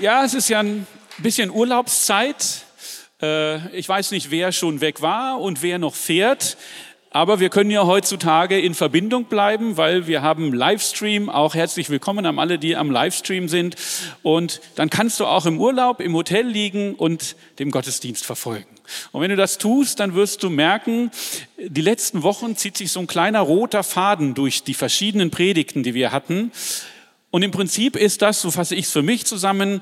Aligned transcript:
Ja, 0.00 0.24
es 0.24 0.34
ist 0.34 0.48
ja 0.48 0.60
ein 0.60 0.86
bisschen 1.18 1.50
Urlaubszeit. 1.50 2.62
Äh, 3.20 3.76
ich 3.76 3.88
weiß 3.88 4.12
nicht, 4.12 4.30
wer 4.30 4.52
schon 4.52 4.80
weg 4.80 5.02
war 5.02 5.40
und 5.40 5.60
wer 5.62 5.78
noch 5.78 5.94
fährt. 5.94 6.56
Aber 7.10 7.40
wir 7.40 7.48
können 7.48 7.70
ja 7.70 7.84
heutzutage 7.84 8.60
in 8.60 8.74
Verbindung 8.74 9.24
bleiben, 9.24 9.76
weil 9.76 10.06
wir 10.06 10.22
haben 10.22 10.52
Livestream. 10.52 11.28
Auch 11.28 11.54
herzlich 11.54 11.90
willkommen 11.90 12.26
an 12.26 12.38
alle, 12.38 12.60
die 12.60 12.76
am 12.76 12.92
Livestream 12.92 13.48
sind. 13.48 13.74
Und 14.22 14.60
dann 14.76 14.88
kannst 14.88 15.18
du 15.18 15.26
auch 15.26 15.46
im 15.46 15.58
Urlaub, 15.58 16.00
im 16.00 16.14
Hotel 16.14 16.46
liegen 16.46 16.94
und 16.94 17.34
dem 17.58 17.72
Gottesdienst 17.72 18.24
verfolgen. 18.24 18.68
Und 19.10 19.22
wenn 19.22 19.30
du 19.30 19.36
das 19.36 19.58
tust, 19.58 19.98
dann 19.98 20.14
wirst 20.14 20.44
du 20.44 20.50
merken, 20.50 21.10
die 21.58 21.80
letzten 21.80 22.22
Wochen 22.22 22.56
zieht 22.56 22.76
sich 22.76 22.92
so 22.92 23.00
ein 23.00 23.08
kleiner 23.08 23.40
roter 23.40 23.82
Faden 23.82 24.34
durch 24.34 24.62
die 24.62 24.74
verschiedenen 24.74 25.30
Predigten, 25.30 25.82
die 25.82 25.94
wir 25.94 26.12
hatten. 26.12 26.52
Und 27.30 27.42
im 27.42 27.50
Prinzip 27.50 27.96
ist 27.96 28.22
das, 28.22 28.40
so 28.40 28.50
fasse 28.50 28.74
ich 28.74 28.86
es 28.86 28.92
für 28.92 29.02
mich 29.02 29.26
zusammen, 29.26 29.80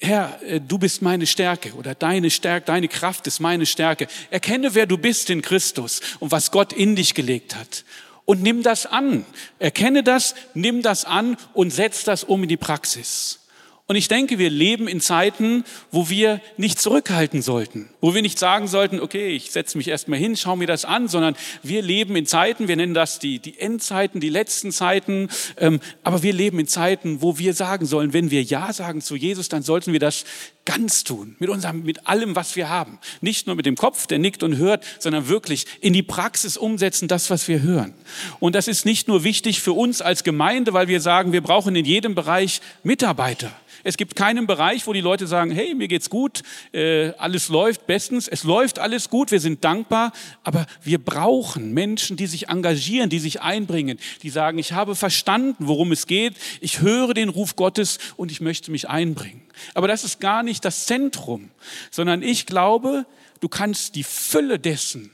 Herr, 0.00 0.38
du 0.60 0.78
bist 0.78 1.02
meine 1.02 1.26
Stärke 1.26 1.72
oder 1.74 1.94
deine 1.94 2.30
Stärke, 2.30 2.66
deine 2.66 2.88
Kraft 2.88 3.26
ist 3.26 3.40
meine 3.40 3.66
Stärke. 3.66 4.06
Erkenne, 4.30 4.74
wer 4.74 4.86
du 4.86 4.98
bist 4.98 5.30
in 5.30 5.42
Christus 5.42 6.00
und 6.20 6.30
was 6.30 6.50
Gott 6.50 6.72
in 6.72 6.94
dich 6.94 7.14
gelegt 7.14 7.56
hat. 7.56 7.84
Und 8.24 8.40
nimm 8.40 8.62
das 8.62 8.86
an. 8.86 9.26
Erkenne 9.58 10.02
das, 10.02 10.34
nimm 10.54 10.82
das 10.82 11.04
an 11.04 11.36
und 11.52 11.72
setz 11.72 12.04
das 12.04 12.24
um 12.24 12.44
in 12.44 12.48
die 12.48 12.56
Praxis. 12.56 13.40
Und 13.86 13.96
ich 13.96 14.08
denke, 14.08 14.38
wir 14.38 14.48
leben 14.48 14.88
in 14.88 15.02
Zeiten, 15.02 15.62
wo 15.90 16.08
wir 16.08 16.40
nicht 16.56 16.80
zurückhalten 16.80 17.42
sollten, 17.42 17.90
wo 18.00 18.14
wir 18.14 18.22
nicht 18.22 18.38
sagen 18.38 18.66
sollten, 18.66 18.98
okay, 18.98 19.28
ich 19.28 19.50
setze 19.50 19.76
mich 19.76 19.88
erstmal 19.88 20.18
hin, 20.18 20.38
schau 20.38 20.56
mir 20.56 20.66
das 20.66 20.86
an, 20.86 21.06
sondern 21.06 21.36
wir 21.62 21.82
leben 21.82 22.16
in 22.16 22.24
Zeiten, 22.24 22.66
wir 22.66 22.76
nennen 22.76 22.94
das 22.94 23.18
die, 23.18 23.40
die 23.40 23.58
Endzeiten, 23.58 24.20
die 24.20 24.30
letzten 24.30 24.72
Zeiten, 24.72 25.28
ähm, 25.58 25.80
aber 26.02 26.22
wir 26.22 26.32
leben 26.32 26.58
in 26.58 26.66
Zeiten, 26.66 27.20
wo 27.20 27.36
wir 27.36 27.52
sagen 27.52 27.84
sollen, 27.84 28.14
wenn 28.14 28.30
wir 28.30 28.42
Ja 28.42 28.72
sagen 28.72 29.02
zu 29.02 29.16
Jesus, 29.16 29.50
dann 29.50 29.62
sollten 29.62 29.92
wir 29.92 30.00
das 30.00 30.24
ganz 30.64 31.04
tun, 31.04 31.36
mit 31.38 31.50
unserem, 31.50 31.82
mit 31.82 32.06
allem, 32.06 32.36
was 32.36 32.56
wir 32.56 32.70
haben. 32.70 32.98
Nicht 33.20 33.46
nur 33.46 33.54
mit 33.54 33.66
dem 33.66 33.76
Kopf, 33.76 34.06
der 34.06 34.18
nickt 34.18 34.42
und 34.42 34.56
hört, 34.56 34.82
sondern 34.98 35.28
wirklich 35.28 35.66
in 35.82 35.92
die 35.92 36.02
Praxis 36.02 36.56
umsetzen, 36.56 37.06
das, 37.06 37.28
was 37.28 37.48
wir 37.48 37.60
hören. 37.60 37.92
Und 38.40 38.54
das 38.54 38.66
ist 38.66 38.86
nicht 38.86 39.08
nur 39.08 39.24
wichtig 39.24 39.60
für 39.60 39.74
uns 39.74 40.00
als 40.00 40.24
Gemeinde, 40.24 40.72
weil 40.72 40.88
wir 40.88 41.02
sagen, 41.02 41.32
wir 41.32 41.42
brauchen 41.42 41.76
in 41.76 41.84
jedem 41.84 42.14
Bereich 42.14 42.62
Mitarbeiter. 42.82 43.52
Es 43.84 43.96
gibt 43.96 44.16
keinen 44.16 44.46
Bereich, 44.46 44.86
wo 44.86 44.92
die 44.92 45.00
Leute 45.00 45.26
sagen, 45.26 45.50
hey, 45.50 45.74
mir 45.74 45.88
geht's 45.88 46.10
gut, 46.10 46.42
äh, 46.72 47.10
alles 47.18 47.48
läuft 47.48 47.86
bestens, 47.86 48.26
es 48.26 48.42
läuft 48.42 48.78
alles 48.78 49.10
gut, 49.10 49.30
wir 49.30 49.40
sind 49.40 49.62
dankbar, 49.62 50.12
aber 50.42 50.66
wir 50.82 50.98
brauchen 50.98 51.72
Menschen, 51.72 52.16
die 52.16 52.26
sich 52.26 52.48
engagieren, 52.48 53.10
die 53.10 53.18
sich 53.18 53.42
einbringen, 53.42 53.98
die 54.22 54.30
sagen, 54.30 54.58
ich 54.58 54.72
habe 54.72 54.94
verstanden, 54.94 55.66
worum 55.66 55.92
es 55.92 56.06
geht, 56.06 56.34
ich 56.60 56.80
höre 56.80 57.14
den 57.14 57.28
Ruf 57.28 57.56
Gottes 57.56 57.98
und 58.16 58.32
ich 58.32 58.40
möchte 58.40 58.70
mich 58.70 58.88
einbringen. 58.88 59.42
Aber 59.74 59.86
das 59.86 60.02
ist 60.02 60.18
gar 60.18 60.42
nicht 60.42 60.64
das 60.64 60.86
Zentrum, 60.86 61.50
sondern 61.90 62.22
ich 62.22 62.46
glaube, 62.46 63.06
du 63.40 63.48
kannst 63.48 63.94
die 63.94 64.02
Fülle 64.02 64.58
dessen, 64.58 65.10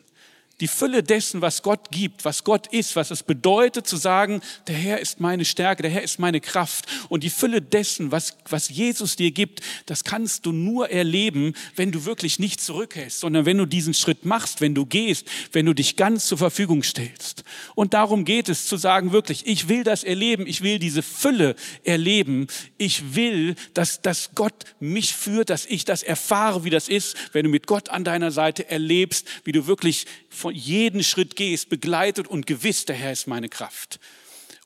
die 0.61 0.69
Fülle 0.69 1.03
dessen, 1.03 1.41
was 1.41 1.63
Gott 1.63 1.91
gibt, 1.91 2.25
was 2.25 2.45
Gott 2.45 2.67
ist, 2.67 2.95
was 2.95 3.11
es 3.11 3.23
bedeutet 3.23 3.87
zu 3.87 3.97
sagen, 3.97 4.43
der 4.67 4.77
Herr 4.77 5.01
ist 5.01 5.21
meine 5.21 5.45
Stärke, 5.45 5.83
der 5.83 5.91
Herr 5.91 6.03
ist 6.03 6.19
meine 6.19 6.41
Kraft. 6.41 6.87
Und 7.09 7.25
die 7.25 7.31
Fülle 7.31 7.63
dessen, 7.63 8.13
was, 8.13 8.37
was 8.49 8.69
Jesus 8.69 9.17
dir 9.17 9.31
gibt, 9.31 9.61
das 9.87 10.05
kannst 10.05 10.45
du 10.45 10.53
nur 10.53 10.91
erleben, 10.91 11.55
wenn 11.77 11.93
du 11.93 12.05
wirklich 12.05 12.39
nicht 12.39 12.61
zurückhältst, 12.61 13.21
sondern 13.21 13.47
wenn 13.47 13.57
du 13.57 13.67
diesen 13.67 13.95
Schritt 13.95 14.25
machst, 14.25 14.61
wenn 14.61 14.75
du 14.75 14.85
gehst, 14.85 15.27
wenn 15.53 15.67
du 15.67 15.73
dich 15.73 15.97
ganz 15.97 16.27
zur 16.27 16.39
Verfügung 16.39 16.83
stellst. 16.83 17.45
Und 17.75 17.95
darum 17.95 18.25
geht 18.25 18.49
es 18.49 18.67
zu 18.67 18.77
sagen, 18.77 19.13
wirklich, 19.13 19.47
ich 19.47 19.69
will 19.69 19.83
das 19.83 20.05
erleben, 20.05 20.47
ich 20.47 20.63
will 20.63 20.79
diese 20.79 21.03
Fülle 21.03 21.57
erleben, 21.85 22.49
ich 22.77 23.15
will, 23.15 23.55
dass, 23.73 24.03
dass 24.03 24.31
Gott 24.35 24.65
mich 24.79 25.15
führt, 25.15 25.49
dass 25.49 25.65
ich 25.65 25.87
das 25.87 26.03
erfahre, 26.03 26.65
wie 26.65 26.71
das 26.71 26.89
ist, 26.89 27.17
wenn 27.33 27.45
du 27.45 27.51
mit 27.51 27.67
Gott 27.67 27.89
an 27.89 28.05
deiner 28.05 28.31
Seite 28.31 28.69
erlebst, 28.69 29.27
wie 29.45 29.53
du 29.53 29.67
wirklich 29.67 30.07
von 30.29 30.50
jeden 30.51 31.03
Schritt 31.03 31.37
gehst, 31.37 31.69
begleitet 31.69 32.29
und 32.29 32.47
gewiss, 32.47 32.85
der 32.85 32.97
Herr 32.97 33.13
ist 33.13 33.27
meine 33.27 33.49
Kraft. 33.49 34.01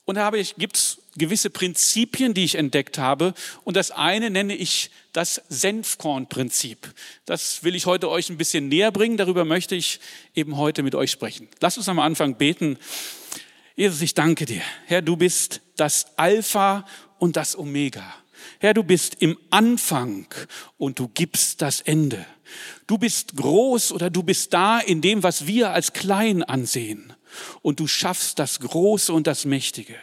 Und 0.05 0.15
da 0.15 0.29
gibt 0.29 0.77
es 0.77 0.99
gewisse 1.17 1.49
Prinzipien, 1.49 2.33
die 2.33 2.43
ich 2.43 2.55
entdeckt 2.55 2.99
habe. 2.99 3.33
Und 3.63 3.75
das 3.75 3.89
eine 3.89 4.29
nenne 4.29 4.55
ich 4.55 4.91
das 5.13 5.41
Senfkornprinzip. 5.49 6.93
Das 7.25 7.63
will 7.63 7.75
ich 7.75 7.87
heute 7.87 8.09
euch 8.09 8.29
ein 8.29 8.37
bisschen 8.37 8.67
näher 8.67 8.91
bringen. 8.91 9.17
Darüber 9.17 9.45
möchte 9.45 9.75
ich 9.75 9.99
eben 10.35 10.57
heute 10.57 10.83
mit 10.83 10.93
euch 10.93 11.09
sprechen. 11.09 11.47
Lass 11.59 11.77
uns 11.77 11.89
am 11.89 11.99
Anfang 11.99 12.35
beten. 12.35 12.77
Jesus, 13.75 14.01
ich 14.01 14.13
danke 14.13 14.45
dir. 14.45 14.61
Herr, 14.85 15.01
du 15.01 15.17
bist 15.17 15.61
das 15.75 16.17
Alpha 16.17 16.85
und 17.17 17.35
das 17.35 17.57
Omega. 17.57 18.05
Herr, 18.59 18.75
du 18.75 18.83
bist 18.83 19.15
im 19.19 19.37
Anfang 19.49 20.27
und 20.77 20.99
du 20.99 21.07
gibst 21.07 21.61
das 21.61 21.81
Ende. 21.81 22.25
Du 22.87 22.97
bist 22.97 23.35
groß 23.35 23.91
oder 23.91 24.09
du 24.09 24.23
bist 24.23 24.53
da 24.53 24.79
in 24.79 25.01
dem, 25.01 25.23
was 25.23 25.47
wir 25.47 25.71
als 25.71 25.93
klein 25.93 26.43
ansehen. 26.43 27.13
Und 27.61 27.79
du 27.79 27.87
schaffst 27.87 28.39
das 28.39 28.59
Große 28.59 29.13
und 29.13 29.27
das 29.27 29.45
Mächtige. 29.45 29.95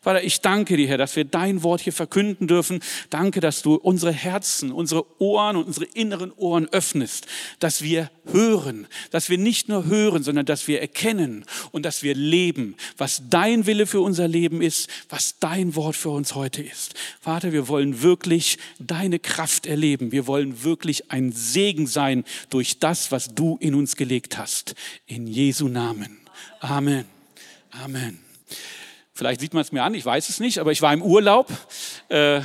Vater, 0.00 0.22
ich 0.22 0.40
danke 0.40 0.76
dir, 0.76 0.88
Herr, 0.88 0.98
dass 0.98 1.16
wir 1.16 1.24
dein 1.24 1.62
Wort 1.62 1.80
hier 1.80 1.92
verkünden 1.92 2.46
dürfen. 2.46 2.80
Danke, 3.10 3.40
dass 3.40 3.62
du 3.62 3.74
unsere 3.74 4.12
Herzen, 4.12 4.72
unsere 4.72 5.04
Ohren 5.20 5.56
und 5.56 5.64
unsere 5.64 5.86
inneren 5.86 6.32
Ohren 6.32 6.68
öffnest, 6.68 7.26
dass 7.58 7.82
wir 7.82 8.10
hören, 8.26 8.86
dass 9.10 9.28
wir 9.28 9.38
nicht 9.38 9.68
nur 9.68 9.86
hören, 9.86 10.22
sondern 10.22 10.46
dass 10.46 10.68
wir 10.68 10.80
erkennen 10.80 11.44
und 11.72 11.84
dass 11.84 12.02
wir 12.02 12.14
leben, 12.14 12.76
was 12.96 13.22
dein 13.28 13.66
Wille 13.66 13.86
für 13.86 14.00
unser 14.00 14.28
Leben 14.28 14.62
ist, 14.62 14.88
was 15.08 15.38
dein 15.40 15.74
Wort 15.74 15.96
für 15.96 16.10
uns 16.10 16.34
heute 16.34 16.62
ist. 16.62 16.94
Vater, 17.20 17.52
wir 17.52 17.68
wollen 17.68 18.02
wirklich 18.02 18.58
deine 18.78 19.18
Kraft 19.18 19.66
erleben. 19.66 20.12
Wir 20.12 20.26
wollen 20.26 20.64
wirklich 20.64 21.10
ein 21.10 21.32
Segen 21.32 21.86
sein 21.86 22.24
durch 22.50 22.78
das, 22.78 23.12
was 23.12 23.34
du 23.34 23.56
in 23.60 23.74
uns 23.74 23.96
gelegt 23.96 24.38
hast. 24.38 24.74
In 25.06 25.26
Jesu 25.26 25.68
Namen. 25.68 26.17
Amen. 26.60 27.04
Amen. 27.70 28.18
Vielleicht 29.14 29.40
sieht 29.40 29.52
man 29.52 29.62
es 29.62 29.72
mir 29.72 29.82
an, 29.82 29.94
ich 29.94 30.04
weiß 30.04 30.28
es 30.28 30.38
nicht, 30.38 30.58
aber 30.58 30.72
ich 30.72 30.80
war 30.80 30.92
im 30.92 31.02
Urlaub 31.02 31.48
äh, 32.08 32.40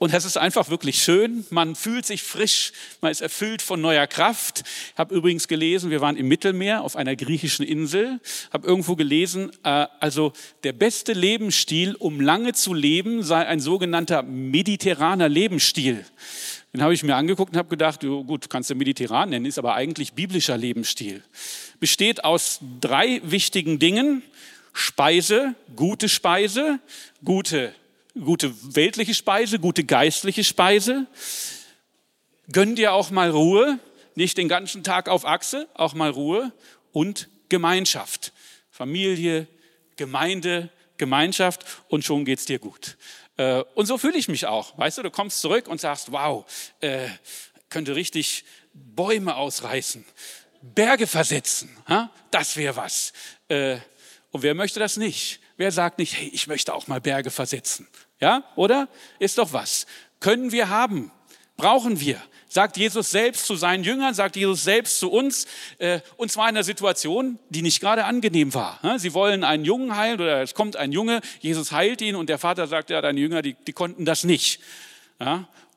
und 0.00 0.14
es 0.14 0.24
ist 0.24 0.38
einfach 0.38 0.70
wirklich 0.70 1.02
schön. 1.02 1.44
Man 1.50 1.74
fühlt 1.74 2.06
sich 2.06 2.22
frisch, 2.22 2.72
man 3.02 3.10
ist 3.10 3.20
erfüllt 3.20 3.60
von 3.60 3.82
neuer 3.82 4.06
Kraft. 4.06 4.64
Ich 4.92 4.98
habe 4.98 5.14
übrigens 5.14 5.46
gelesen, 5.46 5.90
wir 5.90 6.00
waren 6.00 6.16
im 6.16 6.26
Mittelmeer 6.26 6.82
auf 6.82 6.96
einer 6.96 7.16
griechischen 7.16 7.66
Insel, 7.66 8.18
habe 8.50 8.66
irgendwo 8.66 8.96
gelesen, 8.96 9.50
äh, 9.62 9.86
also 10.00 10.32
der 10.64 10.72
beste 10.72 11.12
Lebensstil, 11.12 11.96
um 11.96 12.18
lange 12.18 12.54
zu 12.54 12.72
leben, 12.72 13.22
sei 13.22 13.46
ein 13.46 13.60
sogenannter 13.60 14.22
mediterraner 14.22 15.28
Lebensstil. 15.28 16.04
Den 16.72 16.82
habe 16.82 16.94
ich 16.94 17.02
mir 17.02 17.16
angeguckt 17.16 17.52
und 17.52 17.58
habe 17.58 17.68
gedacht, 17.68 18.00
gut, 18.00 18.48
kannst 18.48 18.70
du 18.70 18.74
mediterran 18.76 19.30
nennen, 19.30 19.46
ist 19.46 19.58
aber 19.58 19.74
eigentlich 19.74 20.12
biblischer 20.12 20.56
Lebensstil. 20.56 21.22
Besteht 21.80 22.22
aus 22.22 22.60
drei 22.80 23.20
wichtigen 23.24 23.78
Dingen. 23.78 24.22
Speise, 24.72 25.56
gute 25.74 26.08
Speise, 26.08 26.78
gute, 27.24 27.74
gute 28.14 28.54
weltliche 28.76 29.14
Speise, 29.14 29.58
gute 29.58 29.82
geistliche 29.82 30.44
Speise. 30.44 31.06
Gönn 32.52 32.76
dir 32.76 32.92
auch 32.92 33.10
mal 33.10 33.30
Ruhe, 33.30 33.80
nicht 34.14 34.38
den 34.38 34.48
ganzen 34.48 34.84
Tag 34.84 35.08
auf 35.08 35.24
Achse, 35.24 35.68
auch 35.74 35.94
mal 35.94 36.10
Ruhe 36.10 36.52
und 36.92 37.28
Gemeinschaft. 37.48 38.32
Familie, 38.70 39.48
Gemeinde, 39.96 40.70
Gemeinschaft 40.98 41.64
und 41.88 42.04
schon 42.04 42.24
geht's 42.24 42.44
dir 42.44 42.60
gut. 42.60 42.96
Äh, 43.40 43.64
und 43.74 43.86
so 43.86 43.96
fühle 43.96 44.18
ich 44.18 44.28
mich 44.28 44.44
auch. 44.44 44.76
Weißt 44.76 44.98
du, 44.98 45.02
du 45.02 45.10
kommst 45.10 45.40
zurück 45.40 45.66
und 45.66 45.80
sagst, 45.80 46.12
wow, 46.12 46.44
äh, 46.80 47.08
könnte 47.70 47.96
richtig 47.96 48.44
Bäume 48.74 49.34
ausreißen, 49.34 50.04
Berge 50.60 51.06
versetzen. 51.06 51.74
Das 52.30 52.56
wäre 52.56 52.76
was. 52.76 53.14
Äh, 53.48 53.78
und 54.30 54.42
wer 54.42 54.54
möchte 54.54 54.78
das 54.78 54.98
nicht? 54.98 55.40
Wer 55.56 55.72
sagt 55.72 55.98
nicht, 55.98 56.18
hey, 56.18 56.28
ich 56.28 56.48
möchte 56.48 56.74
auch 56.74 56.86
mal 56.86 57.00
Berge 57.00 57.30
versetzen? 57.30 57.88
Ja, 58.20 58.44
oder? 58.56 58.88
Ist 59.18 59.38
doch 59.38 59.54
was. 59.54 59.86
Können 60.20 60.52
wir 60.52 60.68
haben. 60.68 61.10
Brauchen 61.56 61.98
wir. 61.98 62.22
Sagt 62.52 62.76
Jesus 62.76 63.12
selbst 63.12 63.46
zu 63.46 63.54
seinen 63.54 63.84
Jüngern, 63.84 64.12
sagt 64.12 64.34
Jesus 64.34 64.64
selbst 64.64 64.98
zu 64.98 65.08
uns, 65.08 65.46
äh, 65.78 66.00
und 66.16 66.32
zwar 66.32 66.48
in 66.48 66.56
einer 66.56 66.64
Situation, 66.64 67.38
die 67.48 67.62
nicht 67.62 67.78
gerade 67.78 68.04
angenehm 68.04 68.52
war. 68.54 68.80
Sie 68.98 69.14
wollen 69.14 69.44
einen 69.44 69.64
Jungen 69.64 69.96
heilen 69.96 70.20
oder 70.20 70.42
es 70.42 70.54
kommt 70.54 70.74
ein 70.74 70.90
Junge, 70.90 71.20
Jesus 71.38 71.70
heilt 71.70 72.02
ihn 72.02 72.16
und 72.16 72.28
der 72.28 72.38
Vater 72.38 72.66
sagt, 72.66 72.90
ja, 72.90 73.00
deine 73.00 73.20
Jünger, 73.20 73.40
die, 73.40 73.54
die 73.54 73.72
konnten 73.72 74.04
das 74.04 74.24
nicht. 74.24 74.60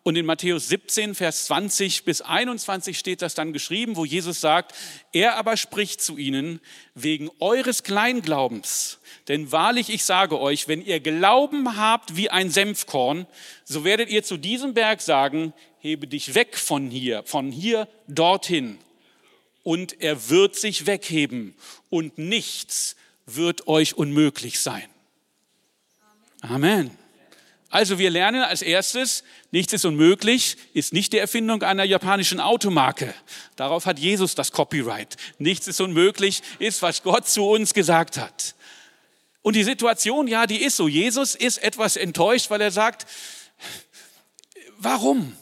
Und 0.01 0.15
in 0.15 0.25
Matthäus 0.25 0.67
17, 0.67 1.13
Vers 1.13 1.45
20 1.45 2.05
bis 2.05 2.21
21 2.21 2.97
steht 2.97 3.21
das 3.21 3.35
dann 3.35 3.53
geschrieben, 3.53 3.95
wo 3.95 4.03
Jesus 4.03 4.41
sagt, 4.41 4.73
er 5.13 5.37
aber 5.37 5.57
spricht 5.57 6.01
zu 6.01 6.17
ihnen 6.17 6.59
wegen 6.95 7.29
eures 7.39 7.83
Kleinglaubens. 7.83 8.99
Denn 9.29 9.51
wahrlich, 9.51 9.89
ich 9.89 10.03
sage 10.03 10.39
euch, 10.39 10.67
wenn 10.67 10.83
ihr 10.83 10.99
Glauben 10.99 11.77
habt 11.77 12.17
wie 12.17 12.29
ein 12.31 12.49
Senfkorn, 12.49 13.27
so 13.63 13.85
werdet 13.85 14.09
ihr 14.09 14.23
zu 14.23 14.37
diesem 14.37 14.73
Berg 14.73 15.01
sagen, 15.01 15.53
hebe 15.83 16.07
dich 16.07 16.33
weg 16.33 16.57
von 16.57 16.89
hier, 16.89 17.23
von 17.25 17.51
hier 17.51 17.89
dorthin. 18.07 18.77
Und 19.63 20.01
er 20.01 20.29
wird 20.29 20.55
sich 20.55 20.87
wegheben 20.87 21.55
und 21.89 22.17
nichts 22.17 22.95
wird 23.25 23.67
euch 23.67 23.93
unmöglich 23.95 24.61
sein. 24.61 24.87
Amen. 26.39 26.97
Also 27.69 27.99
wir 27.99 28.11
lernen 28.11 28.43
als 28.43 28.61
erstes, 28.61 29.25
nichts 29.51 29.73
ist 29.73 29.83
unmöglich, 29.83 30.55
ist 30.73 30.93
nicht 30.93 31.11
die 31.11 31.17
Erfindung 31.17 31.63
einer 31.63 31.83
japanischen 31.83 32.39
Automarke. 32.39 33.13
Darauf 33.57 33.85
hat 33.85 33.99
Jesus 33.99 34.35
das 34.35 34.53
Copyright. 34.53 35.17
Nichts 35.37 35.67
ist 35.67 35.81
unmöglich, 35.81 36.43
ist, 36.59 36.81
was 36.81 37.03
Gott 37.03 37.27
zu 37.27 37.45
uns 37.45 37.73
gesagt 37.73 38.15
hat. 38.15 38.55
Und 39.41 39.57
die 39.57 39.63
Situation, 39.63 40.27
ja, 40.29 40.47
die 40.47 40.61
ist 40.61 40.77
so. 40.77 40.87
Jesus 40.87 41.35
ist 41.35 41.61
etwas 41.61 41.97
enttäuscht, 41.97 42.49
weil 42.49 42.61
er 42.61 42.71
sagt, 42.71 43.05
warum? 44.77 45.35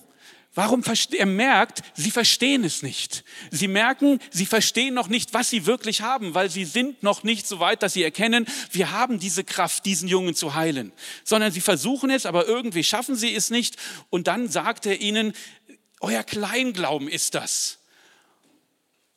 Warum 0.54 0.84
er 1.14 1.26
merkt, 1.26 1.82
sie 1.94 2.12
verstehen 2.12 2.66
es 2.66 2.84
nicht. 2.84 3.24
Sie 3.52 3.70
merken, 3.70 4.20
sie 4.32 4.46
verstehen 4.46 4.94
noch 4.94 5.08
nicht, 5.08 5.34
was 5.34 5.50
sie 5.50 5.66
wirklich 5.66 6.02
haben, 6.02 6.34
weil 6.34 6.50
sie 6.50 6.66
sind 6.66 7.04
noch 7.04 7.24
nicht 7.24 7.48
so 7.48 7.62
weit, 7.62 7.82
dass 7.84 7.94
sie 7.94 8.04
erkennen, 8.04 8.46
wir 8.72 8.92
haben 8.92 9.18
diese 9.18 9.46
Kraft, 9.46 9.86
diesen 9.86 10.10
Jungen 10.10 10.36
zu 10.36 10.54
heilen. 10.54 10.92
Sondern 11.24 11.54
sie 11.54 11.62
versuchen 11.62 12.10
es, 12.10 12.26
aber 12.26 12.48
irgendwie 12.48 12.84
schaffen 12.84 13.16
sie 13.16 13.34
es 13.34 13.50
nicht. 13.50 13.78
Und 14.10 14.28
dann 14.28 14.50
sagt 14.50 14.86
er 14.86 15.00
ihnen, 15.00 15.32
euer 16.02 16.24
Kleinglauben 16.24 17.08
ist 17.08 17.34
das. 17.34 17.80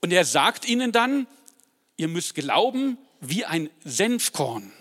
Und 0.01 0.13
er 0.13 0.25
sagt 0.25 0.69
ihnen 0.69 0.93
dann, 0.93 1.27
ihr 1.97 2.09
müsst 2.09 2.37
glauben 2.37 2.97
wie 3.21 3.45
ein 3.45 3.71
Senfkorn. 3.85 4.73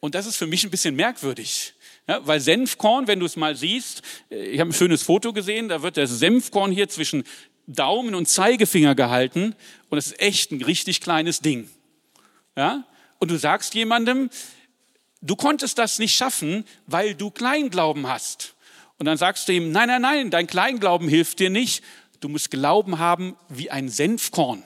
Und 0.00 0.16
das 0.16 0.26
ist 0.26 0.36
für 0.36 0.46
mich 0.46 0.64
ein 0.64 0.70
bisschen 0.70 0.96
merkwürdig. 0.96 1.74
Ja, 2.08 2.26
weil 2.26 2.40
Senfkorn, 2.40 3.06
wenn 3.06 3.20
du 3.20 3.26
es 3.26 3.36
mal 3.36 3.54
siehst, 3.54 4.02
äh, 4.30 4.46
ich 4.46 4.60
habe 4.60 4.70
ein 4.70 4.74
schönes 4.74 5.02
Foto 5.02 5.32
gesehen, 5.32 5.68
da 5.68 5.82
wird 5.82 5.98
das 5.98 6.18
Senfkorn 6.18 6.72
hier 6.72 6.88
zwischen 6.88 7.24
Daumen 7.66 8.14
und 8.14 8.26
Zeigefinger 8.26 8.94
gehalten 8.94 9.54
und 9.90 9.96
das 9.96 10.06
ist 10.06 10.20
echt 10.20 10.50
ein 10.50 10.62
richtig 10.62 11.02
kleines 11.02 11.40
Ding. 11.40 11.68
Ja? 12.56 12.84
Und 13.18 13.30
du 13.30 13.36
sagst 13.36 13.74
jemandem, 13.74 14.30
du 15.20 15.36
konntest 15.36 15.76
das 15.76 15.98
nicht 15.98 16.14
schaffen, 16.14 16.64
weil 16.86 17.14
du 17.14 17.30
Kleinglauben 17.30 18.06
hast. 18.06 18.54
Und 18.96 19.04
dann 19.04 19.18
sagst 19.18 19.46
du 19.46 19.52
ihm, 19.52 19.70
nein, 19.70 19.88
nein, 19.88 20.02
nein, 20.02 20.30
dein 20.30 20.46
Kleinglauben 20.46 21.08
hilft 21.08 21.38
dir 21.40 21.50
nicht. 21.50 21.84
Du 22.20 22.28
musst 22.28 22.50
Glauben 22.50 22.98
haben 22.98 23.36
wie 23.48 23.70
ein 23.70 23.90
Senfkorn. 23.90 24.62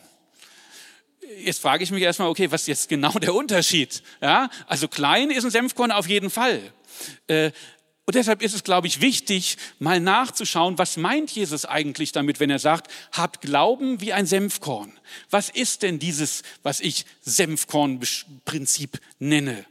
Jetzt 1.40 1.60
frage 1.60 1.82
ich 1.82 1.90
mich 1.90 2.02
erstmal, 2.02 2.28
okay, 2.28 2.50
was 2.50 2.62
ist 2.62 2.66
jetzt 2.68 2.88
genau 2.88 3.12
der 3.12 3.34
Unterschied? 3.34 4.02
Ja, 4.20 4.48
also 4.66 4.86
klein 4.86 5.30
ist 5.30 5.44
ein 5.44 5.50
Senfkorn 5.50 5.90
auf 5.90 6.08
jeden 6.08 6.30
Fall. 6.30 6.72
Äh, 7.26 7.50
und 8.04 8.16
deshalb 8.16 8.42
ist 8.42 8.54
es, 8.54 8.64
glaube 8.64 8.88
ich, 8.88 9.00
wichtig, 9.00 9.56
mal 9.78 10.00
nachzuschauen, 10.00 10.76
was 10.76 10.96
meint 10.96 11.30
Jesus 11.30 11.64
eigentlich 11.64 12.10
damit, 12.10 12.40
wenn 12.40 12.50
er 12.50 12.58
sagt, 12.58 12.90
habt 13.12 13.42
Glauben 13.42 14.00
wie 14.00 14.12
ein 14.12 14.26
Senfkorn. 14.26 14.98
Was 15.30 15.48
ist 15.48 15.82
denn 15.82 16.00
dieses, 16.00 16.42
was 16.64 16.80
ich 16.80 17.06
Senfkorn-Prinzip 17.20 19.00
nenne? 19.20 19.64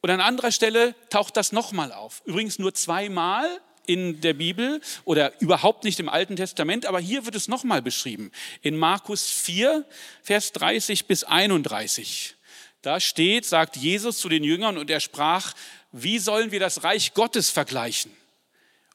Und 0.00 0.10
an 0.10 0.20
anderer 0.20 0.52
Stelle 0.52 0.94
taucht 1.10 1.36
das 1.36 1.50
nochmal 1.50 1.92
auf. 1.92 2.22
Übrigens 2.24 2.58
nur 2.58 2.72
zweimal 2.72 3.48
in 3.86 4.20
der 4.20 4.34
Bibel 4.34 4.80
oder 5.04 5.32
überhaupt 5.40 5.84
nicht 5.84 5.98
im 5.98 6.08
Alten 6.08 6.36
Testament, 6.36 6.86
aber 6.86 7.00
hier 7.00 7.24
wird 7.24 7.34
es 7.34 7.48
nochmal 7.48 7.82
beschrieben. 7.82 8.30
In 8.62 8.76
Markus 8.76 9.28
4, 9.28 9.84
Vers 10.22 10.52
30 10.52 11.06
bis 11.06 11.24
31. 11.24 12.36
Da 12.82 13.00
steht, 13.00 13.46
sagt 13.46 13.76
Jesus 13.76 14.18
zu 14.18 14.28
den 14.28 14.44
Jüngern 14.44 14.76
und 14.76 14.90
er 14.90 15.00
sprach, 15.00 15.54
wie 15.96 16.18
sollen 16.18 16.50
wir 16.50 16.58
das 16.58 16.82
Reich 16.82 17.14
Gottes 17.14 17.50
vergleichen? 17.50 18.10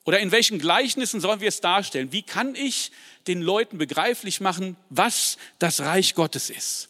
Oder 0.03 0.19
in 0.19 0.31
welchen 0.31 0.59
Gleichnissen 0.59 1.21
sollen 1.21 1.39
wir 1.39 1.47
es 1.47 1.61
darstellen? 1.61 2.11
Wie 2.11 2.23
kann 2.23 2.55
ich 2.55 2.91
den 3.27 3.41
Leuten 3.41 3.77
begreiflich 3.77 4.41
machen, 4.41 4.75
was 4.89 5.37
das 5.59 5.79
Reich 5.79 6.13
Gottes 6.13 6.49
ist? 6.49 6.89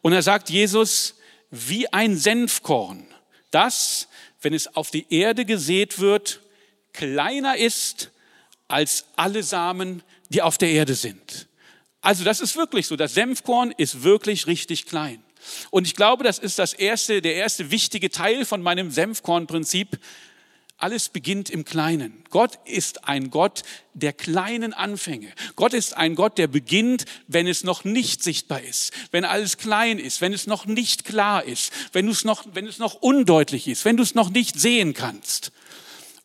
Und 0.00 0.12
da 0.12 0.22
sagt 0.22 0.48
Jesus, 0.48 1.16
wie 1.50 1.92
ein 1.92 2.16
Senfkorn, 2.16 3.06
das, 3.50 4.08
wenn 4.40 4.54
es 4.54 4.76
auf 4.76 4.90
die 4.90 5.06
Erde 5.12 5.44
gesät 5.44 5.98
wird, 5.98 6.40
kleiner 6.94 7.58
ist 7.58 8.10
als 8.66 9.04
alle 9.16 9.42
Samen, 9.42 10.02
die 10.30 10.40
auf 10.40 10.56
der 10.56 10.70
Erde 10.70 10.94
sind. 10.94 11.48
Also 12.00 12.24
das 12.24 12.40
ist 12.40 12.56
wirklich 12.56 12.86
so. 12.86 12.96
Das 12.96 13.12
Senfkorn 13.12 13.72
ist 13.76 14.04
wirklich 14.04 14.46
richtig 14.46 14.86
klein. 14.86 15.22
Und 15.70 15.86
ich 15.86 15.94
glaube, 15.94 16.24
das 16.24 16.38
ist 16.38 16.58
das 16.58 16.72
erste, 16.72 17.22
der 17.22 17.34
erste 17.34 17.70
wichtige 17.70 18.10
Teil 18.10 18.44
von 18.44 18.62
meinem 18.62 18.90
Senfkornprinzip. 18.90 19.98
Alles 20.76 21.10
beginnt 21.10 21.50
im 21.50 21.66
Kleinen. 21.66 22.24
Gott 22.30 22.58
ist 22.64 23.04
ein 23.04 23.28
Gott 23.30 23.64
der 23.92 24.14
kleinen 24.14 24.72
Anfänge. 24.72 25.30
Gott 25.54 25.74
ist 25.74 25.94
ein 25.94 26.14
Gott, 26.14 26.38
der 26.38 26.46
beginnt, 26.46 27.04
wenn 27.28 27.46
es 27.46 27.64
noch 27.64 27.84
nicht 27.84 28.22
sichtbar 28.22 28.62
ist, 28.62 28.92
wenn 29.10 29.26
alles 29.26 29.58
klein 29.58 29.98
ist, 29.98 30.22
wenn 30.22 30.32
es 30.32 30.46
noch 30.46 30.64
nicht 30.64 31.04
klar 31.04 31.44
ist, 31.44 31.70
wenn, 31.92 32.08
es 32.08 32.24
noch, 32.24 32.46
wenn 32.54 32.66
es 32.66 32.78
noch 32.78 32.94
undeutlich 32.94 33.68
ist, 33.68 33.84
wenn 33.84 33.98
du 33.98 34.02
es 34.02 34.14
noch 34.14 34.30
nicht 34.30 34.58
sehen 34.58 34.94
kannst. 34.94 35.52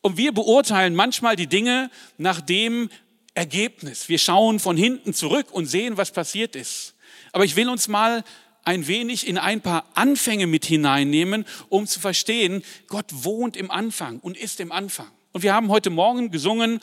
Und 0.00 0.16
wir 0.16 0.32
beurteilen 0.32 0.94
manchmal 0.94 1.36
die 1.36 1.48
Dinge 1.48 1.90
nach 2.16 2.40
dem 2.40 2.88
Ergebnis. 3.34 4.08
Wir 4.08 4.18
schauen 4.18 4.58
von 4.58 4.78
hinten 4.78 5.12
zurück 5.12 5.48
und 5.50 5.66
sehen, 5.66 5.98
was 5.98 6.12
passiert 6.12 6.56
ist. 6.56 6.94
Aber 7.32 7.44
ich 7.44 7.56
will 7.56 7.68
uns 7.68 7.88
mal 7.88 8.24
ein 8.66 8.88
wenig 8.88 9.28
in 9.28 9.38
ein 9.38 9.60
paar 9.60 9.88
Anfänge 9.94 10.48
mit 10.48 10.66
hineinnehmen, 10.66 11.46
um 11.68 11.86
zu 11.86 12.00
verstehen, 12.00 12.64
Gott 12.88 13.06
wohnt 13.12 13.56
im 13.56 13.70
Anfang 13.70 14.18
und 14.18 14.36
ist 14.36 14.58
im 14.58 14.72
Anfang. 14.72 15.10
Und 15.32 15.44
wir 15.44 15.54
haben 15.54 15.68
heute 15.68 15.88
Morgen 15.88 16.32
gesungen, 16.32 16.80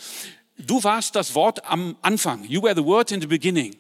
du 0.58 0.82
warst 0.84 1.16
das 1.16 1.36
Wort 1.36 1.66
am 1.66 1.98
Anfang. 2.02 2.46
You 2.46 2.64
were 2.64 2.74
the 2.74 2.86
word 2.86 3.12
in 3.12 3.20
the 3.20 3.28
beginning. 3.28 3.76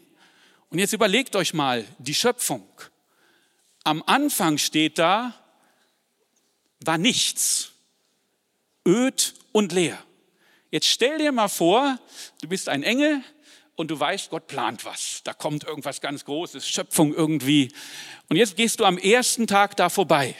Und 0.69 0.79
jetzt 0.79 0.91
überlegt 0.91 1.37
euch 1.37 1.53
mal 1.53 1.85
die 1.97 2.13
Schöpfung. 2.13 2.67
Am 3.85 4.03
Anfang 4.05 4.57
steht 4.57 4.99
da, 4.99 5.33
war 6.83 6.97
nichts, 6.97 7.71
öd 8.85 9.33
und 9.53 9.71
leer. 9.71 9.97
Jetzt 10.71 10.87
stell 10.87 11.19
dir 11.19 11.31
mal 11.31 11.47
vor, 11.47 11.97
du 12.41 12.49
bist 12.49 12.67
ein 12.67 12.83
Engel, 12.83 13.23
und 13.75 13.89
du 13.89 13.99
weißt, 13.99 14.29
Gott 14.29 14.47
plant 14.47 14.85
was. 14.85 15.21
Da 15.23 15.33
kommt 15.33 15.63
irgendwas 15.63 16.01
ganz 16.01 16.25
Großes, 16.25 16.67
Schöpfung 16.67 17.13
irgendwie. 17.13 17.71
Und 18.29 18.37
jetzt 18.37 18.55
gehst 18.55 18.79
du 18.79 18.85
am 18.85 18.97
ersten 18.97 19.47
Tag 19.47 19.75
da 19.75 19.89
vorbei. 19.89 20.35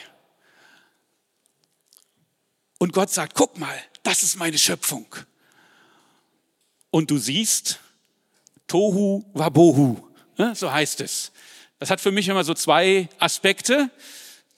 Und 2.78 2.92
Gott 2.92 3.10
sagt, 3.10 3.34
guck 3.34 3.58
mal, 3.58 3.76
das 4.02 4.22
ist 4.22 4.36
meine 4.36 4.58
Schöpfung. 4.58 5.06
Und 6.90 7.10
du 7.10 7.18
siehst, 7.18 7.80
Tohu 8.66 9.24
Wabohu, 9.32 9.96
ne, 10.36 10.54
so 10.54 10.70
heißt 10.70 11.00
es. 11.00 11.32
Das 11.78 11.90
hat 11.90 12.00
für 12.00 12.12
mich 12.12 12.28
immer 12.28 12.44
so 12.44 12.54
zwei 12.54 13.08
Aspekte. 13.18 13.90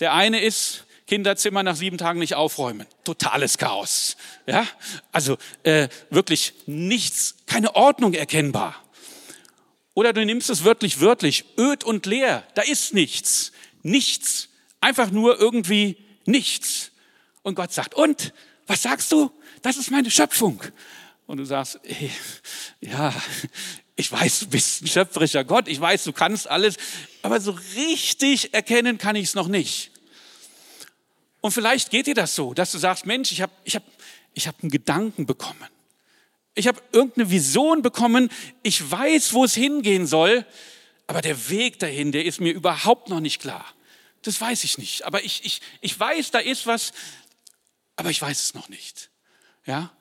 Der 0.01 0.13
eine 0.13 0.41
ist, 0.41 0.86
Kinderzimmer 1.07 1.63
nach 1.63 1.77
sieben 1.77 1.99
Tagen 1.99 2.19
nicht 2.19 2.35
aufräumen. 2.35 2.87
Totales 3.05 3.59
Chaos. 3.59 4.17
Ja, 4.47 4.67
also 5.13 5.39
äh, 5.63 5.89
wirklich 6.11 6.55
nichts, 6.67 7.37
keine 7.47 7.77
Ordnung 7.77 8.13
erkennbar. 8.15 8.75
Oder 9.95 10.13
du 10.13 10.25
nimmst 10.25 10.51
es 10.51 10.65
wörtlich 10.65 11.01
wörtlich, 11.01 11.45
öd 11.59 11.85
und 11.85 12.07
leer. 12.07 12.43
Da 12.55 12.63
ist 12.63 12.93
nichts, 12.93 13.53
nichts, 13.83 14.49
einfach 14.81 15.11
nur 15.11 15.39
irgendwie 15.39 15.97
nichts. 16.27 16.91
Und 17.43 17.55
Gott 17.55 17.73
sagt: 17.73 17.95
Und 17.95 18.33
was 18.67 18.83
sagst 18.83 19.13
du? 19.13 19.31
Das 19.63 19.77
ist 19.77 19.91
meine 19.91 20.11
Schöpfung. 20.11 20.61
Und 21.27 21.39
du 21.39 21.45
sagst, 21.45 21.81
ey, 21.83 22.11
ja, 22.81 23.13
ich 23.97 24.11
weiß, 24.13 24.41
du 24.41 24.47
bist 24.49 24.83
ein 24.83 24.87
schöpferischer 24.87 25.45
Gott, 25.45 25.67
ich 25.67 25.81
weiß, 25.81 26.05
du 26.05 26.13
kannst 26.13 26.49
alles, 26.49 26.77
aber 27.23 27.41
so 27.41 27.57
richtig 27.75 28.55
erkennen 28.55 28.99
kann 28.99 29.17
ich 29.17 29.25
es 29.25 29.35
noch 29.35 29.49
nicht. 29.49 29.91
Und 31.47 31.53
vielleicht 31.53 31.91
geht 31.91 32.09
dir 32.09 32.15
das 32.17 32.35
so, 32.35 32.55
dass 32.55 32.73
du 32.73 32.79
sagst, 32.79 33.07
Mensch, 33.07 33.31
ich 33.31 33.41
habe 33.41 33.53
ich 33.63 33.77
hab, 33.77 33.85
ich 34.35 34.49
hab 34.49 34.61
einen 34.63 34.71
Gedanken 34.73 35.27
bekommen. 35.27 35.69
Ich 36.57 36.67
habe 36.67 36.83
irgendeine 36.91 37.31
Vision 37.31 37.83
bekommen. 37.83 38.31
Ich 38.65 38.91
weiß, 38.91 39.33
wo 39.33 39.45
es 39.45 39.55
hingehen 39.55 40.09
soll. 40.09 40.45
Aber 41.07 41.23
der 41.23 41.49
Weg 41.49 41.79
dahin, 41.79 42.11
der 42.11 42.25
ist 42.25 42.41
mir 42.41 42.53
überhaupt 42.53 43.11
noch 43.11 43.21
nicht 43.21 43.41
klar. 43.41 43.65
Das 44.23 44.41
weiß 44.41 44.65
ich 44.65 44.77
nicht. 44.77 45.05
Aber 45.05 45.23
ich, 45.23 45.45
ich, 45.45 45.61
ich 45.83 46.01
weiß, 46.01 46.33
da 46.33 46.41
ist 46.41 46.67
was, 46.67 46.91
aber 47.95 48.11
ich 48.11 48.21
weiß 48.21 48.43
es 48.43 48.55
noch 48.55 48.69
nicht. 48.69 49.11
Ja? 49.67 49.93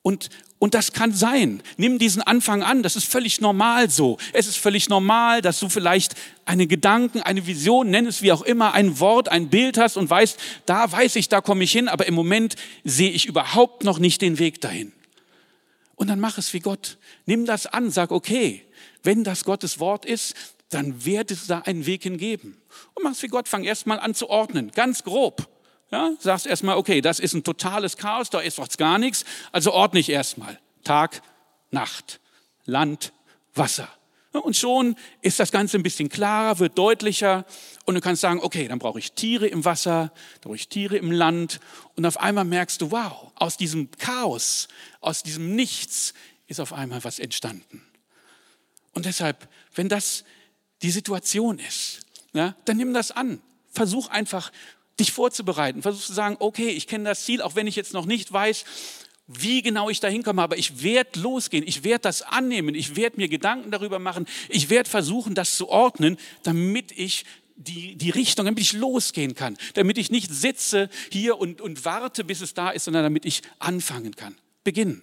Und, 0.00 0.30
und 0.58 0.72
das 0.72 0.92
kann 0.92 1.12
sein. 1.12 1.62
Nimm 1.76 1.98
diesen 1.98 2.22
Anfang 2.22 2.62
an. 2.62 2.82
Das 2.82 2.96
ist 2.96 3.06
völlig 3.06 3.40
normal 3.40 3.90
so. 3.90 4.16
Es 4.32 4.46
ist 4.46 4.56
völlig 4.56 4.88
normal, 4.88 5.42
dass 5.42 5.60
du 5.60 5.68
vielleicht 5.68 6.14
einen 6.46 6.66
Gedanken, 6.66 7.20
eine 7.20 7.46
Vision, 7.46 7.90
nenn 7.90 8.06
es 8.06 8.22
wie 8.22 8.32
auch 8.32 8.42
immer, 8.42 8.72
ein 8.72 8.98
Wort, 8.98 9.28
ein 9.28 9.50
Bild 9.50 9.76
hast 9.76 9.96
und 9.98 10.08
weißt, 10.08 10.38
da 10.64 10.90
weiß 10.90 11.16
ich, 11.16 11.28
da 11.28 11.42
komme 11.42 11.64
ich 11.64 11.72
hin, 11.72 11.88
aber 11.88 12.06
im 12.06 12.14
Moment 12.14 12.56
sehe 12.84 13.10
ich 13.10 13.26
überhaupt 13.26 13.84
noch 13.84 13.98
nicht 13.98 14.22
den 14.22 14.38
Weg 14.38 14.60
dahin. 14.62 14.92
Und 15.94 16.08
dann 16.08 16.20
mach 16.20 16.38
es 16.38 16.52
wie 16.54 16.60
Gott. 16.60 16.96
Nimm 17.26 17.44
das 17.44 17.66
an, 17.66 17.90
sag, 17.90 18.10
okay, 18.10 18.62
wenn 19.02 19.24
das 19.24 19.44
Gottes 19.44 19.78
Wort 19.78 20.06
ist, 20.06 20.34
dann 20.70 21.04
wird 21.04 21.30
es 21.30 21.46
da 21.46 21.60
einen 21.60 21.84
Weg 21.84 22.04
hingeben. 22.04 22.56
Und 22.94 23.04
mach 23.04 23.12
es 23.12 23.22
wie 23.22 23.28
Gott, 23.28 23.48
fang 23.48 23.64
erst 23.64 23.86
mal 23.86 23.98
an 23.98 24.14
zu 24.14 24.30
ordnen, 24.30 24.70
ganz 24.72 25.04
grob. 25.04 25.48
Ja, 25.90 26.10
sagst 26.18 26.46
erstmal, 26.46 26.76
okay, 26.76 27.00
das 27.00 27.20
ist 27.20 27.34
ein 27.34 27.44
totales 27.44 27.96
Chaos, 27.96 28.28
da 28.30 28.40
ist 28.40 28.58
was 28.58 28.76
gar 28.76 28.98
nichts, 28.98 29.24
also 29.52 29.72
ordne 29.72 30.00
ich 30.00 30.08
erstmal. 30.08 30.58
Tag, 30.82 31.22
Nacht, 31.70 32.20
Land, 32.64 33.12
Wasser. 33.54 33.88
Und 34.32 34.56
schon 34.56 34.96
ist 35.22 35.40
das 35.40 35.52
Ganze 35.52 35.78
ein 35.78 35.82
bisschen 35.82 36.08
klarer, 36.08 36.58
wird 36.58 36.76
deutlicher. 36.76 37.46
Und 37.84 37.94
du 37.94 38.00
kannst 38.00 38.20
sagen, 38.20 38.40
okay, 38.42 38.68
dann 38.68 38.78
brauche 38.78 38.98
ich 38.98 39.12
Tiere 39.12 39.46
im 39.46 39.64
Wasser, 39.64 40.12
dann 40.34 40.40
brauche 40.42 40.56
ich 40.56 40.68
Tiere 40.68 40.96
im 40.96 41.10
Land. 41.10 41.60
Und 41.94 42.04
auf 42.04 42.18
einmal 42.18 42.44
merkst 42.44 42.80
du, 42.82 42.90
wow, 42.90 43.32
aus 43.34 43.56
diesem 43.56 43.90
Chaos, 43.92 44.68
aus 45.00 45.22
diesem 45.22 45.54
Nichts 45.54 46.12
ist 46.48 46.60
auf 46.60 46.72
einmal 46.72 47.02
was 47.04 47.18
entstanden. 47.18 47.82
Und 48.92 49.06
deshalb, 49.06 49.48
wenn 49.74 49.88
das 49.88 50.24
die 50.82 50.90
Situation 50.90 51.58
ist, 51.58 52.00
ja, 52.32 52.54
dann 52.64 52.76
nimm 52.76 52.92
das 52.92 53.10
an. 53.10 53.40
Versuch 53.72 54.08
einfach, 54.08 54.52
dich 54.98 55.12
vorzubereiten. 55.12 55.82
Versuch 55.82 56.02
zu 56.02 56.12
sagen, 56.12 56.36
okay, 56.38 56.68
ich 56.68 56.86
kenne 56.86 57.04
das 57.04 57.24
Ziel, 57.24 57.42
auch 57.42 57.54
wenn 57.54 57.66
ich 57.66 57.76
jetzt 57.76 57.92
noch 57.92 58.06
nicht 58.06 58.32
weiß, 58.32 58.64
wie 59.26 59.62
genau 59.62 59.90
ich 59.90 60.00
da 60.00 60.08
hinkomme, 60.08 60.40
aber 60.40 60.56
ich 60.56 60.82
werde 60.82 61.18
losgehen, 61.20 61.66
ich 61.66 61.82
werde 61.82 62.02
das 62.02 62.22
annehmen, 62.22 62.74
ich 62.74 62.94
werde 62.94 63.16
mir 63.16 63.28
Gedanken 63.28 63.70
darüber 63.70 63.98
machen, 63.98 64.26
ich 64.48 64.70
werde 64.70 64.88
versuchen, 64.88 65.34
das 65.34 65.56
zu 65.56 65.68
ordnen, 65.68 66.16
damit 66.44 66.92
ich 66.92 67.24
die, 67.56 67.96
die 67.96 68.10
Richtung, 68.10 68.44
damit 68.44 68.60
ich 68.60 68.72
losgehen 68.74 69.34
kann, 69.34 69.56
damit 69.74 69.98
ich 69.98 70.10
nicht 70.10 70.30
sitze 70.30 70.90
hier 71.10 71.38
und, 71.38 71.60
und 71.60 71.84
warte, 71.84 72.22
bis 72.22 72.40
es 72.40 72.54
da 72.54 72.70
ist, 72.70 72.84
sondern 72.84 73.02
damit 73.02 73.24
ich 73.24 73.42
anfangen 73.58 74.14
kann. 74.14 74.36
Beginnen. 74.62 75.02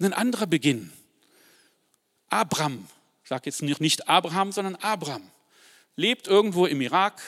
Ein 0.00 0.12
anderer 0.12 0.46
Beginn. 0.46 0.92
Abram, 2.28 2.86
ich 3.22 3.28
sage 3.28 3.42
jetzt 3.46 3.62
nicht 3.62 4.08
Abraham, 4.08 4.50
sondern 4.50 4.74
Abram, 4.76 5.22
lebt 5.94 6.26
irgendwo 6.26 6.66
im 6.66 6.80
Irak 6.80 7.20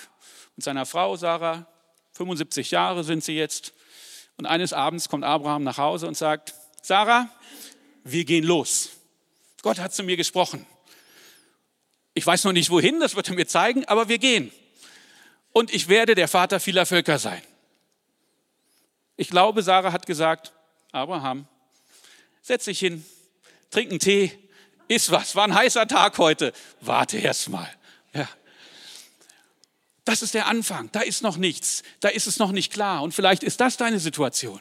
mit 0.58 0.64
seiner 0.64 0.86
Frau 0.86 1.14
Sarah, 1.14 1.68
75 2.14 2.72
Jahre 2.72 3.04
sind 3.04 3.22
sie 3.22 3.36
jetzt, 3.36 3.72
und 4.38 4.46
eines 4.46 4.72
Abends 4.72 5.08
kommt 5.08 5.22
Abraham 5.22 5.62
nach 5.62 5.78
Hause 5.78 6.08
und 6.08 6.16
sagt, 6.16 6.52
Sarah, 6.82 7.30
wir 8.02 8.24
gehen 8.24 8.42
los. 8.42 8.90
Gott 9.62 9.78
hat 9.78 9.94
zu 9.94 10.02
mir 10.02 10.16
gesprochen. 10.16 10.66
Ich 12.12 12.26
weiß 12.26 12.42
noch 12.42 12.50
nicht 12.50 12.70
wohin, 12.70 12.98
das 12.98 13.14
wird 13.14 13.28
er 13.28 13.36
mir 13.36 13.46
zeigen, 13.46 13.84
aber 13.84 14.08
wir 14.08 14.18
gehen. 14.18 14.50
Und 15.52 15.72
ich 15.72 15.86
werde 15.86 16.16
der 16.16 16.26
Vater 16.26 16.58
vieler 16.58 16.86
Völker 16.86 17.20
sein. 17.20 17.42
Ich 19.16 19.28
glaube, 19.28 19.62
Sarah 19.62 19.92
hat 19.92 20.06
gesagt, 20.06 20.52
Abraham, 20.90 21.46
setz 22.42 22.64
dich 22.64 22.80
hin, 22.80 23.06
trink 23.70 23.90
einen 23.92 24.00
Tee, 24.00 24.36
iss 24.88 25.12
was, 25.12 25.36
war 25.36 25.44
ein 25.44 25.54
heißer 25.54 25.86
Tag 25.86 26.18
heute, 26.18 26.52
warte 26.80 27.18
erst 27.18 27.48
mal. 27.48 27.77
Das 30.08 30.22
ist 30.22 30.32
der 30.32 30.46
Anfang. 30.46 30.88
Da 30.92 31.00
ist 31.00 31.22
noch 31.22 31.36
nichts. 31.36 31.82
Da 32.00 32.08
ist 32.08 32.26
es 32.26 32.38
noch 32.38 32.50
nicht 32.50 32.72
klar. 32.72 33.02
Und 33.02 33.12
vielleicht 33.12 33.42
ist 33.42 33.60
das 33.60 33.76
deine 33.76 34.00
Situation. 34.00 34.58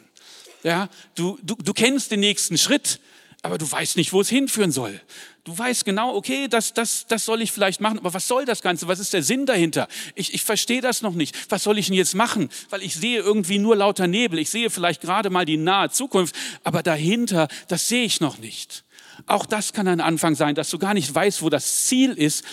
Ja, 0.62 0.90
du, 1.14 1.38
du, 1.42 1.54
du 1.54 1.72
kennst 1.72 2.10
den 2.10 2.20
nächsten 2.20 2.58
Schritt, 2.58 3.00
aber 3.40 3.56
du 3.56 3.70
weißt 3.70 3.96
nicht, 3.96 4.12
wo 4.12 4.20
es 4.20 4.28
hinführen 4.28 4.72
soll. 4.72 5.00
Du 5.44 5.56
weißt 5.56 5.86
genau, 5.86 6.14
okay, 6.14 6.48
das, 6.48 6.74
das, 6.74 7.06
das 7.06 7.24
soll 7.24 7.40
ich 7.40 7.50
vielleicht 7.50 7.80
machen, 7.80 7.98
aber 7.98 8.12
was 8.12 8.28
soll 8.28 8.44
das 8.44 8.60
Ganze? 8.60 8.88
Was 8.88 8.98
ist 8.98 9.14
der 9.14 9.22
Sinn 9.22 9.46
dahinter? 9.46 9.88
Ich, 10.14 10.34
ich 10.34 10.42
verstehe 10.42 10.82
das 10.82 11.00
noch 11.00 11.14
nicht. 11.14 11.34
Was 11.50 11.62
soll 11.62 11.78
ich 11.78 11.86
denn 11.86 11.96
jetzt 11.96 12.14
machen? 12.14 12.50
Weil 12.68 12.82
ich 12.82 12.94
sehe 12.94 13.20
irgendwie 13.20 13.58
nur 13.58 13.74
lauter 13.74 14.06
Nebel. 14.06 14.38
Ich 14.40 14.50
sehe 14.50 14.68
vielleicht 14.68 15.00
gerade 15.00 15.30
mal 15.30 15.46
die 15.46 15.56
nahe 15.56 15.88
Zukunft, 15.88 16.36
aber 16.62 16.82
dahinter, 16.82 17.48
das 17.68 17.88
sehe 17.88 18.04
ich 18.04 18.20
noch 18.20 18.36
nicht. 18.36 18.84
Auch 19.24 19.46
das 19.46 19.72
kann 19.72 19.88
ein 19.88 20.02
Anfang 20.02 20.34
sein, 20.34 20.54
dass 20.54 20.68
du 20.68 20.78
gar 20.78 20.92
nicht 20.92 21.14
weißt, 21.14 21.40
wo 21.40 21.48
das 21.48 21.86
Ziel 21.86 22.12
ist, 22.12 22.44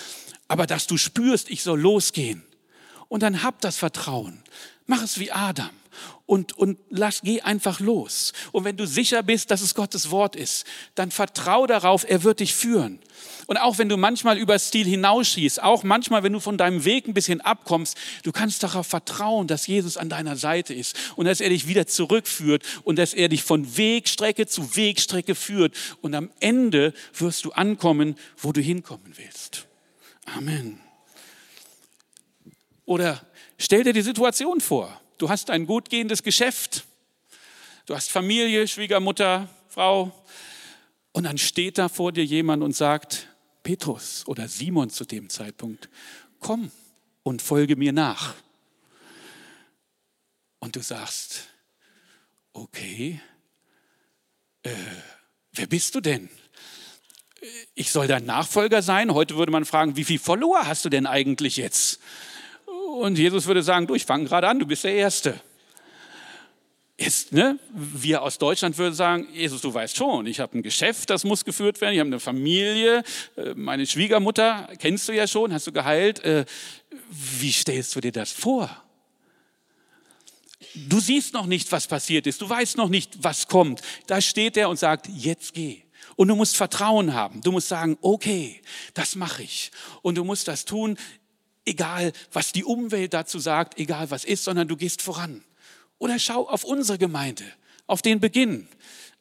aber 0.48 0.66
dass 0.66 0.88
du 0.88 0.96
spürst, 0.96 1.50
ich 1.50 1.62
soll 1.62 1.82
losgehen. 1.82 2.42
Und 3.16 3.24
dann 3.24 3.44
hab 3.44 3.62
das 3.62 3.78
Vertrauen. 3.78 4.44
Mach 4.88 5.02
es 5.02 5.20
wie 5.20 5.32
Adam 5.32 5.70
und, 6.26 6.52
und 6.58 6.78
lass, 6.90 7.22
geh 7.22 7.40
einfach 7.40 7.80
los. 7.80 8.34
Und 8.52 8.66
wenn 8.66 8.76
du 8.76 8.86
sicher 8.86 9.24
bist, 9.24 9.52
dass 9.52 9.62
es 9.62 9.74
Gottes 9.74 10.12
Wort 10.12 10.36
ist, 10.36 10.66
dann 10.96 11.12
vertrau 11.12 11.66
darauf, 11.66 12.06
er 12.06 12.24
wird 12.24 12.42
dich 12.42 12.54
führen. 12.54 13.00
Und 13.48 13.56
auch 13.56 13.78
wenn 13.78 13.88
du 13.88 13.96
manchmal 13.96 14.38
über 14.38 14.60
Stil 14.60 14.86
hinausschießt, 14.86 15.64
auch 15.64 15.84
manchmal, 15.84 16.24
wenn 16.24 16.34
du 16.34 16.42
von 16.42 16.58
deinem 16.58 16.84
Weg 16.84 17.08
ein 17.08 17.14
bisschen 17.14 17.40
abkommst, 17.40 17.98
du 18.24 18.34
kannst 18.34 18.62
darauf 18.64 18.86
vertrauen, 18.86 19.48
dass 19.48 19.66
Jesus 19.66 19.96
an 19.96 20.10
deiner 20.10 20.36
Seite 20.36 20.74
ist 20.74 20.98
und 21.16 21.24
dass 21.24 21.40
er 21.40 21.48
dich 21.48 21.70
wieder 21.70 21.88
zurückführt 21.88 22.64
und 22.84 23.00
dass 23.00 23.14
er 23.14 23.30
dich 23.30 23.44
von 23.44 23.78
Wegstrecke 23.78 24.46
zu 24.46 24.76
Wegstrecke 24.76 25.36
führt. 25.36 25.74
Und 26.02 26.16
am 26.16 26.32
Ende 26.42 26.94
wirst 27.18 27.46
du 27.46 27.54
ankommen, 27.54 28.18
wo 28.36 28.52
du 28.52 28.60
hinkommen 28.60 29.14
willst. 29.16 29.68
Amen. 30.36 30.85
Oder 32.86 33.26
stell 33.58 33.84
dir 33.84 33.94
die 33.94 34.02
Situation 34.02 34.62
vor. 34.62 35.02
Du 35.18 35.30
hast 35.30 35.50
ein 35.50 35.66
gut 35.66 35.90
gehendes 35.90 36.24
Geschäft. 36.24 36.86
Du 37.86 37.96
hast 37.96 38.12
Familie, 38.12 38.68
Schwiegermutter, 38.68 39.50
Frau. 39.70 40.12
Und 41.12 41.24
dann 41.24 41.38
steht 41.38 41.78
da 41.78 41.90
vor 41.90 42.12
dir 42.12 42.26
jemand 42.26 42.64
und 42.64 42.76
sagt, 42.76 43.28
Petrus 43.64 44.24
oder 44.28 44.48
Simon 44.48 44.90
zu 44.90 45.06
dem 45.06 45.30
Zeitpunkt, 45.30 45.90
komm 46.40 46.72
und 47.24 47.42
folge 47.42 47.76
mir 47.76 47.94
nach. 47.94 48.36
Und 50.60 50.76
du 50.76 50.82
sagst, 50.82 51.48
okay, 52.54 53.20
äh, 54.64 54.72
wer 55.54 55.68
bist 55.68 55.96
du 55.96 56.02
denn? 56.02 56.30
Ich 57.76 57.92
soll 57.92 58.08
dein 58.08 58.26
Nachfolger 58.26 58.82
sein. 58.82 59.14
Heute 59.14 59.38
würde 59.38 59.52
man 59.52 59.66
fragen, 59.66 59.96
wie 59.96 60.04
viele 60.04 60.20
Follower 60.20 60.66
hast 60.66 60.86
du 60.86 60.90
denn 60.90 61.06
eigentlich 61.06 61.58
jetzt? 61.58 62.00
Und 62.96 63.18
Jesus 63.18 63.46
würde 63.46 63.62
sagen, 63.62 63.88
du, 63.88 63.96
ich 63.96 64.06
fange 64.06 64.26
gerade 64.26 64.48
an, 64.48 64.58
du 64.58 64.66
bist 64.66 64.86
der 64.86 64.96
Erste. 64.96 65.40
Jetzt, 66.98 67.34
ne, 67.34 67.60
wir 67.74 68.22
aus 68.22 68.38
Deutschland 68.38 68.78
würden 68.78 68.94
sagen, 68.94 69.28
Jesus, 69.34 69.60
du 69.60 69.74
weißt 69.74 69.98
schon, 69.98 70.26
ich 70.28 70.40
habe 70.40 70.58
ein 70.58 70.64
Geschäft, 70.64 71.10
das 71.10 71.26
muss 71.26 71.44
geführt 71.44 71.82
werden, 71.82 71.94
ich 71.94 72.00
habe 72.00 72.08
eine 72.08 72.22
Familie, 72.22 73.04
äh, 73.36 73.54
meine 73.54 73.86
Schwiegermutter 73.86 74.70
kennst 74.80 75.10
du 75.10 75.12
ja 75.12 75.28
schon, 75.28 75.52
hast 75.52 75.68
du 75.68 75.74
geheilt. 75.74 76.24
Äh, 76.24 76.46
wie 77.10 77.52
stellst 77.52 77.94
du 77.98 78.00
dir 78.00 78.14
das 78.14 78.32
vor? 78.32 78.70
Du 80.74 81.02
siehst 81.02 81.34
noch 81.34 81.48
nicht, 81.48 81.70
was 81.74 81.88
passiert 81.88 82.28
ist, 82.28 82.42
du 82.42 82.50
weißt 82.50 82.78
noch 82.78 82.90
nicht, 82.90 83.22
was 83.22 83.50
kommt. 83.50 83.82
Da 84.08 84.22
steht 84.22 84.56
er 84.56 84.70
und 84.70 84.80
sagt, 84.80 85.10
jetzt 85.10 85.54
geh. 85.54 85.82
Und 86.16 86.30
du 86.30 86.36
musst 86.36 86.56
Vertrauen 86.56 87.14
haben. 87.14 87.42
Du 87.42 87.52
musst 87.52 87.68
sagen, 87.68 87.98
okay, 88.02 88.62
das 88.94 89.16
mache 89.16 89.44
ich. 89.44 89.72
Und 90.02 90.16
du 90.16 90.24
musst 90.24 90.48
das 90.48 90.64
tun 90.64 90.98
egal 91.66 92.14
was 92.32 92.52
die 92.52 92.64
Umwelt 92.64 93.14
dazu 93.14 93.40
sagt, 93.40 93.80
egal 93.80 94.12
was 94.12 94.24
ist, 94.24 94.44
sondern 94.44 94.68
du 94.68 94.78
gehst 94.78 95.02
voran. 95.02 95.44
Oder 95.98 96.20
schau 96.20 96.48
auf 96.48 96.64
unsere 96.64 96.98
Gemeinde, 96.98 97.44
auf 97.88 98.02
den 98.02 98.20
Beginn. 98.20 98.68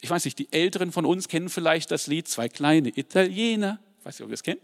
Ich 0.00 0.10
weiß 0.10 0.24
nicht, 0.24 0.38
die 0.38 0.52
Älteren 0.52 0.92
von 0.92 1.06
uns 1.06 1.28
kennen 1.28 1.48
vielleicht 1.48 1.90
das 1.90 2.06
Lied 2.06 2.28
Zwei 2.28 2.48
kleine 2.48 2.90
Italiener. 2.90 3.78
Ich 3.98 4.04
weiß 4.04 4.18
nicht, 4.18 4.24
ob 4.24 4.30
ihr 4.30 4.34
es 4.34 4.42
kennt. 4.42 4.60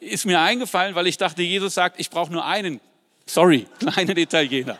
Ist 0.00 0.26
mir 0.26 0.40
eingefallen, 0.40 0.94
weil 0.94 1.06
ich 1.06 1.16
dachte, 1.16 1.42
Jesus 1.42 1.74
sagt, 1.74 2.00
ich 2.00 2.10
brauche 2.10 2.32
nur 2.32 2.44
einen, 2.44 2.80
sorry, 3.24 3.66
kleinen 3.78 4.16
Italiener. 4.16 4.78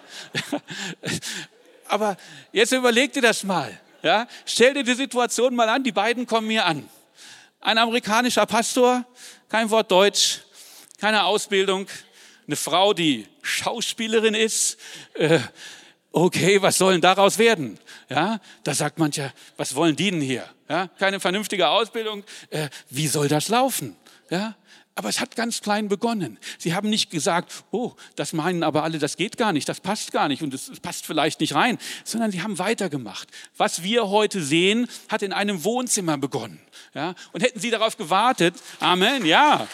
Aber 1.86 2.16
jetzt 2.52 2.72
überleg 2.72 3.12
dir 3.12 3.22
das 3.22 3.44
mal. 3.44 3.78
Ja? 4.02 4.26
Stell 4.46 4.74
dir 4.74 4.82
die 4.82 4.94
Situation 4.94 5.54
mal 5.54 5.68
an, 5.68 5.84
die 5.84 5.92
beiden 5.92 6.26
kommen 6.26 6.50
hier 6.50 6.66
an. 6.66 6.88
Ein 7.60 7.78
amerikanischer 7.78 8.46
Pastor, 8.46 9.04
kein 9.48 9.70
Wort 9.70 9.90
Deutsch, 9.90 10.40
keine 10.98 11.24
Ausbildung, 11.24 11.86
eine 12.50 12.56
Frau, 12.56 12.92
die 12.94 13.28
Schauspielerin 13.42 14.34
ist, 14.34 14.76
äh, 15.14 15.38
okay, 16.10 16.60
was 16.60 16.78
soll 16.78 16.94
denn 16.94 17.00
daraus 17.00 17.38
werden? 17.38 17.78
Ja, 18.08 18.40
da 18.64 18.74
sagt 18.74 18.98
mancher, 18.98 19.32
was 19.56 19.76
wollen 19.76 19.94
die 19.94 20.10
denn 20.10 20.20
hier? 20.20 20.48
Ja, 20.68 20.88
keine 20.98 21.20
vernünftige 21.20 21.68
Ausbildung, 21.68 22.24
äh, 22.50 22.68
wie 22.88 23.06
soll 23.06 23.28
das 23.28 23.46
laufen? 23.50 23.94
Ja, 24.30 24.56
aber 24.96 25.08
es 25.08 25.20
hat 25.20 25.36
ganz 25.36 25.60
klein 25.60 25.86
begonnen. 25.88 26.40
Sie 26.58 26.74
haben 26.74 26.90
nicht 26.90 27.10
gesagt, 27.10 27.52
oh, 27.70 27.92
das 28.16 28.32
meinen 28.32 28.64
aber 28.64 28.82
alle, 28.82 28.98
das 28.98 29.16
geht 29.16 29.36
gar 29.36 29.52
nicht, 29.52 29.68
das 29.68 29.78
passt 29.78 30.10
gar 30.10 30.26
nicht 30.26 30.42
und 30.42 30.52
es 30.52 30.80
passt 30.80 31.06
vielleicht 31.06 31.38
nicht 31.38 31.54
rein, 31.54 31.78
sondern 32.02 32.32
sie 32.32 32.42
haben 32.42 32.58
weitergemacht. 32.58 33.28
Was 33.56 33.84
wir 33.84 34.08
heute 34.08 34.42
sehen, 34.42 34.88
hat 35.08 35.22
in 35.22 35.32
einem 35.32 35.62
Wohnzimmer 35.62 36.18
begonnen. 36.18 36.60
Ja, 36.94 37.14
und 37.32 37.44
hätten 37.44 37.60
sie 37.60 37.70
darauf 37.70 37.96
gewartet, 37.96 38.56
Amen, 38.80 39.24
ja. 39.24 39.68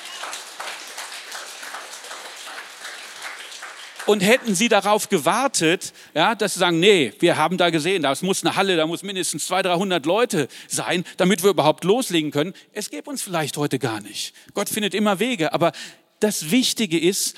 Und 4.07 4.21
hätten 4.21 4.55
sie 4.55 4.69
darauf 4.69 5.09
gewartet, 5.09 5.93
ja, 6.15 6.35
dass 6.35 6.55
sie 6.55 6.61
sagen, 6.61 6.81
nee, 6.81 7.13
wir 7.19 7.37
haben 7.37 7.59
da 7.59 7.71
gesehen, 7.71 8.03
das 8.03 8.23
muss 8.23 8.45
eine 8.45 8.57
Halle, 8.57 8.77
da 8.77 8.87
muss 8.87 9.03
mindestens 9.03 9.47
200, 9.47 9.73
300 9.73 10.07
Leute 10.07 10.49
sein, 10.69 11.05
damit 11.17 11.43
wir 11.43 11.51
überhaupt 11.51 11.85
loslegen 11.85 12.31
können. 12.31 12.55
Es 12.73 12.91
gäbe 12.91 13.11
uns 13.11 13.23
vielleicht 13.23 13.57
heute 13.57 13.79
gar 13.79 14.01
nicht. 14.01 14.33
Gott 14.55 14.69
findet 14.69 14.95
immer 14.95 15.19
Wege, 15.19 15.53
aber 15.53 15.73
das 16.21 16.51
Wichtige 16.51 16.99
ist, 16.99 17.37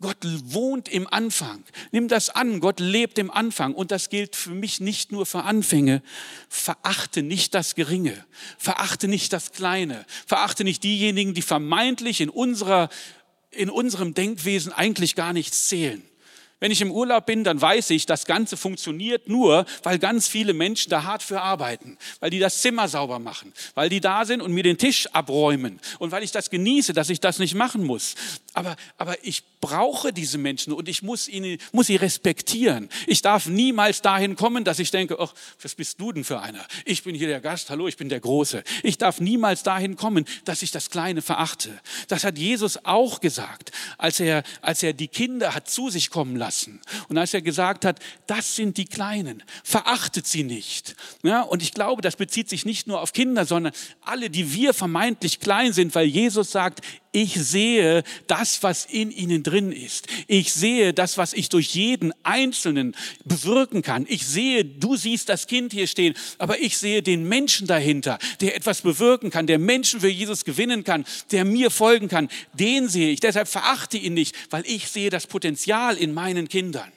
Gott 0.00 0.18
wohnt 0.22 0.88
im 0.88 1.06
Anfang. 1.10 1.64
Nimm 1.90 2.08
das 2.08 2.28
an. 2.28 2.60
Gott 2.60 2.80
lebt 2.80 3.18
im 3.18 3.30
Anfang. 3.30 3.74
Und 3.74 3.90
das 3.90 4.10
gilt 4.10 4.36
für 4.36 4.50
mich 4.50 4.78
nicht 4.80 5.10
nur 5.10 5.24
für 5.24 5.44
Anfänge. 5.44 6.02
Verachte 6.50 7.22
nicht 7.22 7.54
das 7.54 7.74
Geringe. 7.74 8.24
Verachte 8.58 9.08
nicht 9.08 9.32
das 9.32 9.52
Kleine. 9.52 10.04
Verachte 10.26 10.64
nicht 10.64 10.84
diejenigen, 10.84 11.32
die 11.32 11.42
vermeintlich 11.42 12.20
in 12.20 12.28
unserer 12.28 12.90
in 13.56 13.70
unserem 13.70 14.14
Denkwesen 14.14 14.72
eigentlich 14.72 15.14
gar 15.14 15.32
nichts 15.32 15.68
zählen. 15.68 16.02
Wenn 16.58 16.70
ich 16.70 16.80
im 16.80 16.90
Urlaub 16.90 17.26
bin, 17.26 17.44
dann 17.44 17.60
weiß 17.60 17.90
ich, 17.90 18.06
das 18.06 18.24
Ganze 18.24 18.56
funktioniert 18.56 19.28
nur, 19.28 19.66
weil 19.82 19.98
ganz 19.98 20.26
viele 20.26 20.54
Menschen 20.54 20.88
da 20.88 21.04
hart 21.04 21.22
für 21.22 21.42
arbeiten, 21.42 21.98
weil 22.20 22.30
die 22.30 22.38
das 22.38 22.62
Zimmer 22.62 22.88
sauber 22.88 23.18
machen, 23.18 23.52
weil 23.74 23.90
die 23.90 24.00
da 24.00 24.24
sind 24.24 24.40
und 24.40 24.52
mir 24.52 24.62
den 24.62 24.78
Tisch 24.78 25.06
abräumen 25.12 25.78
und 25.98 26.12
weil 26.12 26.22
ich 26.22 26.32
das 26.32 26.48
genieße, 26.48 26.94
dass 26.94 27.10
ich 27.10 27.20
das 27.20 27.38
nicht 27.38 27.54
machen 27.54 27.84
muss. 27.84 28.14
Aber, 28.54 28.74
aber 28.96 29.22
ich 29.22 29.42
brauche 29.60 30.14
diese 30.14 30.38
Menschen 30.38 30.72
und 30.72 30.88
ich 30.88 31.02
muss, 31.02 31.28
ihnen, 31.28 31.58
muss 31.72 31.88
sie 31.88 31.96
respektieren. 31.96 32.88
Ich 33.06 33.20
darf 33.20 33.44
niemals 33.44 34.00
dahin 34.00 34.34
kommen, 34.34 34.64
dass 34.64 34.78
ich 34.78 34.90
denke, 34.90 35.18
ach, 35.20 35.34
was 35.60 35.74
bist 35.74 36.00
du 36.00 36.10
denn 36.10 36.24
für 36.24 36.40
einer? 36.40 36.64
Ich 36.86 37.02
bin 37.02 37.14
hier 37.14 37.28
der 37.28 37.42
Gast, 37.42 37.68
hallo, 37.68 37.86
ich 37.86 37.98
bin 37.98 38.08
der 38.08 38.20
Große. 38.20 38.64
Ich 38.82 38.96
darf 38.96 39.20
niemals 39.20 39.62
dahin 39.62 39.96
kommen, 39.96 40.24
dass 40.46 40.62
ich 40.62 40.70
das 40.70 40.88
Kleine 40.88 41.20
verachte. 41.20 41.78
Das 42.08 42.24
hat 42.24 42.38
Jesus 42.38 42.82
auch 42.86 43.20
gesagt, 43.20 43.72
als 43.98 44.20
er, 44.20 44.42
als 44.62 44.82
er 44.82 44.94
die 44.94 45.08
Kinder 45.08 45.54
hat 45.54 45.68
zu 45.68 45.90
sich 45.90 46.08
kommen 46.08 46.36
lassen 46.36 46.45
und 47.08 47.18
als 47.18 47.34
er 47.34 47.42
gesagt 47.42 47.84
hat, 47.84 48.00
das 48.26 48.56
sind 48.56 48.76
die 48.76 48.84
Kleinen, 48.84 49.42
verachtet 49.64 50.26
sie 50.26 50.44
nicht. 50.44 50.96
Ja, 51.22 51.42
und 51.42 51.62
ich 51.62 51.72
glaube, 51.72 52.02
das 52.02 52.16
bezieht 52.16 52.48
sich 52.48 52.64
nicht 52.64 52.86
nur 52.86 53.00
auf 53.00 53.12
Kinder, 53.12 53.44
sondern 53.44 53.72
alle, 54.02 54.30
die 54.30 54.52
wir 54.52 54.74
vermeintlich 54.74 55.40
klein 55.40 55.72
sind, 55.72 55.94
weil 55.94 56.06
Jesus 56.06 56.50
sagt, 56.50 56.82
ich 57.16 57.32
sehe 57.32 58.04
das, 58.26 58.62
was 58.62 58.84
in 58.84 59.10
ihnen 59.10 59.42
drin 59.42 59.72
ist. 59.72 60.06
Ich 60.26 60.52
sehe 60.52 60.92
das, 60.92 61.16
was 61.16 61.32
ich 61.32 61.48
durch 61.48 61.68
jeden 61.74 62.12
Einzelnen 62.24 62.94
bewirken 63.24 63.80
kann. 63.80 64.04
Ich 64.06 64.26
sehe, 64.26 64.66
du 64.66 64.96
siehst 64.96 65.30
das 65.30 65.46
Kind 65.46 65.72
hier 65.72 65.86
stehen, 65.86 66.14
aber 66.36 66.60
ich 66.60 66.76
sehe 66.76 67.02
den 67.02 67.26
Menschen 67.26 67.66
dahinter, 67.66 68.18
der 68.42 68.54
etwas 68.54 68.82
bewirken 68.82 69.30
kann, 69.30 69.46
der 69.46 69.58
Menschen 69.58 70.00
für 70.00 70.10
Jesus 70.10 70.44
gewinnen 70.44 70.84
kann, 70.84 71.06
der 71.30 71.46
mir 71.46 71.70
folgen 71.70 72.08
kann. 72.08 72.28
Den 72.52 72.86
sehe 72.90 73.10
ich. 73.10 73.20
Deshalb 73.20 73.48
verachte 73.48 73.96
ihn 73.96 74.12
nicht, 74.12 74.36
weil 74.50 74.64
ich 74.66 74.88
sehe 74.88 75.08
das 75.08 75.26
Potenzial 75.26 75.96
in 75.96 76.12
meinen 76.12 76.35
Kindern. 76.48 76.92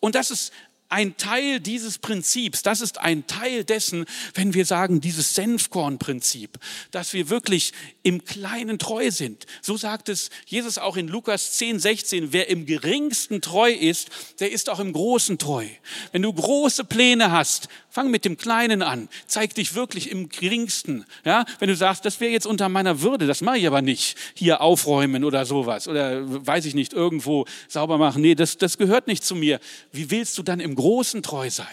Und 0.00 0.16
das 0.16 0.32
ist 0.32 0.52
ein 0.92 1.16
Teil 1.16 1.58
dieses 1.58 1.98
Prinzips, 1.98 2.62
das 2.62 2.82
ist 2.82 2.98
ein 2.98 3.26
Teil 3.26 3.64
dessen, 3.64 4.04
wenn 4.34 4.52
wir 4.52 4.66
sagen, 4.66 5.00
dieses 5.00 5.34
Senfkorn-Prinzip, 5.34 6.58
dass 6.90 7.14
wir 7.14 7.30
wirklich 7.30 7.72
im 8.02 8.26
Kleinen 8.26 8.78
treu 8.78 9.10
sind. 9.10 9.46
So 9.62 9.78
sagt 9.78 10.10
es 10.10 10.28
Jesus 10.44 10.76
auch 10.76 10.98
in 10.98 11.08
Lukas 11.08 11.52
10, 11.52 11.80
16, 11.80 12.32
wer 12.34 12.50
im 12.50 12.66
geringsten 12.66 13.40
treu 13.40 13.72
ist, 13.72 14.10
der 14.38 14.52
ist 14.52 14.68
auch 14.68 14.80
im 14.80 14.92
Großen 14.92 15.38
treu. 15.38 15.66
Wenn 16.12 16.22
du 16.22 16.32
große 16.32 16.84
Pläne 16.84 17.30
hast, 17.30 17.68
fang 17.92 18.10
mit 18.10 18.24
dem 18.24 18.38
Kleinen 18.38 18.82
an, 18.82 19.10
zeig 19.26 19.54
dich 19.54 19.74
wirklich 19.74 20.10
im 20.10 20.30
geringsten. 20.30 21.04
Ja? 21.24 21.44
Wenn 21.58 21.68
du 21.68 21.76
sagst, 21.76 22.06
das 22.06 22.20
wäre 22.20 22.32
jetzt 22.32 22.46
unter 22.46 22.70
meiner 22.70 23.02
Würde, 23.02 23.26
das 23.26 23.42
mache 23.42 23.58
ich 23.58 23.66
aber 23.66 23.82
nicht, 23.82 24.16
hier 24.34 24.62
aufräumen 24.62 25.24
oder 25.24 25.44
sowas 25.44 25.86
oder 25.86 26.22
weiß 26.24 26.64
ich 26.64 26.74
nicht, 26.74 26.94
irgendwo 26.94 27.44
sauber 27.68 27.98
machen, 27.98 28.22
nee, 28.22 28.34
das, 28.34 28.56
das 28.56 28.78
gehört 28.78 29.08
nicht 29.08 29.22
zu 29.24 29.34
mir. 29.34 29.60
Wie 29.92 30.10
willst 30.10 30.38
du 30.38 30.42
dann 30.42 30.58
im 30.58 30.74
Großen 30.74 31.22
treu 31.22 31.50
sein. 31.50 31.66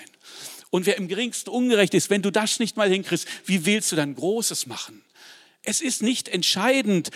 Und 0.71 0.85
wer 0.85 0.97
im 0.97 1.07
geringsten 1.07 1.49
ungerecht 1.49 1.93
ist, 1.93 2.09
wenn 2.09 2.21
du 2.21 2.31
das 2.31 2.59
nicht 2.59 2.77
mal 2.77 2.89
hinkriegst, 2.89 3.27
wie 3.45 3.65
willst 3.65 3.91
du 3.91 3.95
dann 3.95 4.13
Großes 4.13 4.67
machen? 4.67 5.01
Es 5.63 5.81
ist 5.81 6.03
nicht 6.03 6.29
entscheidend, 6.29 7.09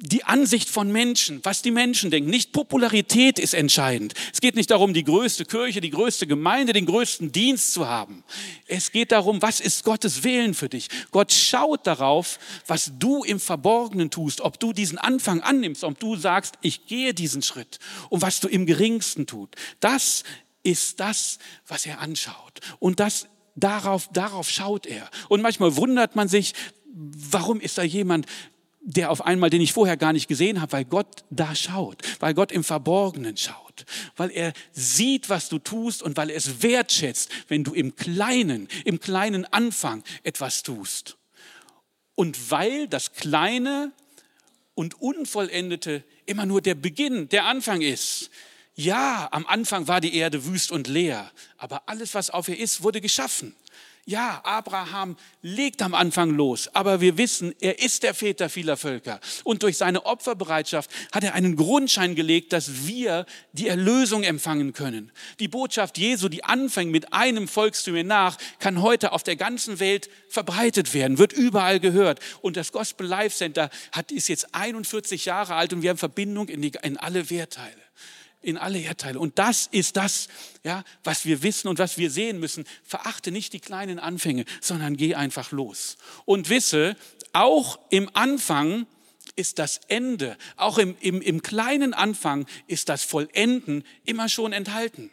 die 0.00 0.24
Ansicht 0.24 0.68
von 0.68 0.90
Menschen, 0.90 1.40
was 1.44 1.62
die 1.62 1.70
Menschen 1.70 2.10
denken. 2.10 2.30
Nicht 2.30 2.52
Popularität 2.52 3.38
ist 3.38 3.54
entscheidend. 3.54 4.14
Es 4.32 4.40
geht 4.40 4.56
nicht 4.56 4.70
darum, 4.70 4.92
die 4.92 5.04
größte 5.04 5.44
Kirche, 5.44 5.80
die 5.80 5.90
größte 5.90 6.26
Gemeinde, 6.26 6.72
den 6.72 6.86
größten 6.86 7.32
Dienst 7.32 7.72
zu 7.72 7.88
haben. 7.88 8.24
Es 8.66 8.92
geht 8.92 9.12
darum, 9.12 9.40
was 9.40 9.60
ist 9.60 9.84
Gottes 9.84 10.24
Willen 10.24 10.54
für 10.54 10.68
dich. 10.68 10.88
Gott 11.10 11.32
schaut 11.32 11.86
darauf, 11.86 12.38
was 12.66 12.92
du 12.98 13.24
im 13.24 13.40
Verborgenen 13.40 14.10
tust, 14.10 14.40
ob 14.40 14.58
du 14.60 14.72
diesen 14.72 14.98
Anfang 14.98 15.40
annimmst, 15.40 15.84
ob 15.84 15.98
du 15.98 16.16
sagst, 16.16 16.56
ich 16.60 16.86
gehe 16.86 17.14
diesen 17.14 17.42
Schritt 17.42 17.78
und 18.10 18.22
was 18.22 18.40
du 18.40 18.48
im 18.48 18.66
geringsten 18.66 19.26
tut. 19.26 19.54
Das 19.80 20.24
ist 20.62 21.00
das, 21.00 21.38
was 21.66 21.86
er 21.86 22.00
anschaut. 22.00 22.60
Und 22.78 23.00
das 23.00 23.28
darauf, 23.54 24.08
darauf 24.12 24.50
schaut 24.50 24.86
er. 24.86 25.08
Und 25.28 25.40
manchmal 25.40 25.76
wundert 25.76 26.16
man 26.16 26.28
sich, 26.28 26.54
warum 26.94 27.60
ist 27.60 27.78
da 27.78 27.82
jemand, 27.82 28.26
der 28.84 29.10
auf 29.10 29.24
einmal, 29.24 29.48
den 29.48 29.62
ich 29.62 29.72
vorher 29.72 29.96
gar 29.96 30.12
nicht 30.12 30.28
gesehen 30.28 30.60
habe, 30.60 30.72
weil 30.72 30.84
Gott 30.84 31.24
da 31.30 31.54
schaut, 31.54 32.02
weil 32.20 32.34
Gott 32.34 32.52
im 32.52 32.62
Verborgenen 32.62 33.36
schaut, 33.36 33.86
weil 34.16 34.30
er 34.30 34.52
sieht, 34.72 35.30
was 35.30 35.48
du 35.48 35.58
tust 35.58 36.02
und 36.02 36.18
weil 36.18 36.28
er 36.28 36.36
es 36.36 36.62
wertschätzt, 36.62 37.30
wenn 37.48 37.64
du 37.64 37.72
im 37.72 37.96
Kleinen, 37.96 38.68
im 38.84 39.00
kleinen 39.00 39.46
Anfang 39.46 40.04
etwas 40.22 40.62
tust. 40.62 41.16
Und 42.14 42.50
weil 42.50 42.86
das 42.86 43.14
Kleine 43.14 43.90
und 44.74 45.00
Unvollendete 45.00 46.04
immer 46.26 46.44
nur 46.44 46.60
der 46.60 46.74
Beginn, 46.74 47.28
der 47.30 47.46
Anfang 47.46 47.80
ist. 47.80 48.30
Ja, 48.74 49.28
am 49.30 49.46
Anfang 49.46 49.88
war 49.88 50.00
die 50.00 50.14
Erde 50.14 50.44
wüst 50.44 50.72
und 50.72 50.88
leer, 50.88 51.30
aber 51.56 51.88
alles, 51.88 52.14
was 52.14 52.30
auf 52.30 52.48
ihr 52.48 52.58
ist, 52.58 52.82
wurde 52.82 53.00
geschaffen. 53.00 53.54
Ja, 54.06 54.42
Abraham 54.44 55.16
legt 55.40 55.80
am 55.80 55.94
Anfang 55.94 56.30
los, 56.30 56.68
aber 56.74 57.00
wir 57.00 57.16
wissen, 57.16 57.54
er 57.60 57.78
ist 57.78 58.02
der 58.02 58.12
Väter 58.12 58.50
vieler 58.50 58.76
Völker. 58.76 59.18
Und 59.44 59.62
durch 59.62 59.78
seine 59.78 60.04
Opferbereitschaft 60.04 60.90
hat 61.10 61.24
er 61.24 61.32
einen 61.32 61.56
Grundschein 61.56 62.14
gelegt, 62.14 62.52
dass 62.52 62.86
wir 62.86 63.24
die 63.52 63.68
Erlösung 63.68 64.22
empfangen 64.22 64.74
können. 64.74 65.10
Die 65.40 65.48
Botschaft 65.48 65.96
Jesu, 65.96 66.28
die 66.28 66.44
anfängt 66.44 66.92
mit 66.92 67.14
einem 67.14 67.48
Volkstüm 67.48 68.06
nach, 68.06 68.36
kann 68.58 68.82
heute 68.82 69.12
auf 69.12 69.22
der 69.22 69.36
ganzen 69.36 69.80
Welt 69.80 70.10
verbreitet 70.28 70.92
werden, 70.92 71.16
wird 71.16 71.32
überall 71.32 71.80
gehört. 71.80 72.20
Und 72.42 72.58
das 72.58 72.72
Gospel 72.72 73.06
Life 73.06 73.34
Center 73.34 73.70
hat, 73.92 74.12
ist 74.12 74.28
jetzt 74.28 74.54
41 74.54 75.24
Jahre 75.24 75.54
alt 75.54 75.72
und 75.72 75.80
wir 75.80 75.88
haben 75.88 75.98
Verbindung 75.98 76.48
in, 76.48 76.60
die, 76.60 76.72
in 76.82 76.98
alle 76.98 77.30
Wehrteile 77.30 77.84
in 78.44 78.56
alle 78.58 78.78
Erdteile. 78.80 79.18
Und 79.18 79.38
das 79.38 79.68
ist 79.70 79.96
das, 79.96 80.28
ja, 80.62 80.84
was 81.02 81.24
wir 81.24 81.42
wissen 81.42 81.68
und 81.68 81.78
was 81.78 81.98
wir 81.98 82.10
sehen 82.10 82.38
müssen. 82.38 82.64
Verachte 82.84 83.30
nicht 83.30 83.52
die 83.52 83.60
kleinen 83.60 83.98
Anfänge, 83.98 84.44
sondern 84.60 84.96
geh 84.96 85.14
einfach 85.14 85.50
los. 85.50 85.96
Und 86.24 86.48
wisse, 86.48 86.96
auch 87.32 87.78
im 87.90 88.10
Anfang 88.14 88.86
ist 89.36 89.58
das 89.58 89.80
Ende, 89.88 90.36
auch 90.56 90.78
im, 90.78 90.96
im, 91.00 91.20
im 91.20 91.42
kleinen 91.42 91.94
Anfang 91.94 92.46
ist 92.66 92.88
das 92.88 93.02
Vollenden 93.02 93.84
immer 94.04 94.28
schon 94.28 94.52
enthalten. 94.52 95.10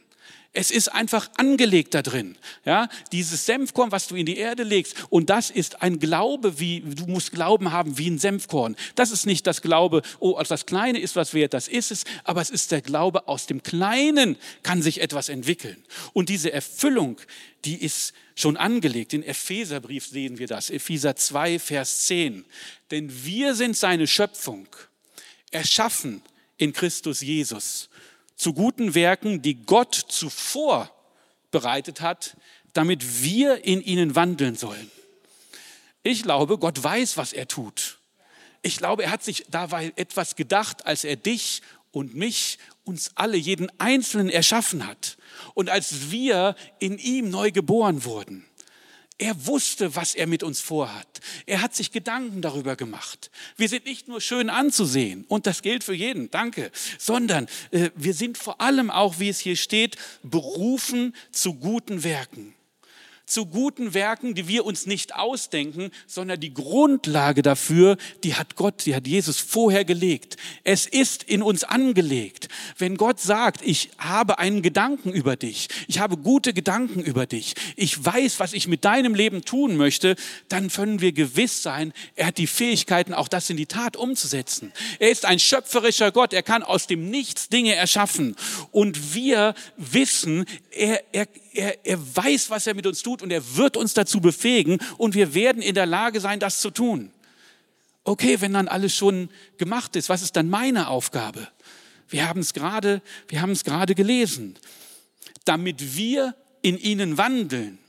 Es 0.54 0.70
ist 0.70 0.90
einfach 0.90 1.30
angelegt 1.38 1.94
da 1.94 2.02
drin. 2.02 2.38
Ja, 2.66 2.90
dieses 3.14 3.46
Senfkorn, 3.46 3.94
was 3.94 4.08
du 4.08 4.16
in 4.16 4.26
die 4.26 4.36
Erde 4.36 4.64
legst, 4.64 4.96
und 5.10 5.30
das 5.30 5.50
ist 5.50 5.82
ein 5.82 5.98
Glaube, 5.98 6.60
wie 6.60 6.82
du 6.82 7.08
musst 7.08 7.32
Glauben 7.32 7.72
haben 7.72 7.98
wie 7.98 8.10
ein 8.10 8.20
Senfkorn. 8.20 8.76
Das 8.96 9.12
ist 9.12 9.26
nicht 9.26 9.48
das 9.48 9.62
Glaube, 9.62 10.02
oh, 10.20 10.34
also 10.34 10.50
das 10.50 10.66
Kleine 10.66 11.00
ist 11.00 11.16
was 11.16 11.34
wert, 11.34 11.54
das 11.54 11.70
ist 11.70 11.92
es, 11.92 12.04
aber 12.26 12.42
es 12.42 12.50
ist 12.50 12.72
der 12.72 12.82
Glaube, 12.82 13.30
aus 13.30 13.46
dem 13.46 13.64
Kleinen 13.64 14.36
kann 14.62 14.82
sich 14.82 15.00
etwas 15.00 15.30
entwickeln. 15.30 15.82
Und 16.12 16.28
diese 16.28 16.52
Erfüllung, 16.52 17.18
die 17.64 17.82
ist 17.82 18.14
schon 18.36 18.58
angelegt. 18.58 19.14
In 19.14 19.24
Epheserbrief 19.24 20.06
sehen 20.06 20.38
wir 20.38 20.48
das, 20.48 20.70
Epheser 20.70 21.16
2, 21.16 21.60
Vers 21.60 22.08
10. 22.08 22.44
Denn 22.90 23.10
wir 23.24 23.56
sind 23.56 23.78
seine 23.78 24.06
Schöpfung, 24.06 24.68
erschaffen 25.52 26.22
in 26.58 26.74
Christus 26.74 27.22
Jesus 27.22 27.88
zu 28.42 28.54
guten 28.54 28.96
Werken, 28.96 29.44
die 29.44 29.54
Gott 29.54 29.94
zuvor 29.94 30.90
bereitet 31.52 32.02
hat, 32.02 32.36
damit 32.74 33.22
wir 33.22 33.64
in 33.66 33.84
ihnen 33.84 34.16
wandeln 34.16 34.56
sollen. 34.56 34.90
Ich 36.02 36.24
glaube, 36.24 36.58
Gott 36.58 36.84
weiß, 36.84 37.18
was 37.18 37.34
er 37.34 37.48
tut. 37.48 38.00
Ich 38.64 38.78
glaube, 38.78 39.04
er 39.04 39.12
hat 39.12 39.24
sich 39.24 39.46
dabei 39.52 39.94
etwas 39.96 40.36
gedacht, 40.36 40.88
als 40.88 41.04
er 41.04 41.18
dich 41.18 41.62
und 41.92 42.16
mich, 42.16 42.58
uns 42.84 43.12
alle, 43.14 43.38
jeden 43.38 43.72
Einzelnen 43.80 44.30
erschaffen 44.30 44.88
hat. 44.88 45.18
Und 45.54 45.70
als 45.70 46.10
wir 46.10 46.56
in 46.80 46.98
ihm 46.98 47.30
neu 47.30 47.52
geboren 47.52 48.06
wurden. 48.06 48.48
Er 49.22 49.46
wusste, 49.46 49.96
was 49.96 50.16
er 50.16 50.26
mit 50.26 50.42
uns 50.42 50.62
vorhat. 50.62 51.22
Er 51.46 51.62
hat 51.62 51.76
sich 51.76 51.92
Gedanken 51.92 52.42
darüber 52.42 52.76
gemacht. 52.76 53.30
Wir 53.56 53.70
sind 53.70 53.86
nicht 53.86 54.08
nur 54.08 54.20
schön 54.20 54.50
anzusehen, 54.50 55.26
und 55.28 55.46
das 55.46 55.62
gilt 55.62 55.84
für 55.84 55.94
jeden, 55.94 56.32
danke, 56.32 56.72
sondern 56.98 57.48
äh, 57.70 57.92
wir 57.94 58.16
sind 58.16 58.40
vor 58.40 58.60
allem 58.62 58.90
auch, 58.90 59.20
wie 59.20 59.30
es 59.30 59.38
hier 59.38 59.58
steht, 59.58 59.96
berufen 60.24 61.16
zu 61.32 61.54
guten 61.54 62.04
Werken 62.04 62.56
zu 63.32 63.46
guten 63.46 63.94
Werken, 63.94 64.36
die 64.36 64.48
wir 64.48 64.66
uns 64.66 64.86
nicht 64.86 65.16
ausdenken, 65.16 65.92
sondern 66.06 66.40
die 66.40 66.54
Grundlage 66.54 67.42
dafür, 67.42 67.98
die 68.24 68.36
hat 68.36 68.56
Gott, 68.56 68.86
die 68.86 68.96
hat 68.96 69.08
Jesus 69.08 69.40
vorher 69.40 69.86
gelegt. 69.86 70.38
Es 70.64 70.86
ist 70.86 71.24
in 71.24 71.42
uns 71.42 71.64
angelegt. 71.64 72.50
Wenn 72.78 72.98
Gott 72.98 73.20
sagt, 73.20 73.62
ich 73.64 73.90
habe 73.98 74.40
einen 74.40 74.62
Gedanken 74.62 75.12
über 75.12 75.36
dich, 75.36 75.70
ich 75.88 76.00
habe 76.00 76.18
gute 76.18 76.54
Gedanken 76.54 77.02
über 77.02 77.26
dich, 77.26 77.56
ich 77.76 78.04
weiß, 78.04 78.40
was 78.40 78.54
ich 78.54 78.68
mit 78.68 78.86
deinem 78.86 79.16
Leben 79.16 79.44
tun 79.44 79.78
möchte, 79.78 80.16
dann 80.50 80.70
können 80.70 81.02
wir 81.02 81.14
gewiss 81.14 81.64
sein, 81.64 81.94
er 82.16 82.28
hat 82.28 82.38
die 82.38 82.48
Fähigkeiten, 82.48 83.14
auch 83.14 83.28
das 83.28 83.50
in 83.50 83.58
die 83.58 83.66
Tat 83.66 83.96
umzusetzen. 83.96 84.74
Er 85.00 85.10
ist 85.10 85.26
ein 85.26 85.40
schöpferischer 85.40 86.12
Gott, 86.12 86.34
er 86.34 86.44
kann 86.44 86.64
aus 86.64 86.88
dem 86.88 87.10
Nichts 87.10 87.50
Dinge 87.50 87.76
erschaffen. 87.76 88.36
Und 88.72 89.14
wir 89.14 89.54
wissen, 89.78 90.46
er, 90.72 91.02
er, 91.14 91.28
er, 91.54 91.86
er 91.86 92.16
weiß, 92.16 92.50
was 92.50 92.68
er 92.68 92.74
mit 92.74 92.88
uns 92.88 93.02
tut 93.02 93.22
und 93.22 93.32
er 93.32 93.56
wird 93.56 93.78
uns 93.78 93.94
dazu 93.94 94.22
befähigen 94.22 94.80
und 94.98 95.16
wir 95.16 95.34
werden 95.34 95.62
in 95.62 95.76
der 95.76 95.86
Lage 95.86 96.20
sein, 96.20 96.40
das 96.40 96.62
zu 96.62 96.72
tun. 96.72 97.12
Okay, 98.04 98.42
wenn 98.42 98.54
dann 98.54 98.68
alles 98.68 98.96
schon 98.96 99.30
gemacht 99.58 99.96
ist, 99.96 100.10
was 100.10 100.22
ist 100.22 100.36
dann 100.36 100.50
meine 100.50 100.88
Aufgabe? 100.88 101.48
Wir 102.08 102.28
haben 102.28 102.42
es 102.42 102.54
gerade, 102.54 103.02
wir 103.28 103.42
haben 103.42 103.52
es 103.52 103.64
gerade 103.64 103.96
gelesen. 103.96 104.58
Damit 105.46 105.96
wir 105.96 106.36
in 106.62 106.78
ihnen 106.78 107.18
wandeln. 107.18 107.80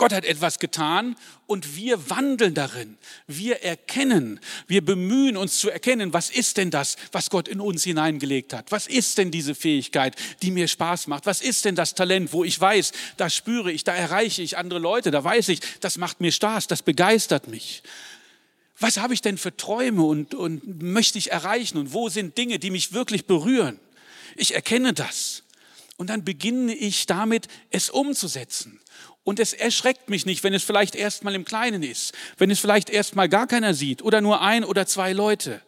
Gott 0.00 0.14
hat 0.14 0.24
etwas 0.24 0.58
getan 0.58 1.14
und 1.46 1.76
wir 1.76 2.08
wandeln 2.08 2.54
darin. 2.54 2.96
Wir 3.26 3.62
erkennen, 3.62 4.40
wir 4.66 4.82
bemühen 4.82 5.36
uns 5.36 5.58
zu 5.58 5.68
erkennen, 5.68 6.14
was 6.14 6.30
ist 6.30 6.56
denn 6.56 6.70
das, 6.70 6.96
was 7.12 7.28
Gott 7.28 7.48
in 7.48 7.60
uns 7.60 7.84
hineingelegt 7.84 8.54
hat? 8.54 8.72
Was 8.72 8.86
ist 8.86 9.18
denn 9.18 9.30
diese 9.30 9.54
Fähigkeit, 9.54 10.16
die 10.40 10.52
mir 10.52 10.68
Spaß 10.68 11.06
macht? 11.06 11.26
Was 11.26 11.42
ist 11.42 11.66
denn 11.66 11.74
das 11.74 11.94
Talent, 11.94 12.32
wo 12.32 12.44
ich 12.44 12.58
weiß, 12.58 12.92
da 13.18 13.28
spüre 13.28 13.70
ich, 13.70 13.84
da 13.84 13.94
erreiche 13.94 14.40
ich 14.40 14.56
andere 14.56 14.78
Leute, 14.78 15.10
da 15.10 15.22
weiß 15.22 15.50
ich, 15.50 15.60
das 15.80 15.98
macht 15.98 16.22
mir 16.22 16.32
Spaß, 16.32 16.66
das 16.66 16.80
begeistert 16.80 17.48
mich. 17.48 17.82
Was 18.78 18.96
habe 18.96 19.12
ich 19.12 19.20
denn 19.20 19.36
für 19.36 19.54
Träume 19.54 20.04
und, 20.04 20.34
und 20.34 20.82
möchte 20.82 21.18
ich 21.18 21.30
erreichen 21.30 21.76
und 21.76 21.92
wo 21.92 22.08
sind 22.08 22.38
Dinge, 22.38 22.58
die 22.58 22.70
mich 22.70 22.94
wirklich 22.94 23.26
berühren? 23.26 23.78
Ich 24.34 24.54
erkenne 24.54 24.94
das. 24.94 25.42
Und 25.98 26.08
dann 26.08 26.24
beginne 26.24 26.74
ich 26.74 27.04
damit, 27.04 27.48
es 27.70 27.90
umzusetzen. 27.90 28.80
Und 29.30 29.38
es 29.38 29.52
erschreckt 29.52 30.10
mich 30.10 30.26
nicht, 30.26 30.42
wenn 30.42 30.54
es 30.54 30.64
vielleicht 30.64 30.96
erstmal 30.96 31.36
im 31.36 31.44
Kleinen 31.44 31.84
ist, 31.84 32.14
wenn 32.38 32.50
es 32.50 32.58
vielleicht 32.58 32.90
erstmal 32.90 33.28
gar 33.28 33.46
keiner 33.46 33.74
sieht 33.74 34.02
oder 34.02 34.20
nur 34.20 34.40
ein 34.40 34.64
oder 34.64 34.86
zwei 34.86 35.12
Leute. 35.12 35.62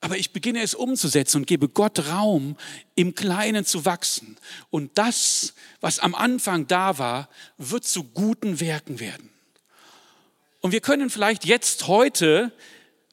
Aber 0.00 0.16
ich 0.16 0.30
beginne 0.30 0.62
es 0.62 0.72
umzusetzen 0.72 1.38
und 1.38 1.48
gebe 1.48 1.68
Gott 1.68 2.06
Raum, 2.10 2.56
im 2.94 3.16
Kleinen 3.16 3.64
zu 3.64 3.84
wachsen. 3.84 4.36
Und 4.70 4.98
das, 4.98 5.54
was 5.80 5.98
am 5.98 6.14
Anfang 6.14 6.68
da 6.68 6.96
war, 6.98 7.28
wird 7.58 7.82
zu 7.82 8.04
guten 8.04 8.60
Werken 8.60 9.00
werden. 9.00 9.30
Und 10.60 10.70
wir 10.70 10.80
können 10.80 11.10
vielleicht 11.10 11.44
jetzt 11.44 11.88
heute 11.88 12.52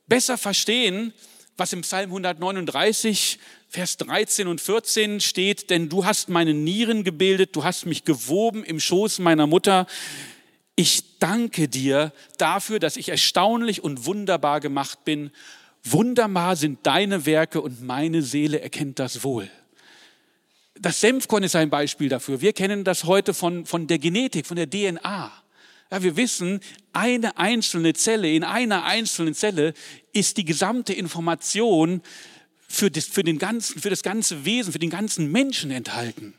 besser 0.06 0.38
verstehen, 0.38 1.16
was 1.58 1.74
im 1.74 1.82
Psalm 1.82 2.12
139 2.12 3.40
Vers 3.72 3.98
13 3.98 4.48
und 4.48 4.60
14 4.60 5.20
steht, 5.20 5.70
denn 5.70 5.90
du 5.90 6.04
hast 6.04 6.28
meine 6.28 6.56
Nieren 6.56 7.04
gebildet, 7.04 7.56
du 7.56 7.64
hast 7.64 7.86
mich 7.86 8.04
gewoben 8.04 8.64
im 8.64 8.80
Schoß 8.80 9.20
meiner 9.20 9.46
Mutter. 9.46 9.86
Ich 10.76 11.20
danke 11.20 11.68
dir 11.68 12.12
dafür, 12.40 12.80
dass 12.80 12.98
ich 12.98 13.10
erstaunlich 13.10 13.84
und 13.84 14.08
wunderbar 14.08 14.60
gemacht 14.60 15.06
bin. 15.06 15.30
Wunderbar 15.84 16.56
sind 16.56 16.80
deine 16.82 17.28
Werke 17.28 17.62
und 17.62 17.84
meine 17.84 18.24
Seele 18.24 18.60
erkennt 18.60 18.98
das 18.98 19.24
wohl. 19.24 19.52
Das 20.74 21.00
Senfkorn 21.00 21.44
ist 21.44 21.56
ein 21.56 21.70
Beispiel 21.70 22.10
dafür. 22.10 22.42
Wir 22.42 22.54
kennen 22.54 22.84
das 22.84 23.04
heute 23.04 23.36
von, 23.36 23.68
von 23.68 23.86
der 23.86 24.00
Genetik, 24.00 24.48
von 24.48 24.58
der 24.58 24.68
DNA. 24.68 25.32
Ja, 25.92 26.04
wir 26.04 26.18
wissen, 26.18 26.60
eine 26.92 27.38
einzelne 27.38 27.94
Zelle, 27.94 28.32
in 28.32 28.44
einer 28.44 28.84
einzelnen 28.84 29.36
Zelle 29.36 29.76
ist 30.12 30.38
die 30.38 30.46
gesamte 30.46 30.94
Information 30.94 32.02
für 32.70 32.90
das, 32.92 33.06
für, 33.06 33.24
den 33.24 33.40
ganzen, 33.40 33.82
für 33.82 33.90
das 33.90 34.04
ganze 34.04 34.46
Wesen, 34.46 34.72
für 34.72 34.80
den 34.80 34.92
ganzen 34.92 35.32
Menschen 35.32 35.72
enthalten. 35.72 36.36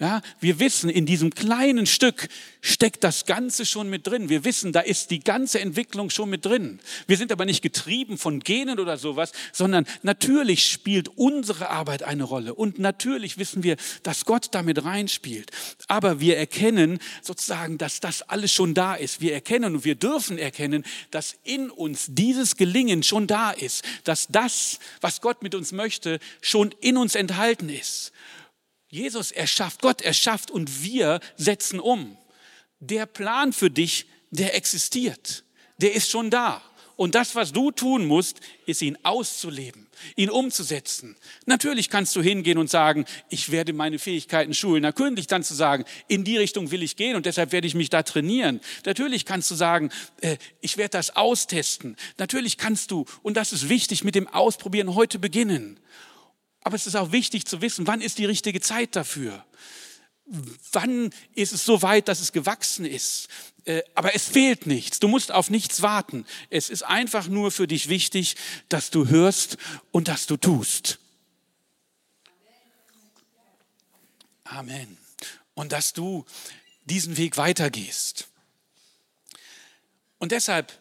Ja, 0.00 0.22
wir 0.38 0.60
wissen, 0.60 0.90
in 0.90 1.06
diesem 1.06 1.34
kleinen 1.34 1.84
Stück 1.84 2.28
steckt 2.60 3.02
das 3.02 3.26
Ganze 3.26 3.66
schon 3.66 3.90
mit 3.90 4.06
drin. 4.06 4.28
Wir 4.28 4.44
wissen, 4.44 4.70
da 4.70 4.78
ist 4.78 5.10
die 5.10 5.18
ganze 5.18 5.58
Entwicklung 5.58 6.10
schon 6.10 6.30
mit 6.30 6.44
drin. 6.44 6.78
Wir 7.08 7.16
sind 7.16 7.32
aber 7.32 7.44
nicht 7.44 7.62
getrieben 7.62 8.16
von 8.16 8.38
Genen 8.38 8.78
oder 8.78 8.96
sowas, 8.96 9.32
sondern 9.52 9.86
natürlich 10.04 10.70
spielt 10.70 11.08
unsere 11.16 11.70
Arbeit 11.70 12.04
eine 12.04 12.22
Rolle. 12.22 12.54
Und 12.54 12.78
natürlich 12.78 13.38
wissen 13.38 13.64
wir, 13.64 13.76
dass 14.04 14.24
Gott 14.24 14.50
damit 14.52 14.84
reinspielt. 14.84 15.50
Aber 15.88 16.20
wir 16.20 16.36
erkennen 16.36 17.00
sozusagen, 17.20 17.76
dass 17.76 17.98
das 17.98 18.22
alles 18.22 18.52
schon 18.52 18.74
da 18.74 18.94
ist. 18.94 19.20
Wir 19.20 19.34
erkennen 19.34 19.74
und 19.74 19.84
wir 19.84 19.96
dürfen 19.96 20.38
erkennen, 20.38 20.84
dass 21.10 21.34
in 21.42 21.70
uns 21.70 22.06
dieses 22.10 22.56
Gelingen 22.56 23.02
schon 23.02 23.26
da 23.26 23.50
ist. 23.50 23.84
Dass 24.04 24.28
das, 24.28 24.78
was 25.00 25.20
Gott 25.20 25.42
mit 25.42 25.56
uns 25.56 25.72
möchte, 25.72 26.20
schon 26.40 26.72
in 26.80 26.96
uns 26.96 27.16
enthalten 27.16 27.68
ist. 27.68 28.12
Jesus 28.88 29.30
erschafft, 29.30 29.82
Gott 29.82 30.02
erschafft 30.02 30.50
und 30.50 30.82
wir 30.82 31.20
setzen 31.36 31.80
um. 31.80 32.16
Der 32.80 33.06
Plan 33.06 33.52
für 33.52 33.70
dich, 33.70 34.06
der 34.30 34.54
existiert. 34.54 35.44
Der 35.78 35.94
ist 35.94 36.10
schon 36.10 36.30
da. 36.30 36.62
Und 36.98 37.14
das, 37.14 37.36
was 37.36 37.52
du 37.52 37.70
tun 37.70 38.06
musst, 38.06 38.40
ist 38.66 38.82
ihn 38.82 38.98
auszuleben, 39.04 39.86
ihn 40.16 40.30
umzusetzen. 40.30 41.14
Natürlich 41.46 41.90
kannst 41.90 42.16
du 42.16 42.22
hingehen 42.22 42.58
und 42.58 42.68
sagen, 42.70 43.04
ich 43.28 43.52
werde 43.52 43.72
meine 43.72 44.00
Fähigkeiten 44.00 44.52
schulen. 44.52 44.82
Natürlich 44.82 45.28
kannst 45.28 45.48
du 45.52 45.54
sagen, 45.54 45.84
in 46.08 46.24
die 46.24 46.36
Richtung 46.36 46.72
will 46.72 46.82
ich 46.82 46.96
gehen 46.96 47.14
und 47.14 47.24
deshalb 47.24 47.52
werde 47.52 47.68
ich 47.68 47.76
mich 47.76 47.88
da 47.88 48.02
trainieren. 48.02 48.60
Natürlich 48.84 49.24
kannst 49.24 49.48
du 49.48 49.54
sagen, 49.54 49.90
äh, 50.22 50.38
ich 50.60 50.76
werde 50.76 50.90
das 50.90 51.14
austesten. 51.14 51.94
Natürlich 52.16 52.58
kannst 52.58 52.90
du, 52.90 53.04
und 53.22 53.36
das 53.36 53.52
ist 53.52 53.68
wichtig, 53.68 54.02
mit 54.02 54.16
dem 54.16 54.26
Ausprobieren 54.26 54.96
heute 54.96 55.20
beginnen. 55.20 55.78
Aber 56.62 56.76
es 56.76 56.86
ist 56.86 56.96
auch 56.96 57.12
wichtig 57.12 57.46
zu 57.46 57.60
wissen, 57.62 57.86
wann 57.86 58.00
ist 58.00 58.18
die 58.18 58.24
richtige 58.24 58.60
Zeit 58.60 58.96
dafür? 58.96 59.44
Wann 60.72 61.10
ist 61.34 61.52
es 61.52 61.64
so 61.64 61.80
weit, 61.80 62.08
dass 62.08 62.20
es 62.20 62.32
gewachsen 62.32 62.84
ist? 62.84 63.28
Äh, 63.64 63.82
aber 63.94 64.14
es 64.14 64.24
fehlt 64.24 64.66
nichts. 64.66 64.98
Du 64.98 65.08
musst 65.08 65.32
auf 65.32 65.48
nichts 65.48 65.80
warten. 65.80 66.26
Es 66.50 66.68
ist 66.68 66.82
einfach 66.82 67.28
nur 67.28 67.50
für 67.50 67.66
dich 67.66 67.88
wichtig, 67.88 68.36
dass 68.68 68.90
du 68.90 69.08
hörst 69.08 69.56
und 69.90 70.08
dass 70.08 70.26
du 70.26 70.36
tust. 70.36 70.98
Amen. 74.44 74.98
Und 75.54 75.72
dass 75.72 75.92
du 75.92 76.24
diesen 76.84 77.16
Weg 77.16 77.36
weitergehst. 77.36 78.28
Und 80.18 80.32
deshalb 80.32 80.72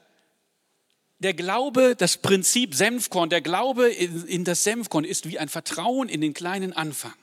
der 1.19 1.33
Glaube, 1.33 1.95
das 1.97 2.17
Prinzip 2.17 2.75
Senfkorn, 2.75 3.29
der 3.29 3.41
Glaube 3.41 3.89
in, 3.89 4.25
in 4.27 4.43
das 4.43 4.63
Senfkorn 4.63 5.03
ist 5.03 5.27
wie 5.27 5.39
ein 5.39 5.49
Vertrauen 5.49 6.09
in 6.09 6.21
den 6.21 6.33
kleinen 6.33 6.73
Anfang. 6.73 7.13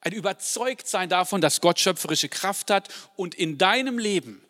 Ein 0.00 0.12
Überzeugtsein 0.12 1.08
davon, 1.08 1.40
dass 1.40 1.60
Gott 1.60 1.80
schöpferische 1.80 2.28
Kraft 2.28 2.70
hat 2.70 2.88
und 3.16 3.34
in 3.34 3.58
deinem 3.58 3.98
Leben 3.98 4.40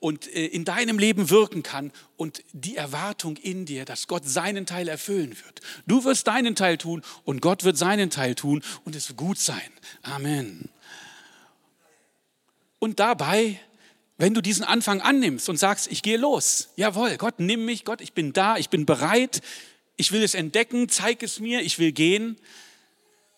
und 0.00 0.26
äh, 0.34 0.46
in 0.46 0.64
deinem 0.64 0.98
Leben 0.98 1.30
wirken 1.30 1.62
kann 1.62 1.92
und 2.16 2.42
die 2.52 2.76
Erwartung 2.76 3.36
in 3.36 3.64
dir, 3.64 3.84
dass 3.84 4.06
Gott 4.08 4.26
seinen 4.26 4.66
Teil 4.66 4.88
erfüllen 4.88 5.30
wird. 5.44 5.60
Du 5.86 6.04
wirst 6.04 6.26
deinen 6.26 6.54
Teil 6.54 6.76
tun 6.76 7.02
und 7.24 7.40
Gott 7.40 7.64
wird 7.64 7.78
seinen 7.78 8.10
Teil 8.10 8.34
tun 8.34 8.62
und 8.84 8.96
es 8.96 9.08
wird 9.08 9.16
gut 9.16 9.38
sein. 9.38 9.70
Amen. 10.02 10.68
Und 12.78 13.00
dabei 13.00 13.58
wenn 14.16 14.34
du 14.34 14.40
diesen 14.40 14.64
Anfang 14.64 15.00
annimmst 15.00 15.48
und 15.48 15.56
sagst, 15.56 15.90
ich 15.90 16.02
gehe 16.02 16.16
los, 16.16 16.70
jawohl, 16.76 17.16
Gott, 17.16 17.40
nimm 17.40 17.64
mich, 17.64 17.84
Gott, 17.84 18.00
ich 18.00 18.12
bin 18.12 18.32
da, 18.32 18.56
ich 18.56 18.68
bin 18.68 18.86
bereit, 18.86 19.40
ich 19.96 20.12
will 20.12 20.22
es 20.22 20.34
entdecken, 20.34 20.88
zeig 20.88 21.22
es 21.22 21.40
mir, 21.40 21.62
ich 21.62 21.78
will 21.78 21.92
gehen, 21.92 22.38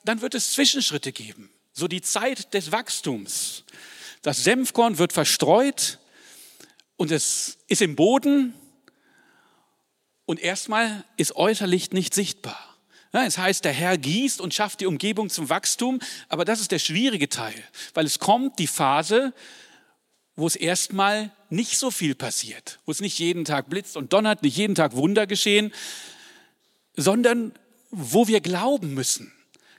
dann 0.05 0.21
wird 0.21 0.35
es 0.35 0.53
Zwischenschritte 0.53 1.13
geben. 1.13 1.51
So 1.73 1.89
die 1.89 2.03
Zeit 2.03 2.55
des 2.55 2.73
Wachstums. 2.73 3.65
Das 4.23 4.45
Senfkorn 4.45 4.99
wird 4.99 5.13
verstreut 5.13 5.99
und 6.97 7.11
es 7.11 7.59
ist 7.69 7.83
im 7.83 7.97
Boden 7.97 8.55
und 10.25 10.41
erstmal 10.41 11.05
ist 11.17 11.37
äußerlich 11.37 11.93
nicht 11.93 12.15
sichtbar. 12.15 12.77
Es 13.13 13.39
heißt, 13.39 13.65
der 13.65 13.73
Herr 13.73 13.97
gießt 13.97 14.43
und 14.43 14.53
schafft 14.53 14.81
die 14.81 14.87
Umgebung 14.87 15.31
zum 15.31 15.49
Wachstum, 15.49 16.01
aber 16.29 16.45
das 16.45 16.61
ist 16.61 16.71
der 16.71 16.79
schwierige 16.79 17.31
Teil, 17.31 17.55
weil 17.95 18.05
es 18.05 18.19
kommt 18.19 18.59
die 18.59 18.67
Phase, 18.67 19.33
wo 20.37 20.47
es 20.47 20.57
erstmal 20.57 21.31
nicht 21.49 21.79
so 21.79 21.91
viel 21.91 22.15
passiert, 22.15 22.79
wo 22.85 22.93
es 22.93 23.01
nicht 23.01 23.19
jeden 23.19 23.45
Tag 23.45 23.71
blitzt 23.71 23.97
und 23.97 24.13
donnert, 24.13 24.43
nicht 24.43 24.57
jeden 24.57 24.75
Tag 24.75 24.95
Wunder 24.95 25.27
geschehen, 25.27 25.73
sondern 26.95 27.53
wo 27.91 28.29
wir 28.29 28.41
glauben 28.41 28.95
müssen. 28.95 29.33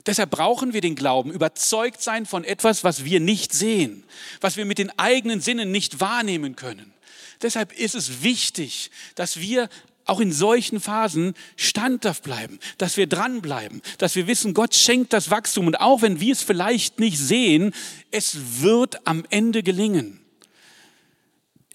Deshalb 0.06 0.32
brauchen 0.32 0.74
wir 0.74 0.82
den 0.82 0.96
Glauben, 0.96 1.32
überzeugt 1.32 2.02
sein 2.02 2.26
von 2.26 2.44
etwas, 2.44 2.84
was 2.84 3.04
wir 3.04 3.20
nicht 3.20 3.54
sehen, 3.54 4.04
was 4.40 4.56
wir 4.56 4.66
mit 4.66 4.78
den 4.78 4.98
eigenen 4.98 5.42
Sinnen 5.42 5.72
nicht 5.72 6.00
wahrnehmen 6.00 6.56
können. 6.56 6.94
Deshalb 7.42 7.78
ist 7.78 7.94
es 7.94 8.24
wichtig, 8.24 8.90
dass 9.16 9.40
wir 9.40 9.70
auch 10.06 10.22
in 10.22 10.32
solchen 10.32 10.80
Phasen 10.80 11.34
standhaft 11.58 12.24
bleiben, 12.24 12.60
dass 12.78 12.96
wir 12.96 13.08
dranbleiben, 13.08 13.82
dass 13.98 14.16
wir 14.16 14.28
wissen, 14.28 14.54
Gott 14.54 14.74
schenkt 14.74 15.12
das 15.12 15.30
Wachstum 15.30 15.68
und 15.68 15.82
auch 15.82 16.02
wenn 16.02 16.22
wir 16.22 16.32
es 16.32 16.42
vielleicht 16.42 17.00
nicht 17.00 17.20
sehen, 17.20 17.74
es 18.10 18.62
wird 18.62 19.06
am 19.06 19.26
Ende 19.30 19.62
gelingen. 19.62 20.22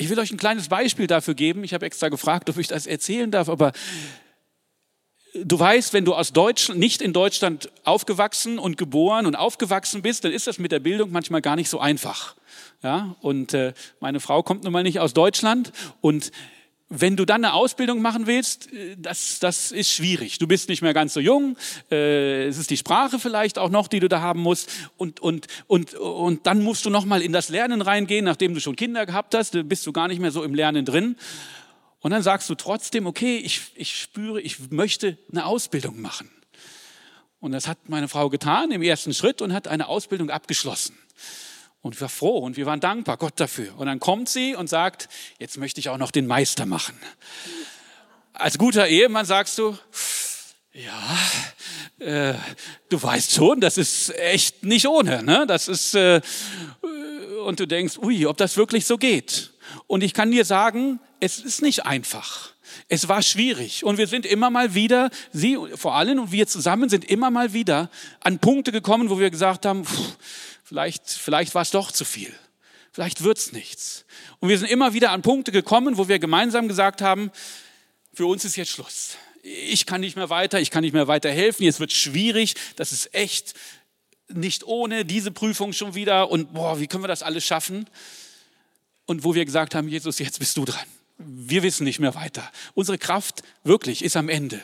Ich 0.02 0.10
will 0.10 0.18
euch 0.18 0.32
ein 0.32 0.36
kleines 0.36 0.68
Beispiel 0.68 1.06
dafür 1.06 1.34
geben. 1.34 1.62
Ich 1.62 1.74
habe 1.74 1.86
extra 1.86 2.08
gefragt, 2.08 2.50
ob 2.50 2.58
ich 2.58 2.66
das 2.66 2.88
erzählen 2.88 3.30
darf, 3.30 3.48
aber 3.48 3.70
du 5.32 5.56
weißt, 5.56 5.92
wenn 5.92 6.04
du 6.04 6.12
aus 6.12 6.32
Deutschland, 6.32 6.80
nicht 6.80 7.00
in 7.00 7.12
Deutschland 7.12 7.70
aufgewachsen 7.84 8.58
und 8.58 8.76
geboren 8.76 9.26
und 9.26 9.36
aufgewachsen 9.36 10.02
bist, 10.02 10.24
dann 10.24 10.32
ist 10.32 10.48
das 10.48 10.58
mit 10.58 10.72
der 10.72 10.80
Bildung 10.80 11.12
manchmal 11.12 11.40
gar 11.40 11.54
nicht 11.54 11.68
so 11.68 11.78
einfach. 11.78 12.34
Ja, 12.82 13.14
und 13.20 13.54
äh, 13.54 13.74
meine 14.00 14.18
Frau 14.18 14.42
kommt 14.42 14.64
nun 14.64 14.72
mal 14.72 14.82
nicht 14.82 14.98
aus 14.98 15.14
Deutschland 15.14 15.70
und 16.00 16.32
wenn 16.94 17.16
du 17.16 17.24
dann 17.24 17.44
eine 17.44 17.54
Ausbildung 17.54 18.02
machen 18.02 18.26
willst, 18.26 18.72
äh, 18.72 18.96
das, 18.98 19.38
das 19.38 19.72
ist 19.72 19.90
schwierig. 19.90 20.38
Du 20.38 20.46
bist 20.46 20.68
nicht 20.68 20.82
mehr 20.82 20.92
ganz 20.92 21.14
so 21.14 21.20
jung. 21.20 21.56
Äh, 21.90 22.46
es 22.46 22.58
ist 22.58 22.70
die 22.70 22.76
Sprache 22.76 23.18
vielleicht 23.18 23.58
auch 23.58 23.70
noch, 23.70 23.88
die 23.88 24.00
du 24.00 24.08
da 24.08 24.20
haben 24.20 24.40
musst. 24.40 24.70
Und, 24.96 25.20
und, 25.20 25.46
und, 25.66 25.94
und 25.94 26.46
dann 26.46 26.62
musst 26.62 26.84
du 26.84 26.90
noch 26.90 27.04
mal 27.04 27.22
in 27.22 27.32
das 27.32 27.48
Lernen 27.48 27.80
reingehen, 27.80 28.24
nachdem 28.24 28.54
du 28.54 28.60
schon 28.60 28.76
Kinder 28.76 29.06
gehabt 29.06 29.34
hast. 29.34 29.56
bist 29.68 29.86
du 29.86 29.92
gar 29.92 30.08
nicht 30.08 30.20
mehr 30.20 30.30
so 30.30 30.44
im 30.44 30.54
Lernen 30.54 30.84
drin. 30.84 31.16
Und 32.00 32.10
dann 32.10 32.22
sagst 32.22 32.50
du 32.50 32.54
trotzdem, 32.54 33.06
okay, 33.06 33.38
ich, 33.38 33.60
ich 33.74 33.98
spüre, 33.98 34.40
ich 34.40 34.70
möchte 34.70 35.18
eine 35.30 35.46
Ausbildung 35.46 36.00
machen. 36.00 36.30
Und 37.40 37.52
das 37.52 37.66
hat 37.66 37.88
meine 37.88 38.08
Frau 38.08 38.28
getan 38.28 38.70
im 38.70 38.82
ersten 38.82 39.14
Schritt 39.14 39.40
und 39.40 39.52
hat 39.52 39.66
eine 39.66 39.88
Ausbildung 39.88 40.30
abgeschlossen. 40.30 40.96
Und 41.82 41.96
ich 41.96 42.00
war 42.00 42.08
froh 42.08 42.38
und 42.38 42.56
wir 42.56 42.64
waren 42.64 42.80
dankbar 42.80 43.16
Gott 43.16 43.34
dafür. 43.36 43.76
Und 43.76 43.86
dann 43.86 43.98
kommt 43.98 44.28
sie 44.28 44.54
und 44.54 44.68
sagt, 44.68 45.08
jetzt 45.38 45.58
möchte 45.58 45.80
ich 45.80 45.88
auch 45.88 45.98
noch 45.98 46.12
den 46.12 46.28
Meister 46.28 46.64
machen. 46.64 46.96
Als 48.32 48.56
guter 48.56 48.86
Ehemann 48.86 49.26
sagst 49.26 49.58
du, 49.58 49.76
ja, 50.72 51.18
äh, 51.98 52.34
du 52.88 53.02
weißt 53.02 53.32
schon, 53.32 53.60
das 53.60 53.78
ist 53.78 54.16
echt 54.16 54.64
nicht 54.64 54.86
ohne. 54.86 55.22
Ne? 55.24 55.44
Das 55.46 55.66
ist, 55.68 55.94
äh, 55.94 56.20
und 57.44 57.58
du 57.58 57.66
denkst, 57.66 57.98
ui, 57.98 58.26
ob 58.26 58.36
das 58.36 58.56
wirklich 58.56 58.86
so 58.86 58.96
geht. 58.96 59.52
Und 59.88 60.02
ich 60.02 60.14
kann 60.14 60.30
dir 60.30 60.44
sagen, 60.44 61.00
es 61.20 61.40
ist 61.40 61.62
nicht 61.62 61.84
einfach. 61.84 62.52
Es 62.88 63.08
war 63.08 63.22
schwierig 63.22 63.84
und 63.84 63.98
wir 63.98 64.06
sind 64.06 64.24
immer 64.24 64.48
mal 64.48 64.74
wieder, 64.74 65.10
Sie 65.32 65.58
vor 65.74 65.94
allem 65.94 66.18
und 66.20 66.32
wir 66.32 66.46
zusammen 66.46 66.88
sind 66.88 67.04
immer 67.04 67.30
mal 67.30 67.52
wieder 67.52 67.90
an 68.20 68.38
Punkte 68.38 68.72
gekommen, 68.72 69.10
wo 69.10 69.18
wir 69.18 69.30
gesagt 69.30 69.66
haben, 69.66 69.84
pff, 69.84 70.16
vielleicht, 70.62 71.08
vielleicht 71.08 71.54
war 71.54 71.62
es 71.62 71.70
doch 71.70 71.92
zu 71.92 72.04
viel, 72.04 72.32
vielleicht 72.92 73.22
wird 73.22 73.38
es 73.38 73.52
nichts. 73.52 74.04
Und 74.40 74.48
wir 74.48 74.58
sind 74.58 74.70
immer 74.70 74.94
wieder 74.94 75.10
an 75.10 75.22
Punkte 75.22 75.52
gekommen, 75.52 75.98
wo 75.98 76.08
wir 76.08 76.18
gemeinsam 76.18 76.68
gesagt 76.68 77.02
haben, 77.02 77.30
für 78.14 78.26
uns 78.26 78.44
ist 78.44 78.56
jetzt 78.56 78.70
Schluss. 78.70 79.16
Ich 79.42 79.86
kann 79.86 80.00
nicht 80.00 80.16
mehr 80.16 80.30
weiter, 80.30 80.60
ich 80.60 80.70
kann 80.70 80.82
nicht 80.82 80.92
mehr 80.92 81.08
weiter 81.08 81.30
helfen, 81.30 81.64
jetzt 81.64 81.80
wird 81.80 81.92
schwierig, 81.92 82.54
das 82.76 82.92
ist 82.92 83.14
echt 83.14 83.54
nicht 84.28 84.64
ohne 84.64 85.04
diese 85.04 85.30
Prüfung 85.30 85.72
schon 85.72 85.94
wieder 85.94 86.30
und 86.30 86.54
boah, 86.54 86.80
wie 86.80 86.86
können 86.86 87.04
wir 87.04 87.08
das 87.08 87.22
alles 87.22 87.44
schaffen? 87.44 87.88
Und 89.04 89.24
wo 89.24 89.34
wir 89.34 89.44
gesagt 89.44 89.74
haben, 89.74 89.88
Jesus, 89.88 90.20
jetzt 90.20 90.38
bist 90.38 90.56
du 90.56 90.64
dran 90.64 90.86
wir 91.24 91.62
wissen 91.62 91.84
nicht 91.84 92.00
mehr 92.00 92.14
weiter. 92.14 92.50
Unsere 92.74 92.98
Kraft 92.98 93.42
wirklich 93.64 94.04
ist 94.04 94.16
am 94.16 94.28
Ende. 94.28 94.60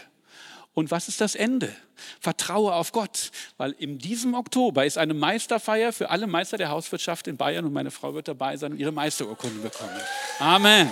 Und 0.79 0.93
was 0.93 1.09
ist 1.09 1.21
das 1.21 1.35
Ende? 1.35 1.75
Vertraue 2.21 2.73
auf 2.73 2.93
Gott, 2.93 3.33
weil 3.57 3.73
in 3.73 3.99
diesem 3.99 4.35
Oktober 4.35 4.87
ist 4.87 4.97
eine 4.97 5.13
Meisterfeier 5.13 5.93
für 5.93 6.09
alle 6.09 6.29
Meister 6.29 6.57
der 6.57 6.69
Hauswirtschaft 6.69 7.27
in 7.27 7.37
Bayern 7.37 7.65
und 7.65 7.73
meine 7.73 7.91
Frau 7.91 8.15
wird 8.15 8.29
dabei 8.29 8.57
sein 8.57 8.71
und 8.71 8.79
ihre 8.79 8.93
Meisterurkunde 8.93 9.59
bekommen. 9.59 9.91
Amen. 10.39 10.89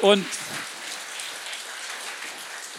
Und 0.00 0.26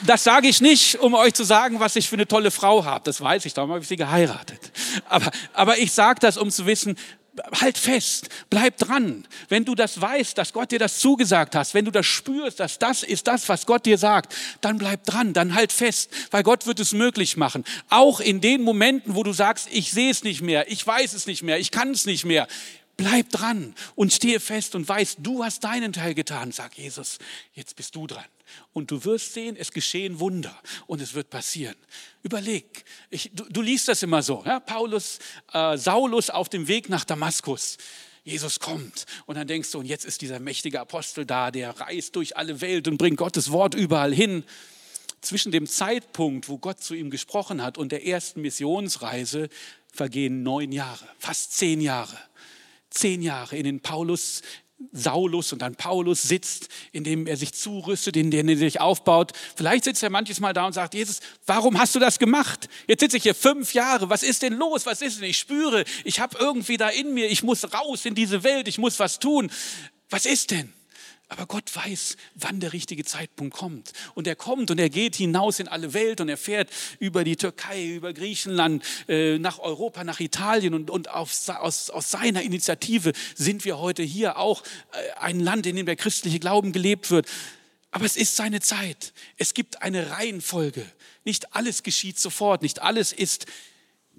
das 0.05 0.25
sage 0.25 0.49
ich 0.49 0.59
nicht, 0.59 0.99
um 0.99 1.13
euch 1.13 1.33
zu 1.33 1.45
sagen, 1.45 1.79
was 1.79 1.95
ich 1.95 2.09
für 2.09 2.17
eine 2.17 2.27
tolle 2.27 2.51
Frau 2.51 2.83
habe. 2.83 3.05
Das 3.05 3.21
weiß 3.21 3.45
ich, 3.45 3.53
darum 3.53 3.71
habe 3.71 3.79
ich 3.79 3.87
sie 3.87 3.95
geheiratet. 3.95 4.73
Aber, 5.07 5.31
aber 5.53 5.77
ich 5.77 5.93
sage 5.93 6.19
das, 6.19 6.35
um 6.35 6.51
zu 6.51 6.65
wissen, 6.65 6.97
halt 7.61 7.77
fest, 7.77 8.29
bleib 8.49 8.77
dran. 8.77 9.27
Wenn 9.49 9.65
du 9.65 9.75
das 9.75 9.99
weißt, 9.99 10.37
dass 10.37 10.53
Gott 10.53 10.71
dir 10.71 10.79
das 10.79 10.99
zugesagt 10.99 11.55
hast, 11.55 11.73
wenn 11.73 11.85
du 11.85 11.91
das 11.91 12.05
spürst, 12.05 12.59
dass 12.59 12.79
das 12.79 13.03
ist 13.03 13.27
das, 13.27 13.47
was 13.49 13.65
Gott 13.65 13.85
dir 13.85 13.97
sagt, 13.97 14.35
dann 14.61 14.77
bleib 14.77 15.05
dran, 15.05 15.33
dann 15.33 15.55
halt 15.55 15.71
fest, 15.71 16.09
weil 16.31 16.43
Gott 16.43 16.65
wird 16.65 16.79
es 16.79 16.93
möglich 16.93 17.37
machen. 17.37 17.63
Auch 17.89 18.19
in 18.19 18.41
den 18.41 18.61
Momenten, 18.61 19.15
wo 19.15 19.23
du 19.23 19.33
sagst, 19.33 19.67
ich 19.71 19.91
sehe 19.91 20.11
es 20.11 20.23
nicht 20.23 20.41
mehr, 20.41 20.71
ich 20.71 20.85
weiß 20.85 21.13
es 21.13 21.27
nicht 21.27 21.43
mehr, 21.43 21.59
ich 21.59 21.71
kann 21.71 21.91
es 21.91 22.05
nicht 22.05 22.25
mehr. 22.25 22.47
Bleib 22.97 23.29
dran 23.29 23.75
und 23.95 24.13
stehe 24.13 24.39
fest 24.39 24.73
und 24.73 24.87
weißt, 24.87 25.17
du 25.21 25.43
hast 25.43 25.63
deinen 25.65 25.91
Teil 25.91 26.13
getan. 26.13 26.51
Sag 26.53 26.77
Jesus, 26.77 27.19
jetzt 27.53 27.75
bist 27.75 27.95
du 27.95 28.07
dran. 28.07 28.23
Und 28.73 28.91
du 28.91 29.03
wirst 29.05 29.33
sehen, 29.33 29.55
es 29.57 29.71
geschehen 29.71 30.19
Wunder 30.19 30.55
und 30.87 31.01
es 31.01 31.13
wird 31.13 31.29
passieren. 31.29 31.75
Überleg, 32.23 32.85
ich, 33.09 33.31
du, 33.33 33.43
du, 33.45 33.61
liest 33.61 33.87
das 33.87 34.03
immer 34.03 34.21
so, 34.21 34.43
ja? 34.45 34.59
Paulus, 34.59 35.19
äh, 35.53 35.77
Saulus 35.77 36.29
auf 36.29 36.49
dem 36.49 36.67
Weg 36.67 36.89
nach 36.89 37.05
Damaskus. 37.05 37.77
Jesus 38.23 38.59
kommt 38.59 39.05
und 39.27 39.35
dann 39.35 39.47
denkst 39.47 39.71
du, 39.71 39.79
und 39.79 39.85
jetzt 39.85 40.03
ist 40.03 40.21
dieser 40.21 40.39
mächtige 40.39 40.79
Apostel 40.79 41.25
da, 41.25 41.51
der 41.51 41.79
reist 41.79 42.15
durch 42.15 42.35
alle 42.35 42.59
Welt 42.59 42.87
und 42.87 42.97
bringt 42.97 43.17
Gottes 43.17 43.51
Wort 43.51 43.75
überall 43.75 44.13
hin. 44.13 44.43
Zwischen 45.21 45.51
dem 45.51 45.67
Zeitpunkt, 45.67 46.49
wo 46.49 46.57
Gott 46.57 46.81
zu 46.81 46.95
ihm 46.95 47.09
gesprochen 47.09 47.61
hat 47.61 47.77
und 47.77 47.91
der 47.91 48.05
ersten 48.05 48.41
Missionsreise 48.41 49.49
vergehen 49.91 50.43
neun 50.43 50.71
Jahre, 50.71 51.07
fast 51.19 51.53
zehn 51.53 51.81
Jahre 51.81 52.17
zehn 52.95 53.21
Jahre, 53.21 53.57
in 53.57 53.63
denen 53.63 53.79
Paulus 53.81 54.41
Saulus 54.91 55.53
und 55.53 55.61
dann 55.61 55.75
Paulus 55.75 56.23
sitzt, 56.23 56.67
indem 56.91 57.27
er 57.27 57.37
sich 57.37 57.53
zurüstet, 57.53 58.17
indem 58.17 58.49
er 58.49 58.57
sich 58.57 58.81
aufbaut. 58.81 59.31
Vielleicht 59.55 59.85
sitzt 59.85 60.03
er 60.03 60.09
manches 60.09 60.39
Mal 60.41 60.53
da 60.53 60.65
und 60.67 60.73
sagt, 60.73 60.93
Jesus, 60.93 61.21
warum 61.45 61.79
hast 61.79 61.95
du 61.95 61.99
das 61.99 62.19
gemacht? 62.19 62.67
Jetzt 62.87 62.99
sitze 62.99 63.17
ich 63.17 63.23
hier 63.23 63.35
fünf 63.35 63.73
Jahre, 63.73 64.09
was 64.09 64.21
ist 64.21 64.41
denn 64.41 64.53
los? 64.53 64.85
Was 64.85 65.01
ist 65.01 65.19
denn? 65.19 65.29
Ich 65.29 65.37
spüre, 65.37 65.85
ich 66.03 66.19
habe 66.19 66.37
irgendwie 66.39 66.77
da 66.77 66.89
in 66.89 67.13
mir, 67.13 67.29
ich 67.29 67.41
muss 67.41 67.73
raus 67.73 68.05
in 68.05 68.15
diese 68.15 68.43
Welt, 68.43 68.67
ich 68.67 68.77
muss 68.77 68.99
was 68.99 69.19
tun. 69.19 69.49
Was 70.09 70.25
ist 70.25 70.51
denn? 70.51 70.73
Aber 71.27 71.47
Gott 71.47 71.75
weiß, 71.75 72.17
wann 72.35 72.59
der 72.59 72.71
richtige 72.71 73.03
Zeitpunkt 73.03 73.55
kommt. 73.55 73.93
Und 74.13 74.27
er 74.27 74.35
kommt 74.35 74.69
und 74.69 74.79
er 74.79 74.89
geht 74.89 75.15
hinaus 75.15 75.59
in 75.59 75.67
alle 75.67 75.93
Welt 75.93 76.21
und 76.21 76.29
er 76.29 76.37
fährt 76.37 76.69
über 76.99 77.23
die 77.23 77.35
Türkei, 77.35 77.87
über 77.95 78.13
Griechenland, 78.13 78.83
äh, 79.07 79.39
nach 79.39 79.57
Europa, 79.57 80.03
nach 80.03 80.19
Italien. 80.19 80.75
Und, 80.75 80.91
und 80.91 81.09
auf, 81.09 81.31
aus, 81.49 81.89
aus 81.89 82.11
seiner 82.11 82.43
Initiative 82.43 83.13
sind 83.33 83.65
wir 83.65 83.79
heute 83.79 84.03
hier 84.03 84.37
auch 84.37 84.61
äh, 84.91 85.19
ein 85.19 85.39
Land, 85.39 85.65
in 85.65 85.75
dem 85.75 85.87
der 85.87 85.95
christliche 85.95 86.39
Glauben 86.39 86.71
gelebt 86.73 87.09
wird. 87.09 87.27
Aber 87.89 88.05
es 88.05 88.17
ist 88.17 88.35
seine 88.35 88.59
Zeit. 88.59 89.13
Es 89.37 89.55
gibt 89.55 89.81
eine 89.81 90.11
Reihenfolge. 90.11 90.85
Nicht 91.23 91.55
alles 91.55 91.81
geschieht 91.81 92.19
sofort, 92.19 92.61
nicht 92.61 92.81
alles 92.83 93.13
ist, 93.13 93.47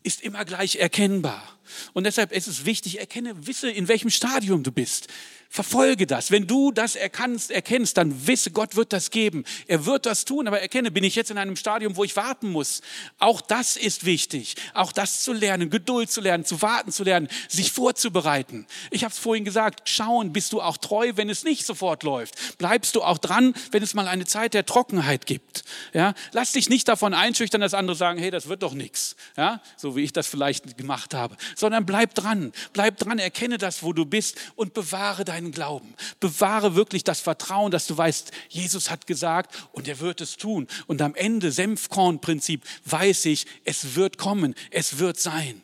ist 0.02 0.22
immer 0.22 0.44
gleich 0.44 0.76
erkennbar. 0.76 1.56
Und 1.92 2.04
deshalb 2.04 2.32
ist 2.32 2.46
es 2.46 2.64
wichtig, 2.64 2.98
erkenne, 2.98 3.46
wisse, 3.46 3.70
in 3.70 3.88
welchem 3.88 4.10
Stadium 4.10 4.62
du 4.62 4.72
bist. 4.72 5.08
Verfolge 5.48 6.06
das. 6.06 6.30
Wenn 6.30 6.46
du 6.46 6.72
das 6.72 6.96
erkannst, 6.96 7.50
erkennst, 7.50 7.96
dann 7.96 8.26
wisse, 8.26 8.50
Gott 8.50 8.76
wird 8.76 8.92
das 8.92 9.10
geben. 9.10 9.44
Er 9.68 9.86
wird 9.86 10.04
das 10.04 10.24
tun, 10.24 10.48
aber 10.48 10.60
erkenne, 10.60 10.90
bin 10.90 11.04
ich 11.04 11.14
jetzt 11.14 11.30
in 11.30 11.38
einem 11.38 11.56
Stadium, 11.56 11.96
wo 11.96 12.04
ich 12.04 12.16
warten 12.16 12.50
muss. 12.50 12.82
Auch 13.18 13.40
das 13.40 13.76
ist 13.76 14.04
wichtig. 14.04 14.56
Auch 14.74 14.92
das 14.92 15.22
zu 15.22 15.32
lernen, 15.32 15.70
Geduld 15.70 16.10
zu 16.10 16.20
lernen, 16.20 16.44
zu 16.44 16.60
warten 16.62 16.92
zu 16.92 17.04
lernen, 17.04 17.28
sich 17.48 17.72
vorzubereiten. 17.72 18.66
Ich 18.90 19.04
habe 19.04 19.12
es 19.12 19.18
vorhin 19.18 19.44
gesagt, 19.44 19.88
schauen, 19.88 20.32
bist 20.32 20.52
du 20.52 20.60
auch 20.60 20.76
treu, 20.76 21.12
wenn 21.14 21.30
es 21.30 21.44
nicht 21.44 21.64
sofort 21.64 22.02
läuft. 22.02 22.58
Bleibst 22.58 22.96
du 22.96 23.02
auch 23.02 23.18
dran, 23.18 23.54
wenn 23.70 23.82
es 23.82 23.94
mal 23.94 24.08
eine 24.08 24.26
Zeit 24.26 24.52
der 24.52 24.66
Trockenheit 24.66 25.26
gibt. 25.26 25.64
Ja? 25.94 26.14
Lass 26.32 26.52
dich 26.52 26.68
nicht 26.68 26.88
davon 26.88 27.14
einschüchtern, 27.14 27.60
dass 27.60 27.72
andere 27.72 27.96
sagen, 27.96 28.18
hey, 28.18 28.30
das 28.30 28.48
wird 28.48 28.62
doch 28.62 28.74
nichts. 28.74 29.16
Ja? 29.36 29.62
So 29.76 29.96
wie 29.96 30.02
ich 30.02 30.12
das 30.12 30.26
vielleicht 30.26 30.76
gemacht 30.76 31.14
habe. 31.14 31.36
Sondern 31.56 31.86
bleib 31.86 32.14
dran. 32.14 32.52
Bleib 32.72 32.98
dran, 32.98 33.18
erkenne 33.18 33.58
das, 33.58 33.82
wo 33.82 33.92
du 33.92 34.04
bist 34.04 34.36
und 34.54 34.74
bewahre 34.74 35.24
dein 35.24 35.36
deinen 35.36 35.52
Glauben. 35.52 35.94
Bewahre 36.20 36.74
wirklich 36.74 37.04
das 37.04 37.20
Vertrauen, 37.20 37.70
dass 37.70 37.86
du 37.86 37.96
weißt, 37.96 38.32
Jesus 38.48 38.90
hat 38.90 39.06
gesagt 39.06 39.54
und 39.72 39.88
er 39.88 40.00
wird 40.00 40.20
es 40.20 40.36
tun. 40.36 40.66
Und 40.86 41.02
am 41.02 41.14
Ende, 41.14 41.52
Senfkornprinzip, 41.52 42.62
weiß 42.84 43.26
ich, 43.26 43.46
es 43.64 43.94
wird 43.94 44.18
kommen, 44.18 44.54
es 44.70 44.98
wird 44.98 45.20
sein. 45.20 45.62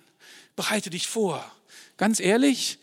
Bereite 0.57 0.91
dich 0.91 1.07
vor. 1.07 1.45
Ganz 1.97 2.21
ehrlich, 2.21 2.79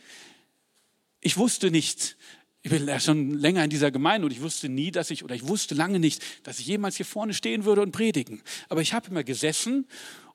ich 1.21 1.37
wusste 1.37 1.69
nicht, 1.69 2.17
ich 2.61 2.71
bin 2.71 2.87
ja 2.87 2.99
schon 2.99 3.33
länger 3.35 3.63
in 3.63 3.69
dieser 3.69 3.91
Gemeinde 3.91 4.25
und 4.25 4.31
ich 4.31 4.41
wusste 4.41 4.67
nie, 4.67 4.91
dass 4.91 5.11
ich, 5.11 5.23
oder 5.23 5.35
ich 5.35 5.47
wusste 5.47 5.75
lange 5.75 5.99
nicht, 5.99 6.23
dass 6.43 6.59
ich 6.59 6.67
jemals 6.67 6.97
hier 6.97 7.05
vorne 7.05 7.33
stehen 7.33 7.65
würde 7.65 7.81
und 7.81 7.91
predigen. 7.91 8.41
Aber 8.67 8.81
ich 8.81 8.93
habe 8.93 9.09
immer 9.09 9.23
gesessen 9.23 9.87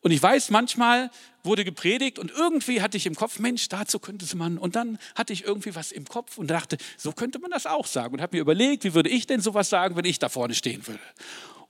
und 0.05 0.11
ich 0.11 0.23
weiß, 0.23 0.51
manchmal 0.51 1.11
wurde 1.45 1.65
gepredigt 1.65 2.19
und 2.19 2.31
irgendwie 2.31 2.83
hatte 2.83 2.99
ich 2.99 3.07
im 3.07 3.15
Kopf, 3.15 3.39
Mensch, 3.39 3.71
dazu 3.71 3.99
könnte 3.99 4.37
man. 4.37 4.59
Und 4.59 4.77
dann 4.77 4.99
hatte 5.15 5.33
ich 5.33 5.45
irgendwie 5.45 5.75
was 5.75 5.93
im 5.93 6.05
Kopf 6.05 6.37
und 6.37 6.49
dachte, 6.49 6.77
so 6.99 7.13
könnte 7.13 7.39
man 7.39 7.51
das 7.51 7.65
auch 7.65 7.87
sagen. 7.87 8.13
Und 8.13 8.21
habe 8.21 8.37
mir 8.37 8.43
überlegt, 8.43 8.85
wie 8.85 8.93
würde 8.93 9.09
ich 9.09 9.27
denn 9.27 9.41
sowas 9.41 9.71
sagen, 9.71 9.97
wenn 9.97 10.05
ich 10.05 10.19
da 10.19 10.29
vorne 10.29 10.55
stehen 10.55 10.87
würde. 10.87 11.01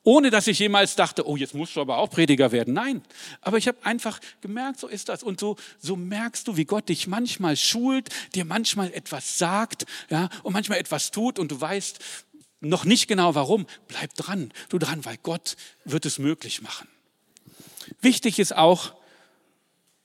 Ohne 0.03 0.31
dass 0.31 0.49
ich 0.49 0.59
jemals 0.59 0.97
dachte, 0.97 1.29
oh, 1.29 1.37
jetzt 1.37 1.55
musst 1.55 1.77
du 1.77 1.81
aber 1.81 1.99
auch 1.99 2.11
Prediger 2.11 2.51
werden. 2.51 2.75
Nein, 2.75 3.03
aber 3.41 3.57
ich 3.57 3.69
habe 3.69 3.79
einfach 3.85 4.19
gemerkt, 4.41 4.81
so 4.81 4.89
ist 4.89 5.09
das. 5.09 5.23
Und 5.23 5.39
so, 5.39 5.55
so 5.79 5.95
merkst 5.95 6.49
du, 6.49 6.57
wie 6.57 6.65
Gott 6.65 6.89
dich 6.89 7.07
manchmal 7.07 7.57
schult, 7.57 8.09
dir 8.35 8.45
manchmal 8.45 8.93
etwas 8.93 9.39
sagt 9.39 9.87
ja, 10.11 10.29
und 10.43 10.55
manchmal 10.55 10.79
etwas 10.79 11.13
tut 11.13 11.39
und 11.39 11.53
du 11.53 11.61
weißt 11.61 12.01
noch 12.61 12.85
nicht 12.85 13.07
genau 13.07 13.37
warum. 13.37 13.69
Bleib 13.87 14.13
dran, 14.15 14.53
du 14.71 14.79
dran, 14.79 15.05
weil 15.05 15.19
Gott 15.19 15.55
wird 15.85 16.05
es 16.05 16.19
möglich 16.19 16.63
machen. 16.63 16.89
Wichtig 18.01 18.39
ist 18.39 18.55
auch, 18.57 18.95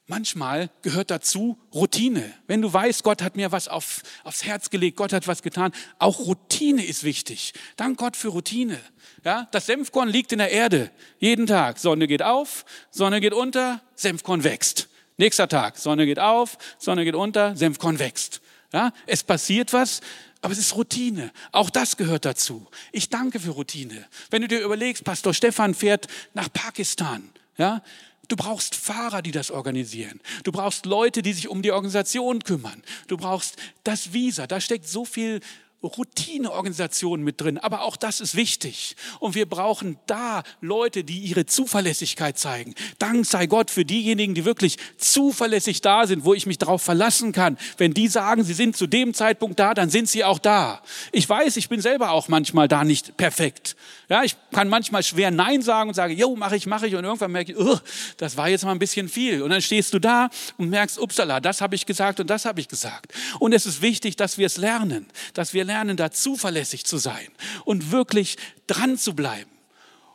manchmal 0.10 0.70
gehört 0.82 1.12
dazu 1.12 1.58
Routine. 1.74 2.34
Wenn 2.48 2.62
du 2.62 2.72
weißt, 2.72 3.04
Gott 3.04 3.22
hat 3.22 3.36
mir 3.36 3.52
was 3.52 3.68
auf, 3.68 4.02
aufs 4.24 4.44
Herz 4.44 4.70
gelegt, 4.70 4.98
Gott 4.98 5.14
hat 5.14 5.28
was 5.28 5.42
getan, 5.42 5.72
auch 6.00 6.20
Routine 6.20 6.84
ist 6.84 7.04
wichtig. 7.04 7.54
Dank 7.78 7.98
Gott 7.98 8.18
für 8.18 8.30
Routine. 8.30 8.80
Ja, 9.24 9.48
das 9.52 9.68
Senfkorn 9.68 10.10
liegt 10.10 10.32
in 10.32 10.40
der 10.40 10.52
Erde 10.52 10.92
jeden 11.20 11.46
Tag. 11.46 11.80
Sonne 11.80 12.08
geht 12.08 12.24
auf, 12.24 12.66
Sonne 12.90 13.22
geht 13.22 13.34
unter, 13.34 13.82
Senfkorn 13.96 14.44
wächst. 14.44 14.90
Nächster 15.18 15.48
Tag, 15.48 15.78
Sonne 15.78 16.06
geht 16.06 16.20
auf, 16.20 16.58
Sonne 16.78 17.06
geht 17.06 17.16
unter, 17.16 17.56
Senfkorn 17.56 18.00
wächst. 18.00 18.42
Ja, 18.72 18.94
es 19.06 19.24
passiert 19.24 19.74
was, 19.74 20.02
aber 20.42 20.54
es 20.54 20.60
ist 20.60 20.76
Routine. 20.76 21.32
Auch 21.52 21.70
das 21.70 21.98
gehört 21.98 22.26
dazu. 22.26 22.68
Ich 22.92 23.10
danke 23.10 23.40
für 23.40 23.52
Routine. 23.52 24.06
Wenn 24.30 24.44
du 24.44 24.48
dir 24.48 24.62
überlegst, 24.62 25.04
Pastor 25.04 25.34
Stefan 25.34 25.74
fährt 25.74 26.08
nach 26.34 26.52
Pakistan. 26.52 27.30
Ja, 27.60 27.84
Du 28.30 28.36
brauchst 28.36 28.76
Fahrer, 28.76 29.24
die 29.24 29.32
das 29.32 29.50
organisieren. 29.50 30.22
Du 30.44 30.52
brauchst 30.52 30.86
Leute, 30.86 31.24
die 31.24 31.34
sich 31.34 31.48
um 31.48 31.64
die 31.64 31.72
Organisation 31.72 32.44
kümmern. 32.44 32.84
Du 33.08 33.18
brauchst 33.18 33.56
das 33.84 34.14
Visa. 34.14 34.46
Da 34.46 34.62
steckt 34.62 34.88
so 34.88 35.04
viel 35.04 35.40
Routineorganisationen 35.82 37.24
mit 37.24 37.40
drin, 37.40 37.58
aber 37.58 37.84
auch 37.84 37.96
das 37.96 38.20
ist 38.20 38.36
wichtig. 38.36 38.98
Und 39.20 39.34
wir 39.36 39.48
brauchen 39.48 39.98
da 40.08 40.44
Leute, 40.60 41.06
die 41.06 41.20
ihre 41.20 41.46
Zuverlässigkeit 41.46 42.38
zeigen. 42.38 42.76
Dank 42.98 43.26
sei 43.26 43.48
Gott 43.48 43.72
für 43.72 43.86
diejenigen, 43.86 44.36
die 44.36 44.44
wirklich 44.44 44.78
zuverlässig 44.98 45.80
da 45.82 46.06
sind, 46.06 46.26
wo 46.26 46.34
ich 46.34 46.46
mich 46.46 46.58
darauf 46.58 46.82
verlassen 46.82 47.32
kann. 47.32 47.58
Wenn 47.78 47.94
die 47.94 48.10
sagen, 48.10 48.44
sie 48.44 48.54
sind 48.54 48.76
zu 48.76 48.88
dem 48.88 49.14
Zeitpunkt 49.14 49.58
da, 49.60 49.74
dann 49.74 49.90
sind 49.90 50.10
sie 50.10 50.26
auch 50.26 50.40
da. 50.40 50.82
Ich 51.14 51.28
weiß, 51.30 51.56
ich 51.56 51.70
bin 51.70 51.80
selber 51.80 52.12
auch 52.12 52.28
manchmal 52.28 52.68
da 52.68 52.84
nicht 52.84 53.16
perfekt. 53.16 53.78
Ja, 54.10 54.24
ich 54.24 54.36
kann 54.52 54.68
manchmal 54.68 55.04
schwer 55.04 55.32
Nein 55.32 55.62
sagen 55.62 55.90
und 55.90 55.96
sage, 55.96 56.14
jo, 56.14 56.36
mache 56.36 56.58
ich, 56.58 56.66
mache 56.66 56.88
ich. 56.88 56.96
Und 56.96 57.06
irgendwann 57.06 57.32
merke 57.32 57.54
ich, 57.54 57.58
oh, 57.58 57.78
das 58.18 58.36
war 58.36 58.50
jetzt 58.50 58.66
mal 58.66 58.72
ein 58.72 58.80
bisschen 58.80 59.08
viel. 59.08 59.44
Und 59.44 59.52
dann 59.52 59.62
stehst 59.62 59.94
du 59.94 60.00
da 60.00 60.30
und 60.58 60.70
merkst, 60.70 61.00
upsala, 61.00 61.40
das 61.40 61.62
habe 61.62 61.76
ich 61.76 61.86
gesagt 61.86 62.20
und 62.20 62.30
das 62.30 62.44
habe 62.44 62.60
ich 62.60 62.68
gesagt. 62.68 63.14
Und 63.40 63.54
es 63.54 63.66
ist 63.66 63.82
wichtig, 63.82 64.18
dass 64.18 64.38
wir 64.38 64.48
es 64.48 64.58
lernen, 64.58 65.08
dass 65.34 65.54
wir 65.54 65.69
lernen, 65.70 65.96
da 65.96 66.12
zuverlässig 66.12 66.86
zu 66.86 66.98
sein 66.98 67.30
und 67.64 67.92
wirklich 67.92 68.38
dran 68.68 68.98
zu 68.98 69.14
bleiben. 69.16 69.50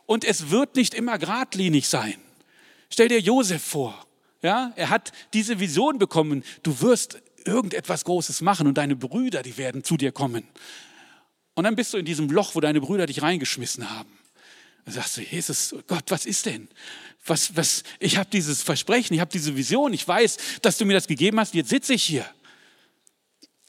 Und 0.05 0.23
es 0.23 0.51
wird 0.51 0.75
nicht 0.75 0.93
immer 0.93 1.17
geradlinig 1.17 1.87
sein. 1.89 2.15
Stell 2.89 3.07
dir 3.07 3.19
Josef 3.19 3.63
vor. 3.63 4.05
Ja, 4.43 4.71
er 4.75 4.89
hat 4.91 5.11
diese 5.33 5.59
Vision 5.59 5.97
bekommen. 5.97 6.43
Du 6.61 6.81
wirst 6.81 7.17
irgendetwas 7.45 8.03
Großes 8.05 8.41
machen 8.41 8.67
und 8.67 8.77
deine 8.77 8.95
Brüder, 8.95 9.41
die 9.41 9.57
werden 9.57 9.83
zu 9.83 9.97
dir 9.97 10.11
kommen. 10.11 10.47
Und 11.55 11.63
dann 11.63 11.75
bist 11.75 11.93
du 11.93 11.97
in 11.97 12.05
diesem 12.05 12.29
Loch, 12.29 12.53
wo 12.53 12.59
deine 12.59 12.81
Brüder 12.81 13.07
dich 13.07 13.21
reingeschmissen 13.21 13.89
haben. 13.89 14.11
Dann 14.83 14.93
sagst 14.93 15.17
du, 15.17 15.21
Jesus, 15.21 15.73
Gott, 15.87 16.03
was 16.09 16.25
ist 16.27 16.45
denn? 16.45 16.67
Was, 17.25 17.55
was, 17.55 17.83
ich 17.99 18.17
habe 18.17 18.29
dieses 18.29 18.61
Versprechen, 18.61 19.15
ich 19.15 19.19
habe 19.19 19.31
diese 19.31 19.55
Vision, 19.55 19.93
ich 19.93 20.07
weiß, 20.07 20.37
dass 20.61 20.77
du 20.77 20.85
mir 20.85 20.93
das 20.93 21.07
gegeben 21.07 21.39
hast, 21.39 21.55
jetzt 21.55 21.69
sitze 21.69 21.95
ich 21.95 22.03
hier. 22.03 22.25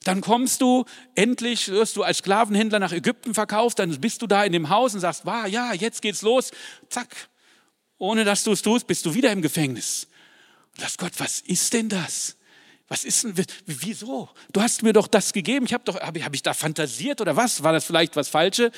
Dann 0.07 0.21
kommst 0.21 0.61
du, 0.61 0.85
endlich 1.16 1.66
wirst 1.66 1.97
du 1.97 2.05
als 2.05 2.19
Sklavenhändler 2.19 2.79
nach 2.79 2.92
Ägypten 2.92 3.35
verkauft, 3.35 3.81
dann 3.81 4.01
bist 4.01 4.23
du 4.23 4.29
da 4.29 4.45
in 4.45 4.53
dem 4.53 4.69
Haus 4.69 4.95
und 4.95 5.01
sagst, 5.01 5.27
wow, 5.27 5.49
ja, 5.49 5.73
jetzt 5.73 6.01
geht's 6.01 6.23
los. 6.23 6.53
Zack. 6.88 7.09
Ohne 7.99 8.23
dass 8.23 8.45
du 8.45 8.53
es 8.53 8.62
tust, 8.62 8.87
bist 8.87 9.05
du 9.05 9.14
wieder 9.14 9.33
im 9.33 9.42
Gefängnis. 9.42 10.07
Und 10.75 10.83
sagst, 10.83 10.99
Gott, 10.99 11.12
was 11.19 11.40
ist 11.40 11.73
denn 11.73 11.88
das? 11.88 12.37
Was 12.87 13.05
ist 13.05 13.25
denn, 13.25 13.35
wieso? 13.66 14.29
Du 14.53 14.62
hast 14.62 14.85
mir 14.85 14.92
doch 14.92 15.09
das 15.09 15.33
gegeben. 15.33 15.66
Ich 15.66 15.75
habe 15.75 15.83
doch, 15.83 15.99
habe 16.01 16.25
hab 16.25 16.35
ich 16.35 16.42
da 16.42 16.55
fantasiert 16.55 17.21
oder 17.21 17.35
was? 17.35 17.64
War 17.64 17.73
das 17.73 17.85
vielleicht 17.85 18.14
was 18.14 18.29
Falsche? 18.29 18.71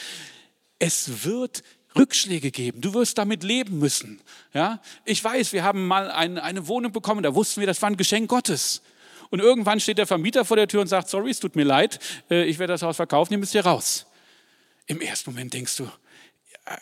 Es 0.79 1.27
wird 1.27 1.63
Rückschläge 1.95 2.51
geben. 2.51 2.81
Du 2.81 2.95
wirst 2.95 3.19
damit 3.19 3.43
leben 3.43 3.79
müssen. 3.79 4.23
Ja? 4.55 4.81
Ich 5.05 5.23
weiß, 5.23 5.53
wir 5.53 5.63
haben 5.63 5.87
mal 5.89 6.11
ein, 6.11 6.39
eine 6.39 6.69
Wohnung 6.69 6.93
bekommen, 6.93 7.23
da 7.23 7.35
wussten 7.35 7.61
wir, 7.61 7.67
das 7.67 7.83
war 7.83 7.91
ein 7.91 7.99
Geschenk 7.99 8.31
Gottes. 8.31 8.81
Und 9.31 9.41
irgendwann 9.41 9.81
steht 9.81 9.99
der 9.99 10.07
Vermieter 10.07 10.45
vor 10.45 10.57
der 10.57 10.69
Tür 10.69 10.81
und 10.81 10.87
sagt, 10.87 11.09
sorry, 11.09 11.31
es 11.31 11.41
tut 11.41 11.57
mir 11.57 11.65
leid, 11.65 11.99
äh, 12.31 12.45
ich 12.45 12.59
werde 12.59 12.73
das 12.73 12.83
Haus 12.83 12.97
verkaufen, 12.97 13.33
ihr 13.33 13.39
müsst 13.39 13.53
hier 13.53 13.65
raus. 13.65 14.07
Im 14.87 15.01
ersten 15.01 15.31
Moment 15.31 15.53
denkst 15.53 15.77
du, 15.77 15.91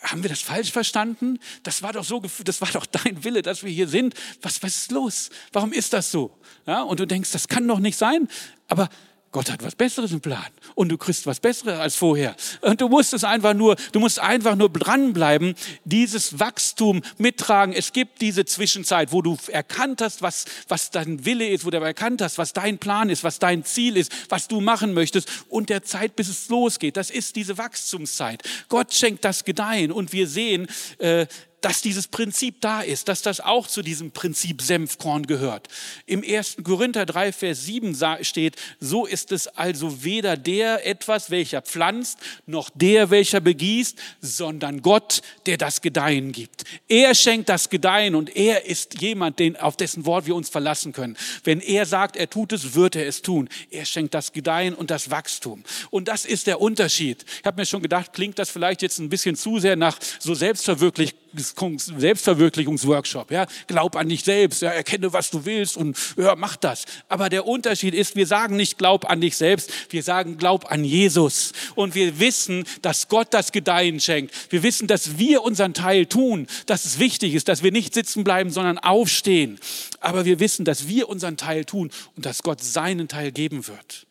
haben 0.03 0.23
wir 0.23 0.29
das 0.29 0.41
falsch 0.41 0.71
verstanden? 0.71 1.39
Das 1.63 1.81
war 1.81 1.93
doch 1.93 2.03
so, 2.03 2.21
das 2.43 2.61
war 2.61 2.69
doch 2.71 2.85
dein 2.85 3.23
Wille, 3.23 3.41
dass 3.41 3.63
wir 3.63 3.71
hier 3.71 3.87
sind. 3.87 4.13
Was, 4.41 4.61
was 4.63 4.75
ist 4.75 4.91
los? 4.91 5.29
Warum 5.53 5.71
ist 5.71 5.93
das 5.93 6.11
so? 6.11 6.37
Ja, 6.65 6.81
und 6.81 6.99
du 6.99 7.07
denkst, 7.07 7.31
das 7.31 7.47
kann 7.47 7.67
doch 7.67 7.79
nicht 7.79 7.97
sein. 7.97 8.27
Aber 8.67 8.89
Gott 9.31 9.51
hat 9.51 9.61
was 9.61 9.75
Besseres 9.75 10.11
im 10.11 10.21
Plan 10.21 10.45
und 10.75 10.89
du 10.89 10.97
kriegst 10.97 11.25
was 11.27 11.39
Besseres 11.39 11.79
als 11.79 11.95
vorher. 11.95 12.35
Und 12.61 12.79
du 12.79 12.87
musst 12.87 13.13
es 13.13 13.23
einfach 13.23 13.53
nur, 13.53 13.75
du 13.91 13.99
musst 13.99 14.19
einfach 14.19 14.55
nur 14.55 14.69
dranbleiben, 14.69 15.55
dieses 15.83 16.39
Wachstum 16.39 17.01
mittragen. 17.17 17.73
Es 17.73 17.91
gibt 17.91 18.21
diese 18.21 18.45
Zwischenzeit, 18.45 19.11
wo 19.11 19.21
du 19.21 19.37
erkannt 19.49 20.01
hast, 20.01 20.21
was, 20.21 20.45
was 20.69 20.91
dein 20.91 21.25
Wille 21.25 21.47
ist, 21.47 21.65
wo 21.65 21.69
du 21.69 21.77
erkannt 21.77 22.21
hast, 22.21 22.37
was 22.37 22.53
dein 22.53 22.77
Plan 22.77 23.09
ist, 23.09 23.23
was 23.23 23.37
dein 23.39 23.65
Ziel 23.65 23.97
ist, 23.97 24.11
was 24.29 24.47
du 24.47 24.61
machen 24.61 24.93
möchtest 24.93 25.29
und 25.49 25.69
der 25.69 25.83
Zeit, 25.83 26.15
bis 26.15 26.29
es 26.29 26.47
losgeht. 26.47 26.95
Das 26.95 27.09
ist 27.09 27.35
diese 27.35 27.57
Wachstumszeit. 27.57 28.43
Gott 28.69 28.93
schenkt 28.93 29.25
das 29.25 29.43
Gedeihen 29.43 29.91
und 29.91 30.13
wir 30.13 30.27
sehen, 30.27 30.67
äh, 30.99 31.27
dass 31.61 31.81
dieses 31.81 32.07
Prinzip 32.07 32.61
da 32.61 32.81
ist, 32.81 33.07
dass 33.07 33.21
das 33.21 33.39
auch 33.39 33.67
zu 33.67 33.81
diesem 33.81 34.11
Prinzip 34.11 34.61
Senfkorn 34.61 35.25
gehört. 35.25 35.67
Im 36.05 36.23
1. 36.23 36.57
Korinther 36.63 37.05
3, 37.05 37.33
Vers 37.33 37.65
7 37.65 37.97
steht, 38.21 38.55
so 38.79 39.05
ist 39.05 39.31
es 39.31 39.47
also 39.47 40.03
weder 40.03 40.37
der 40.37 40.85
etwas, 40.85 41.31
welcher 41.31 41.61
pflanzt, 41.61 42.19
noch 42.45 42.69
der, 42.73 43.09
welcher 43.09 43.39
begießt, 43.39 43.97
sondern 44.21 44.81
Gott, 44.81 45.21
der 45.45 45.57
das 45.57 45.81
Gedeihen 45.81 46.31
gibt. 46.31 46.63
Er 46.87 47.15
schenkt 47.15 47.49
das 47.49 47.69
Gedeihen 47.69 48.13
und 48.15 48.35
er 48.35 48.65
ist 48.65 49.01
jemand, 49.01 49.39
den, 49.39 49.57
auf 49.57 49.75
dessen 49.77 50.05
Wort 50.05 50.27
wir 50.27 50.35
uns 50.35 50.49
verlassen 50.49 50.93
können. 50.93 51.17
Wenn 51.43 51.59
er 51.59 51.85
sagt, 51.85 52.15
er 52.17 52.29
tut 52.29 52.53
es, 52.53 52.75
wird 52.75 52.95
er 52.95 53.07
es 53.07 53.23
tun. 53.23 53.49
Er 53.71 53.85
schenkt 53.85 54.13
das 54.13 54.31
Gedeihen 54.31 54.75
und 54.75 54.91
das 54.91 55.09
Wachstum. 55.09 55.63
Und 55.89 56.07
das 56.07 56.25
ist 56.25 56.45
der 56.47 56.61
Unterschied. 56.61 57.25
Ich 57.39 57.45
habe 57.45 57.59
mir 57.59 57.65
schon 57.65 57.81
gedacht, 57.81 58.13
klingt 58.13 58.37
das 58.37 58.49
vielleicht 58.49 58.81
jetzt 58.81 58.99
ein 58.99 59.09
bisschen 59.09 59.35
zu 59.35 59.59
sehr 59.59 59.75
nach 59.75 59.97
so 60.19 60.35
Selbstverwirklichung 60.35 61.17
Selbstverwirklichungsworkshop. 61.35 63.31
Ja, 63.31 63.47
glaub 63.67 63.95
an 63.95 64.09
dich 64.09 64.23
selbst, 64.23 64.61
ja, 64.61 64.69
erkenne, 64.69 65.13
was 65.13 65.29
du 65.29 65.45
willst 65.45 65.77
und 65.77 65.97
ja, 66.17 66.35
mach 66.35 66.55
das. 66.55 66.85
Aber 67.09 67.29
der 67.29 67.45
Unterschied 67.45 67.93
ist, 67.93 68.15
wir 68.15 68.27
sagen 68.27 68.55
nicht 68.55 68.77
glaub 68.77 69.09
an 69.09 69.21
dich 69.21 69.37
selbst, 69.37 69.71
wir 69.89 70.03
sagen 70.03 70.37
glaub 70.37 70.71
an 70.71 70.83
Jesus. 70.83 71.53
Und 71.75 71.95
wir 71.95 72.19
wissen, 72.19 72.65
dass 72.81 73.07
Gott 73.07 73.27
das 73.31 73.51
Gedeihen 73.51 73.99
schenkt. 73.99 74.33
Wir 74.51 74.63
wissen, 74.63 74.87
dass 74.87 75.17
wir 75.17 75.43
unseren 75.43 75.73
Teil 75.73 76.05
tun, 76.05 76.47
dass 76.65 76.85
es 76.85 76.99
wichtig 76.99 77.33
ist, 77.35 77.47
dass 77.47 77.63
wir 77.63 77.71
nicht 77.71 77.93
sitzen 77.93 78.23
bleiben, 78.23 78.49
sondern 78.49 78.77
aufstehen. 78.77 79.59
Aber 79.99 80.25
wir 80.25 80.39
wissen, 80.39 80.65
dass 80.65 80.87
wir 80.87 81.09
unseren 81.09 81.37
Teil 81.37 81.65
tun 81.65 81.91
und 82.15 82.25
dass 82.25 82.43
Gott 82.43 82.63
seinen 82.63 83.07
Teil 83.07 83.31
geben 83.31 83.67
wird. 83.67 84.07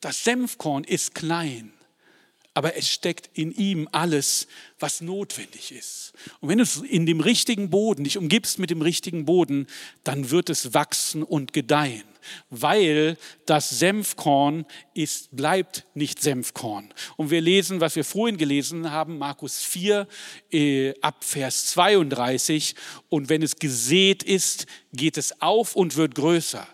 Das 0.00 0.24
Senfkorn 0.24 0.84
ist 0.84 1.14
klein 1.14 1.72
aber 2.56 2.74
es 2.74 2.88
steckt 2.88 3.28
in 3.34 3.52
ihm 3.52 3.86
alles, 3.92 4.46
was 4.78 5.02
notwendig 5.02 5.72
ist. 5.72 6.14
Und 6.40 6.48
wenn 6.48 6.56
du 6.56 6.64
in 6.88 7.04
dem 7.04 7.20
richtigen 7.20 7.68
Boden 7.68 8.04
dich 8.04 8.16
umgibst 8.16 8.58
mit 8.58 8.70
dem 8.70 8.80
richtigen 8.80 9.26
Boden, 9.26 9.66
dann 10.04 10.30
wird 10.30 10.48
es 10.48 10.72
wachsen 10.72 11.22
und 11.22 11.52
gedeihen, 11.52 12.04
weil 12.48 13.18
das 13.44 13.78
Senfkorn 13.78 14.64
ist, 14.94 15.36
bleibt 15.36 15.84
nicht 15.92 16.22
Senfkorn. 16.22 16.94
Und 17.18 17.30
wir 17.30 17.42
lesen, 17.42 17.82
was 17.82 17.94
wir 17.94 18.04
vorhin 18.04 18.38
gelesen 18.38 18.90
haben, 18.90 19.18
Markus 19.18 19.58
4 19.58 20.08
äh, 20.50 20.94
ab 21.02 21.24
Vers 21.24 21.66
32. 21.72 22.74
Und 23.10 23.28
wenn 23.28 23.42
es 23.42 23.56
gesät 23.56 24.22
ist, 24.22 24.64
geht 24.94 25.18
es 25.18 25.42
auf 25.42 25.76
und 25.76 25.96
wird 25.96 26.14
größer 26.14 26.66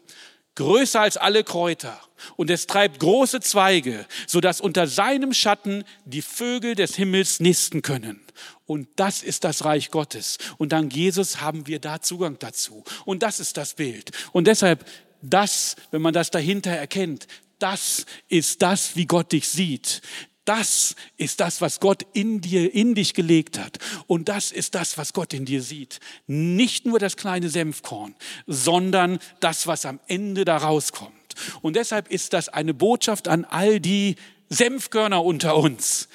größer 0.55 1.01
als 1.01 1.17
alle 1.17 1.45
Kräuter. 1.45 1.99
Und 2.37 2.51
es 2.51 2.67
treibt 2.67 3.01
große 3.01 3.41
Zweige, 3.41 4.07
sodass 4.27 4.61
unter 4.61 4.87
seinem 4.87 5.33
Schatten 5.33 5.85
die 6.05 6.23
Vögel 6.23 6.75
des 6.75 6.95
Himmels 6.95 7.41
nisten 7.41 7.83
können. 7.83 8.21
Und 8.67 8.89
das 8.97 9.23
ist 9.23 9.45
das 9.45 9.65
Reich 9.65 9.91
Gottes. 9.91 10.39
Und 10.59 10.73
dank 10.73 10.95
Jesus 10.95 11.41
haben 11.41 11.67
wir 11.67 11.79
da 11.79 12.01
Zugang 12.01 12.39
dazu. 12.39 12.85
Und 13.05 13.23
das 13.23 13.41
ist 13.41 13.57
das 13.57 13.75
Bild. 13.75 14.11
Und 14.33 14.47
deshalb, 14.47 14.87
das, 15.21 15.77
wenn 15.91 16.03
man 16.03 16.15
das 16.15 16.31
dahinter 16.31 16.71
erkennt, 16.71 17.27
das 17.59 18.07
ist 18.29 18.63
das, 18.63 18.97
wie 18.97 19.07
Gott 19.07 19.33
dich 19.33 19.49
sieht. 19.49 20.03
Das 20.45 20.97
ist 21.17 21.39
das, 21.39 21.61
was 21.61 21.79
Gott 21.79 22.05
in 22.15 22.41
dir, 22.41 22.75
in 22.75 22.95
dich 22.95 23.15
gelegt 23.15 23.59
hat. 23.59 23.79
Und 24.09 24.29
das 24.29 24.51
ist 24.51 24.75
das, 24.75 24.99
was 24.99 25.13
Gott 25.13 25.33
in 25.35 25.45
dir 25.45 25.63
sieht. 25.63 26.01
Nicht 26.27 26.85
nur 26.85 26.99
das 26.99 27.17
kleine 27.17 27.49
Senfkorn, 27.49 28.17
sondern 28.47 29.21
das, 29.39 29.69
was 29.69 29.87
am 29.87 30.01
Ende 30.09 30.45
da 30.45 30.57
rauskommt. 30.57 31.13
Und 31.61 31.77
deshalb 31.77 32.11
ist 32.11 32.33
das 32.33 32.49
eine 32.49 32.75
Botschaft 32.75 33.29
an 33.29 33.45
all 33.45 33.79
die 33.79 34.17
Senfkörner 34.49 35.25
unter 35.25 35.57
uns, 35.57 36.09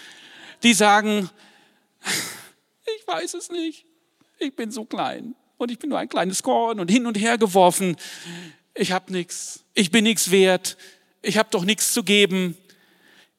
die 0.63 0.73
sagen, 0.73 1.29
ich 2.97 3.07
weiß 3.07 3.33
es 3.33 3.49
nicht, 3.49 3.85
ich 4.39 4.55
bin 4.55 4.71
so 4.71 4.85
klein 4.85 5.35
und 5.57 5.71
ich 5.71 5.79
bin 5.79 5.89
nur 5.89 5.99
ein 5.99 6.09
kleines 6.09 6.43
Korn 6.43 6.79
und 6.79 6.91
hin 6.91 7.05
und 7.05 7.17
her 7.17 7.37
geworfen. 7.37 7.95
Ich 8.75 8.91
habe 8.91 9.11
nichts, 9.11 9.63
ich 9.73 9.89
bin 9.89 10.03
nichts 10.03 10.31
wert, 10.31 10.77
ich 11.21 11.37
habe 11.37 11.49
doch 11.51 11.65
nichts 11.65 11.93
zu 11.93 12.03
geben. 12.03 12.57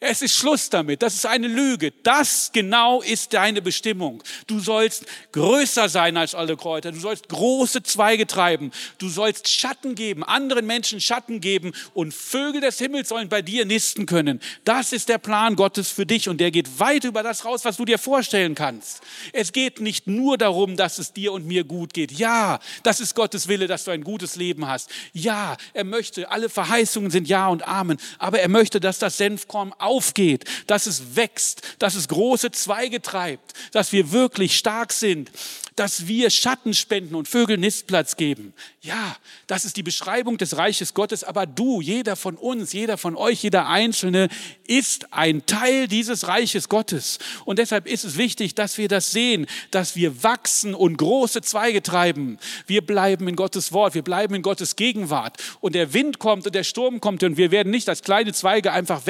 Es 0.00 0.22
ist 0.22 0.36
Schluss 0.36 0.70
damit. 0.70 1.02
Das 1.02 1.14
ist 1.14 1.26
eine 1.26 1.48
Lüge. 1.48 1.92
Das 2.04 2.50
genau 2.52 3.02
ist 3.02 3.34
deine 3.34 3.60
Bestimmung. 3.60 4.22
Du 4.46 4.60
sollst 4.60 5.04
größer 5.32 5.88
sein 5.88 6.16
als 6.16 6.36
alle 6.36 6.56
Kräuter. 6.56 6.92
Du 6.92 7.00
sollst 7.00 7.28
große 7.28 7.82
Zweige 7.82 8.28
treiben. 8.28 8.70
Du 8.98 9.08
sollst 9.08 9.48
Schatten 9.48 9.96
geben, 9.96 10.22
anderen 10.22 10.66
Menschen 10.66 11.00
Schatten 11.00 11.40
geben 11.40 11.72
und 11.94 12.14
Vögel 12.14 12.60
des 12.60 12.78
Himmels 12.78 13.08
sollen 13.08 13.28
bei 13.28 13.42
dir 13.42 13.64
nisten 13.64 14.06
können. 14.06 14.40
Das 14.64 14.92
ist 14.92 15.08
der 15.08 15.18
Plan 15.18 15.56
Gottes 15.56 15.90
für 15.90 16.06
dich 16.06 16.28
und 16.28 16.38
der 16.38 16.52
geht 16.52 16.78
weit 16.78 17.02
über 17.02 17.24
das 17.24 17.44
raus, 17.44 17.64
was 17.64 17.76
du 17.76 17.84
dir 17.84 17.98
vorstellen 17.98 18.54
kannst. 18.54 19.00
Es 19.32 19.50
geht 19.50 19.80
nicht 19.80 20.06
nur 20.06 20.38
darum, 20.38 20.76
dass 20.76 20.98
es 20.98 21.12
dir 21.12 21.32
und 21.32 21.44
mir 21.44 21.64
gut 21.64 21.92
geht. 21.92 22.12
Ja, 22.12 22.60
das 22.84 23.00
ist 23.00 23.16
Gottes 23.16 23.48
Wille, 23.48 23.66
dass 23.66 23.82
du 23.82 23.90
ein 23.90 24.04
gutes 24.04 24.36
Leben 24.36 24.68
hast. 24.68 24.90
Ja, 25.12 25.56
er 25.72 25.84
möchte, 25.84 26.30
alle 26.30 26.48
Verheißungen 26.48 27.10
sind 27.10 27.26
Ja 27.26 27.48
und 27.48 27.66
Amen. 27.66 27.98
Aber 28.20 28.38
er 28.38 28.48
möchte, 28.48 28.78
dass 28.78 29.00
das 29.00 29.16
Senfkorn 29.16 29.74
aufgeht, 29.88 30.44
dass 30.66 30.86
es 30.86 31.16
wächst, 31.16 31.62
dass 31.78 31.94
es 31.94 32.08
große 32.08 32.52
Zweige 32.52 33.02
treibt, 33.02 33.54
dass 33.72 33.92
wir 33.92 34.12
wirklich 34.12 34.56
stark 34.56 34.92
sind, 34.92 35.30
dass 35.78 36.08
wir 36.08 36.30
Schatten 36.30 36.74
spenden 36.74 37.14
und 37.14 37.28
Vögel 37.28 37.56
Nistplatz 37.56 38.16
geben. 38.16 38.52
Ja, 38.80 39.16
das 39.46 39.64
ist 39.64 39.76
die 39.76 39.84
Beschreibung 39.84 40.36
des 40.36 40.56
Reiches 40.56 40.92
Gottes, 40.92 41.22
aber 41.22 41.46
du, 41.46 41.80
jeder 41.80 42.16
von 42.16 42.36
uns, 42.36 42.72
jeder 42.72 42.98
von 42.98 43.14
euch, 43.14 43.44
jeder 43.44 43.68
Einzelne 43.68 44.28
ist 44.66 45.12
ein 45.12 45.46
Teil 45.46 45.86
dieses 45.86 46.26
Reiches 46.26 46.68
Gottes. 46.68 47.18
Und 47.44 47.60
deshalb 47.60 47.86
ist 47.86 48.04
es 48.04 48.16
wichtig, 48.16 48.56
dass 48.56 48.76
wir 48.76 48.88
das 48.88 49.12
sehen, 49.12 49.46
dass 49.70 49.94
wir 49.94 50.24
wachsen 50.24 50.74
und 50.74 50.96
große 50.96 51.42
Zweige 51.42 51.80
treiben. 51.80 52.38
Wir 52.66 52.84
bleiben 52.84 53.28
in 53.28 53.36
Gottes 53.36 53.72
Wort, 53.72 53.94
wir 53.94 54.02
bleiben 54.02 54.34
in 54.34 54.42
Gottes 54.42 54.74
Gegenwart. 54.74 55.36
Und 55.60 55.76
der 55.76 55.92
Wind 55.94 56.18
kommt 56.18 56.46
und 56.46 56.54
der 56.54 56.64
Sturm 56.64 57.00
kommt 57.00 57.22
und 57.22 57.36
wir 57.36 57.52
werden 57.52 57.70
nicht 57.70 57.88
als 57.88 58.02
kleine 58.02 58.32
Zweige 58.32 58.72
einfach 58.72 59.06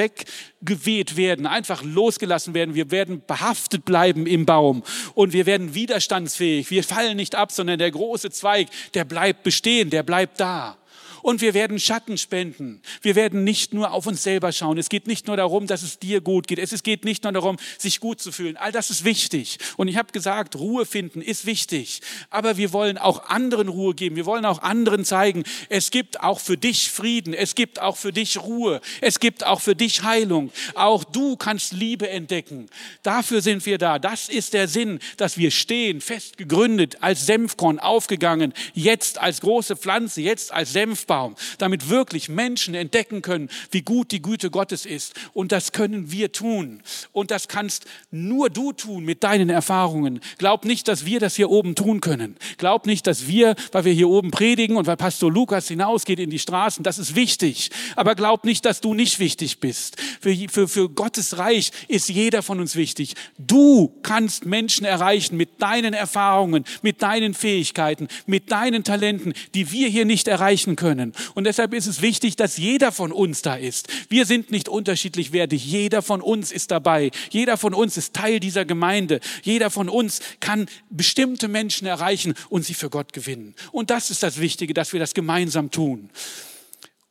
weggeweht 0.69 1.17
werden, 1.17 1.45
einfach 1.45 1.83
losgelassen 1.83 2.53
werden. 2.53 2.75
Wir 2.75 2.91
werden 2.91 3.21
behaftet 3.25 3.85
bleiben 3.85 4.25
im 4.25 4.45
Baum 4.45 4.83
und 5.15 5.33
wir 5.33 5.45
werden 5.45 5.73
widerstandsfähig. 5.73 6.69
Wir 6.71 6.83
fallen 6.83 7.17
nicht 7.17 7.35
ab, 7.35 7.51
sondern 7.51 7.79
der 7.79 7.91
große 7.91 8.29
Zweig, 8.29 8.67
der 8.93 9.05
bleibt 9.05 9.43
bestehen, 9.43 9.89
der 9.89 10.03
bleibt 10.03 10.39
da. 10.39 10.78
Und 11.21 11.41
wir 11.41 11.53
werden 11.53 11.79
Schatten 11.79 12.17
spenden. 12.17 12.81
Wir 13.01 13.15
werden 13.15 13.43
nicht 13.43 13.73
nur 13.73 13.91
auf 13.91 14.07
uns 14.07 14.23
selber 14.23 14.51
schauen. 14.51 14.77
Es 14.77 14.89
geht 14.89 15.07
nicht 15.07 15.27
nur 15.27 15.37
darum, 15.37 15.67
dass 15.67 15.83
es 15.83 15.99
dir 15.99 16.21
gut 16.21 16.47
geht. 16.47 16.59
Es 16.59 16.83
geht 16.83 17.05
nicht 17.05 17.23
nur 17.23 17.33
darum, 17.33 17.57
sich 17.77 17.99
gut 17.99 18.21
zu 18.21 18.31
fühlen. 18.31 18.57
All 18.57 18.71
das 18.71 18.89
ist 18.89 19.03
wichtig. 19.03 19.57
Und 19.77 19.87
ich 19.87 19.97
habe 19.97 20.11
gesagt, 20.11 20.55
Ruhe 20.55 20.85
finden 20.85 21.21
ist 21.21 21.45
wichtig. 21.45 22.01
Aber 22.29 22.57
wir 22.57 22.73
wollen 22.73 22.97
auch 22.97 23.29
anderen 23.29 23.67
Ruhe 23.67 23.93
geben. 23.93 24.15
Wir 24.15 24.25
wollen 24.25 24.45
auch 24.45 24.61
anderen 24.61 25.05
zeigen, 25.05 25.43
es 25.69 25.91
gibt 25.91 26.21
auch 26.21 26.39
für 26.39 26.57
dich 26.57 26.89
Frieden. 26.89 27.33
Es 27.33 27.55
gibt 27.55 27.81
auch 27.81 27.97
für 27.97 28.13
dich 28.13 28.41
Ruhe. 28.41 28.81
Es 29.01 29.19
gibt 29.19 29.45
auch 29.45 29.61
für 29.61 29.75
dich 29.75 30.03
Heilung. 30.03 30.51
Auch 30.75 31.03
du 31.03 31.35
kannst 31.35 31.73
Liebe 31.73 32.09
entdecken. 32.09 32.69
Dafür 33.03 33.41
sind 33.41 33.65
wir 33.65 33.77
da. 33.77 33.99
Das 33.99 34.29
ist 34.29 34.53
der 34.53 34.67
Sinn, 34.67 34.99
dass 35.17 35.37
wir 35.37 35.51
stehen, 35.51 36.01
fest 36.01 36.37
gegründet, 36.37 36.97
als 37.01 37.25
Senfkorn 37.25 37.79
aufgegangen, 37.79 38.53
jetzt 38.73 39.19
als 39.19 39.41
große 39.41 39.75
Pflanze, 39.75 40.21
jetzt 40.21 40.51
als 40.51 40.73
Senf 40.73 41.05
Christbaum, 41.09 41.35
damit 41.57 41.89
wirklich 41.89 42.29
Menschen 42.29 42.75
entdecken 42.75 43.21
können, 43.21 43.49
wie 43.71 43.81
gut 43.81 44.11
die 44.11 44.21
Güte 44.21 44.51
Gottes 44.51 44.85
ist. 44.85 45.13
Und 45.33 45.51
das 45.51 45.71
können 45.71 46.11
wir 46.11 46.31
tun. 46.31 46.81
Und 47.11 47.31
das 47.31 47.47
kannst 47.47 47.85
nur 48.11 48.49
du 48.49 48.71
tun 48.73 49.05
mit 49.05 49.23
deinen 49.23 49.49
Erfahrungen. 49.49 50.19
Glaub 50.37 50.65
nicht, 50.65 50.87
dass 50.87 51.05
wir 51.05 51.19
das 51.19 51.35
hier 51.35 51.49
oben 51.49 51.73
tun 51.73 51.99
können. 51.99 52.35
Glaub 52.57 52.85
nicht, 52.85 53.07
dass 53.07 53.27
wir, 53.27 53.55
weil 53.71 53.85
wir 53.85 53.93
hier 53.93 54.09
oben 54.09 54.29
predigen 54.29 54.77
und 54.77 54.85
weil 54.85 54.97
Pastor 54.97 55.31
Lukas 55.31 55.67
hinausgeht 55.67 56.19
in 56.19 56.29
die 56.29 56.39
Straßen, 56.39 56.83
das 56.83 56.99
ist 56.99 57.15
wichtig. 57.15 57.71
Aber 57.95 58.13
glaub 58.13 58.45
nicht, 58.45 58.65
dass 58.65 58.81
du 58.81 58.93
nicht 58.93 59.19
wichtig 59.19 59.59
bist. 59.59 59.97
Für, 60.21 60.35
für, 60.49 60.67
für 60.67 60.89
Gottes 60.89 61.37
Reich 61.37 61.71
ist 61.87 62.09
jeder 62.09 62.43
von 62.43 62.59
uns 62.59 62.75
wichtig. 62.75 63.15
Du 63.37 63.91
kannst 64.03 64.45
Menschen 64.45 64.85
erreichen 64.85 65.37
mit 65.37 65.61
deinen 65.61 65.93
Erfahrungen, 65.93 66.65
mit 66.83 67.01
deinen 67.01 67.33
Fähigkeiten, 67.33 68.07
mit 68.27 68.51
deinen 68.51 68.83
Talenten, 68.83 69.33
die 69.55 69.71
wir 69.71 69.87
hier 69.87 70.05
nicht 70.05 70.27
erreichen 70.27 70.75
können 70.75 70.98
können. 70.99 71.13
Und 71.33 71.45
deshalb 71.45 71.73
ist 71.73 71.87
es 71.87 72.01
wichtig, 72.01 72.35
dass 72.35 72.57
jeder 72.57 72.91
von 72.91 73.11
uns 73.11 73.41
da 73.41 73.55
ist. 73.55 73.87
Wir 74.09 74.25
sind 74.25 74.51
nicht 74.51 74.69
unterschiedlich 74.69 75.31
wertig. 75.31 75.65
Jeder 75.65 76.01
von 76.01 76.21
uns 76.21 76.51
ist 76.51 76.71
dabei. 76.71 77.11
Jeder 77.29 77.57
von 77.57 77.73
uns 77.73 77.97
ist 77.97 78.13
Teil 78.13 78.39
dieser 78.39 78.65
Gemeinde. 78.65 79.19
Jeder 79.43 79.69
von 79.69 79.89
uns 79.89 80.21
kann 80.39 80.67
bestimmte 80.89 81.47
Menschen 81.47 81.87
erreichen 81.87 82.33
und 82.49 82.65
sie 82.65 82.73
für 82.73 82.89
Gott 82.89 83.13
gewinnen. 83.13 83.55
Und 83.71 83.89
das 83.89 84.11
ist 84.11 84.23
das 84.23 84.39
Wichtige, 84.39 84.73
dass 84.73 84.93
wir 84.93 84.99
das 84.99 85.13
gemeinsam 85.13 85.71
tun. 85.71 86.09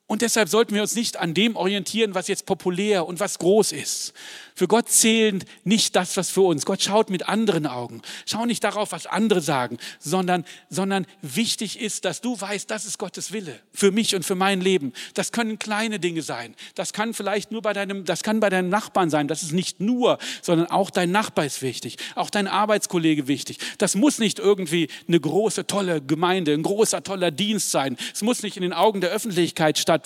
Und 0.09 0.23
deshalb 0.23 0.49
sollten 0.49 0.75
wir 0.75 0.81
uns 0.81 0.95
nicht 0.97 1.19
an 1.19 1.35
dem 1.35 1.55
orientieren, 1.55 2.15
was 2.15 2.29
jetzt 2.29 2.47
populär 2.47 3.07
und 3.07 3.21
was 3.21 3.39
groß 3.39 3.73
ist, 3.73 4.15
für 4.55 4.67
Gott 4.67 4.89
zählt 4.89 5.45
nicht 5.63 5.95
das, 5.95 6.17
was 6.17 6.31
für 6.31 6.41
uns. 6.41 6.67
Gott 6.67 6.83
schaut 6.83 7.11
mit 7.11 7.29
anderen 7.29 7.65
Augen. 7.67 8.03
Schau 8.27 8.45
nicht 8.45 8.65
darauf, 8.65 8.91
was 8.91 9.07
andere 9.07 9.41
sagen, 9.41 9.77
sondern, 10.01 10.45
sondern 10.69 11.07
wichtig 11.23 11.79
ist, 11.79 12.05
dass 12.05 12.23
du 12.23 12.41
weißt, 12.41 12.69
das 12.69 12.85
ist 12.85 12.99
Gottes 12.99 13.33
Wille 13.33 13.61
für 13.73 13.93
mich 13.93 14.17
und 14.17 14.25
für 14.25 14.35
mein 14.35 14.61
Leben. 14.61 14.95
Das 15.15 15.31
können 15.31 15.61
kleine 15.61 16.01
Dinge 16.01 16.23
sein. 16.23 16.57
Das 16.75 16.93
kann 16.93 17.15
vielleicht 17.15 17.53
nur 17.53 17.63
bei 17.63 17.73
deinem, 17.73 18.05
das 18.05 18.25
kann 18.25 18.41
bei 18.41 18.49
deinem 18.49 18.69
Nachbarn 18.69 19.11
sein. 19.11 19.29
Das 19.29 19.45
ist 19.45 19.53
nicht 19.53 19.79
nur, 19.79 20.19
sondern 20.43 20.67
auch 20.69 20.91
dein 20.91 21.13
Nachbar 21.13 21.45
ist 21.45 21.63
wichtig. 21.63 21.99
Auch 22.17 22.31
dein 22.31 22.49
Arbeitskollege 22.49 23.29
wichtig. 23.29 23.59
Das 23.77 23.95
muss 23.95 24.19
nicht 24.19 24.41
irgendwie 24.41 24.89
eine 25.07 25.21
große, 25.21 25.69
tolle 25.69 26.03
Gemeinde, 26.03 26.55
ein 26.55 26.65
großer, 26.65 27.05
toller 27.05 27.31
Dienst 27.31 27.71
sein. 27.71 27.97
Es 28.13 28.23
muss 28.23 28.43
nicht 28.43 28.57
in 28.57 28.63
den 28.63 28.73
Augen 28.73 29.01
der 29.03 29.11
Öffentlichkeit 29.11 29.79
stattfinden, 29.79 29.98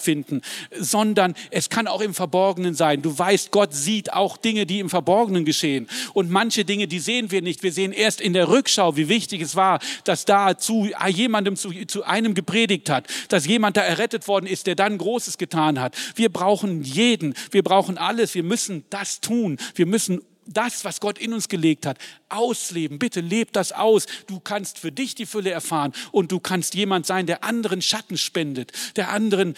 sondern 0.79 1.35
es 1.51 1.69
kann 1.69 1.87
auch 1.87 2.01
im 2.01 2.15
Verborgenen 2.15 2.75
sein. 2.75 3.03
Du 3.03 3.17
weißt, 3.19 3.51
Gott 3.51 3.75
sieht 3.75 4.13
auch 4.13 4.37
Dinge, 4.37 4.67
die 4.67 4.81
im 4.81 4.91
Verborgenen 4.91 5.45
geschehen. 5.45 5.89
Und 6.15 6.31
manche 6.31 6.65
Dinge, 6.65 6.87
die 6.89 7.01
sehen 7.01 7.31
wir 7.31 7.43
nicht. 7.43 7.63
Wir 7.63 7.73
sehen 7.73 7.93
erst 7.93 8.21
in 8.21 8.33
der 8.33 8.49
Rückschau, 8.49 8.97
wie 8.97 9.09
wichtig 9.09 9.43
es 9.43 9.57
war, 9.57 9.81
dass 10.05 10.25
da 10.25 10.57
zu 10.59 10.89
jemandem, 11.09 11.57
zu, 11.57 11.71
zu 11.87 12.05
einem 12.05 12.35
gepredigt 12.35 12.91
hat, 12.91 13.07
dass 13.29 13.47
jemand 13.47 13.77
da 13.77 13.83
errettet 13.83 14.29
worden 14.29 14.47
ist, 14.47 14.67
der 14.67 14.75
dann 14.75 14.99
Großes 14.99 15.39
getan 15.39 15.81
hat. 15.81 15.97
Wir 16.15 16.31
brauchen 16.31 16.83
jeden. 16.83 17.35
Wir 17.51 17.63
brauchen 17.63 17.99
alles. 17.99 18.35
Wir 18.35 18.43
müssen 18.43 18.85
das 18.91 19.21
tun. 19.21 19.59
Wir 19.75 19.87
müssen 19.87 20.21
das, 20.47 20.85
was 20.85 21.01
Gott 21.01 21.19
in 21.19 21.33
uns 21.33 21.49
gelegt 21.49 21.87
hat, 21.87 21.99
ausleben. 22.29 22.99
Bitte 22.99 23.21
leb 23.21 23.53
das 23.53 23.73
aus. 23.73 24.07
Du 24.27 24.41
kannst 24.41 24.79
für 24.79 24.93
dich 24.93 25.15
die 25.15 25.27
Fülle 25.27 25.51
erfahren 25.51 25.93
und 26.11 26.33
du 26.33 26.41
kannst 26.41 26.75
jemand 26.75 27.07
sein, 27.07 27.27
der 27.27 27.45
anderen 27.45 27.83
Schatten 27.83 28.19
spendet, 28.19 28.73
der 28.97 29.11
anderen 29.11 29.55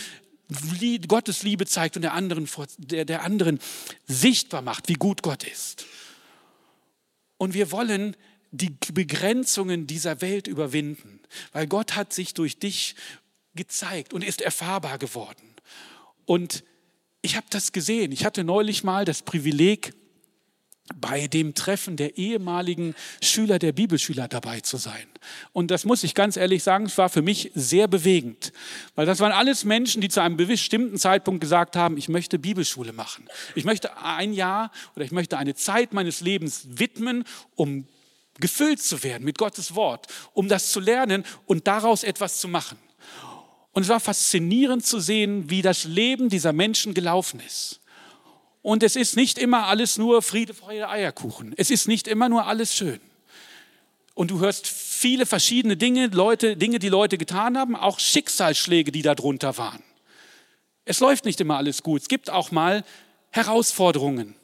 Gottes 1.09 1.43
Liebe 1.43 1.67
zeigt 1.67 1.97
und 1.97 2.03
der 2.03 2.15
anderen, 2.15 2.49
der, 2.79 3.05
der 3.05 3.23
anderen 3.23 3.59
sichtbar 4.07 4.63
macht, 4.63 4.89
wie 4.89 4.95
gut 4.95 5.23
Gott 5.23 5.45
ist. 5.45 5.87
Und 7.37 7.55
wir 7.55 7.71
wollen 7.73 8.17
die 8.51 8.77
Begrenzungen 8.93 9.87
dieser 9.87 10.21
Welt 10.21 10.47
überwinden, 10.47 11.21
weil 11.53 11.67
Gott 11.67 11.97
hat 11.97 12.13
sich 12.13 12.35
durch 12.35 12.59
dich 12.59 12.95
gezeigt 13.55 14.13
und 14.13 14.23
ist 14.23 14.41
erfahrbar 14.41 14.99
geworden. 14.99 15.55
Und 16.25 16.65
ich 17.23 17.37
habe 17.37 17.47
das 17.51 17.73
gesehen. 17.73 18.13
Ich 18.13 18.25
hatte 18.25 18.45
neulich 18.45 18.85
mal 18.85 19.05
das 19.05 19.23
Privileg, 19.23 19.95
bei 20.95 21.29
dem 21.29 21.55
Treffen 21.55 21.97
der 21.97 22.19
ehemaligen 22.19 22.95
Schüler 23.23 23.59
der 23.59 23.73
Bibelschüler 23.73 24.29
dabei 24.29 24.61
zu 24.61 24.77
sein. 24.77 25.07
Und 25.53 25.71
das 25.71 25.85
muss 25.85 26.05
ich 26.05 26.15
ganz 26.15 26.37
ehrlich 26.37 26.63
sagen, 26.63 26.87
es 26.87 26.99
war 26.99 27.09
für 27.09 27.23
mich 27.23 27.51
sehr 27.55 27.89
bewegend, 27.89 28.53
weil 28.95 29.07
das 29.07 29.21
waren 29.21 29.33
alles 29.33 29.65
Menschen, 29.65 30.03
die 30.03 30.11
zu 30.11 30.21
einem 30.21 30.37
bestimmten 30.37 30.99
Zeitpunkt 30.99 31.41
gesagt 31.41 31.77
haben, 31.77 31.97
ich 31.97 32.11
möchte 32.11 32.39
Bibelschule 32.39 32.93
machen. 32.93 33.27
Ich 33.55 33.65
möchte 33.65 33.97
ein 33.97 34.35
Jahr 34.35 34.71
oder 34.95 35.05
ich 35.07 35.13
möchte 35.13 35.39
eine 35.39 35.55
Zeit 35.55 35.95
meines 35.95 36.21
Lebens 36.21 36.67
widmen, 36.69 37.25
um 37.55 37.87
gefüllt 38.39 38.83
zu 38.83 39.03
werden 39.03 39.25
mit 39.25 39.39
Gottes 39.39 39.75
Wort, 39.75 40.09
um 40.35 40.49
das 40.49 40.71
zu 40.71 40.81
lernen 40.81 41.25
und 41.47 41.67
daraus 41.67 42.05
etwas 42.05 42.39
zu 42.39 42.49
machen. 42.49 42.77
Und 43.73 43.83
es 43.83 43.89
war 43.89 44.01
faszinierend 44.01 44.85
zu 44.85 45.01
sehen, 45.01 45.51
wie 45.51 45.63
das 45.63 45.85
Leben 45.85 46.29
dieser 46.29 46.53
Menschen 46.53 46.95
gelaufen 46.95 47.41
ist. 47.45 47.81
Und 48.65 48.83
es 48.83 48.97
ist 48.97 49.15
nicht 49.15 49.37
immer 49.37 49.67
alles 49.67 49.99
nur 49.99 50.23
Friede, 50.23 50.55
Freude, 50.55 50.89
Eierkuchen. 50.89 51.53
Es 51.59 51.71
ist 51.71 51.87
nicht 51.87 52.09
immer 52.09 52.31
nur 52.31 52.47
alles 52.47 52.75
schön. 52.75 52.99
Und 54.15 54.31
du 54.31 54.41
hörst 54.41 54.67
viele 54.67 55.27
verschiedene 55.27 55.77
Dinge, 55.77 56.07
Leute, 56.07 56.57
Dinge, 56.57 56.79
die 56.79 56.89
Leute 56.89 57.19
getan 57.19 57.59
haben, 57.59 57.77
auch 57.77 57.99
Schicksalsschläge, 57.99 58.91
die 58.91 59.03
darunter 59.03 59.59
waren. 59.59 59.83
Es 60.87 61.01
läuft 61.01 61.27
nicht 61.27 61.43
immer 61.43 61.59
alles 61.59 61.83
gut. 61.83 62.01
Es 62.01 62.09
gibt 62.09 62.31
auch 62.31 62.53
mal 62.53 62.87
Herausforderungen. 63.33 64.35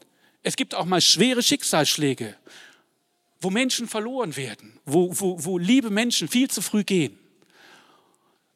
Es 0.43 0.55
gibt 0.55 0.75
auch 0.75 0.85
mal 0.85 1.01
schwere 1.01 1.41
Schicksalsschläge, 1.41 2.35
wo 3.39 3.49
Menschen 3.49 3.87
verloren 3.87 4.35
werden, 4.35 4.79
wo, 4.85 5.19
wo, 5.19 5.43
wo 5.43 5.57
liebe 5.57 5.89
Menschen 5.89 6.27
viel 6.27 6.47
zu 6.47 6.61
früh 6.61 6.83
gehen. 6.83 7.17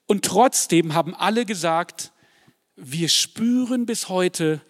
Und 0.06 0.26
trotzdem 0.26 0.94
haben 0.94 1.16
alle 1.16 1.44
gesagt, 1.44 2.12
wir 2.76 3.10
spüren 3.10 3.88
bis 3.88 4.10
heute 4.10 4.62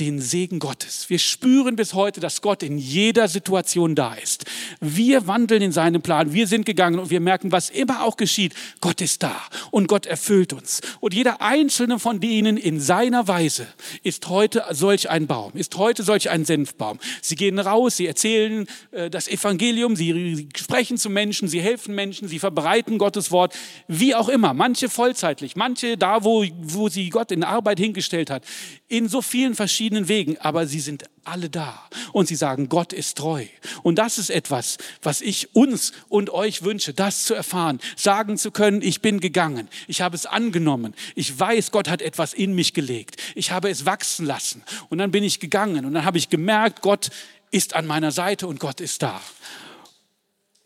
den 0.00 0.20
Segen 0.20 0.58
Gottes. 0.58 1.08
Wir 1.08 1.18
spüren 1.18 1.76
bis 1.76 1.94
heute, 1.94 2.20
dass 2.20 2.42
Gott 2.42 2.62
in 2.62 2.76
jeder 2.78 3.28
Situation 3.28 3.94
da 3.94 4.14
ist. 4.14 4.44
Wir 4.80 5.26
wandeln 5.26 5.62
in 5.62 5.72
seinem 5.72 6.02
Plan. 6.02 6.32
Wir 6.32 6.46
sind 6.46 6.66
gegangen 6.66 6.98
und 6.98 7.10
wir 7.10 7.20
merken, 7.20 7.52
was 7.52 7.70
immer 7.70 8.04
auch 8.04 8.16
geschieht, 8.16 8.54
Gott 8.80 9.00
ist 9.00 9.22
da 9.22 9.40
und 9.70 9.88
Gott 9.88 10.06
erfüllt 10.06 10.52
uns. 10.52 10.80
Und 11.00 11.14
jeder 11.14 11.40
einzelne 11.40 11.98
von 11.98 12.20
denen 12.20 12.56
in 12.56 12.78
seiner 12.78 13.26
Weise 13.26 13.66
ist 14.02 14.28
heute 14.28 14.64
solch 14.70 15.08
ein 15.08 15.26
Baum, 15.26 15.52
ist 15.54 15.76
heute 15.76 16.02
solch 16.02 16.28
ein 16.28 16.44
Senfbaum. 16.44 16.98
Sie 17.22 17.36
gehen 17.36 17.58
raus, 17.58 17.96
sie 17.96 18.06
erzählen 18.06 18.66
äh, 18.90 19.08
das 19.08 19.28
Evangelium, 19.28 19.96
sie 19.96 20.48
sprechen 20.56 20.98
zu 20.98 21.08
Menschen, 21.08 21.48
sie 21.48 21.60
helfen 21.60 21.94
Menschen, 21.94 22.28
sie 22.28 22.38
verbreiten 22.38 22.98
Gottes 22.98 23.30
Wort, 23.30 23.54
wie 23.88 24.14
auch 24.14 24.28
immer. 24.28 24.52
Manche 24.52 24.90
vollzeitlich, 24.90 25.56
manche 25.56 25.96
da, 25.96 26.22
wo, 26.22 26.44
wo 26.60 26.88
sie 26.88 27.08
Gott 27.08 27.30
in 27.30 27.44
Arbeit 27.44 27.78
hingestellt 27.78 28.28
hat, 28.30 28.44
in 28.88 29.08
so 29.08 29.22
vielen 29.22 29.54
verschiedenen 29.54 29.85
verschiedenen 29.86 30.08
Wegen, 30.08 30.38
aber 30.38 30.66
sie 30.66 30.80
sind 30.80 31.04
alle 31.22 31.48
da. 31.48 31.80
Und 32.12 32.26
sie 32.26 32.34
sagen, 32.34 32.68
Gott 32.68 32.92
ist 32.92 33.18
treu. 33.18 33.44
Und 33.82 33.96
das 33.96 34.18
ist 34.18 34.30
etwas, 34.30 34.78
was 35.02 35.20
ich 35.20 35.54
uns 35.54 35.92
und 36.08 36.30
euch 36.30 36.62
wünsche, 36.62 36.92
das 36.92 37.24
zu 37.24 37.34
erfahren, 37.34 37.78
sagen 37.96 38.36
zu 38.36 38.50
können, 38.50 38.82
ich 38.82 39.00
bin 39.00 39.20
gegangen, 39.20 39.68
ich 39.86 40.00
habe 40.00 40.16
es 40.16 40.26
angenommen, 40.26 40.94
ich 41.14 41.38
weiß, 41.38 41.70
Gott 41.70 41.88
hat 41.88 42.02
etwas 42.02 42.34
in 42.34 42.54
mich 42.54 42.74
gelegt, 42.74 43.22
ich 43.36 43.52
habe 43.52 43.70
es 43.70 43.86
wachsen 43.86 44.26
lassen. 44.26 44.62
Und 44.88 44.98
dann 44.98 45.12
bin 45.12 45.22
ich 45.22 45.38
gegangen 45.38 45.84
und 45.84 45.94
dann 45.94 46.04
habe 46.04 46.18
ich 46.18 46.30
gemerkt, 46.30 46.82
Gott 46.82 47.10
ist 47.52 47.74
an 47.74 47.86
meiner 47.86 48.10
Seite 48.10 48.48
und 48.48 48.58
Gott 48.58 48.80
ist 48.80 49.02
da 49.02 49.20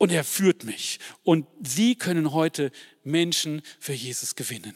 und 0.00 0.10
er 0.10 0.24
führt 0.24 0.64
mich. 0.64 0.98
Und 1.24 1.46
Sie 1.62 1.94
können 1.94 2.32
heute 2.32 2.72
Menschen 3.04 3.60
für 3.78 3.92
Jesus 3.92 4.34
gewinnen. 4.34 4.74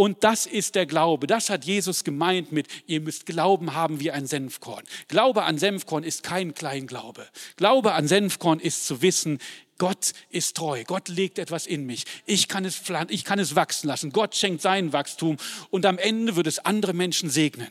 Und 0.00 0.24
das 0.24 0.46
ist 0.46 0.76
der 0.76 0.86
Glaube. 0.86 1.26
Das 1.26 1.50
hat 1.50 1.66
Jesus 1.66 2.04
gemeint 2.04 2.52
mit, 2.52 2.68
ihr 2.86 3.02
müsst 3.02 3.26
Glauben 3.26 3.74
haben 3.74 4.00
wie 4.00 4.10
ein 4.10 4.26
Senfkorn. 4.26 4.82
Glaube 5.08 5.42
an 5.42 5.58
Senfkorn 5.58 6.04
ist 6.04 6.22
kein 6.22 6.54
Kleinglaube. 6.54 7.28
Glaube 7.56 7.92
an 7.92 8.08
Senfkorn 8.08 8.60
ist 8.60 8.86
zu 8.86 9.02
wissen, 9.02 9.40
Gott 9.76 10.14
ist 10.30 10.56
treu. 10.56 10.84
Gott 10.84 11.08
legt 11.08 11.38
etwas 11.38 11.66
in 11.66 11.84
mich. 11.84 12.04
Ich 12.24 12.48
kann 12.48 12.64
es 12.64 12.76
pflanzen, 12.76 13.12
ich 13.12 13.26
kann 13.26 13.38
es 13.38 13.56
wachsen 13.56 13.88
lassen. 13.88 14.10
Gott 14.10 14.34
schenkt 14.34 14.62
sein 14.62 14.94
Wachstum 14.94 15.36
und 15.68 15.84
am 15.84 15.98
Ende 15.98 16.34
wird 16.34 16.46
es 16.46 16.60
andere 16.60 16.94
Menschen 16.94 17.28
segnen. 17.28 17.68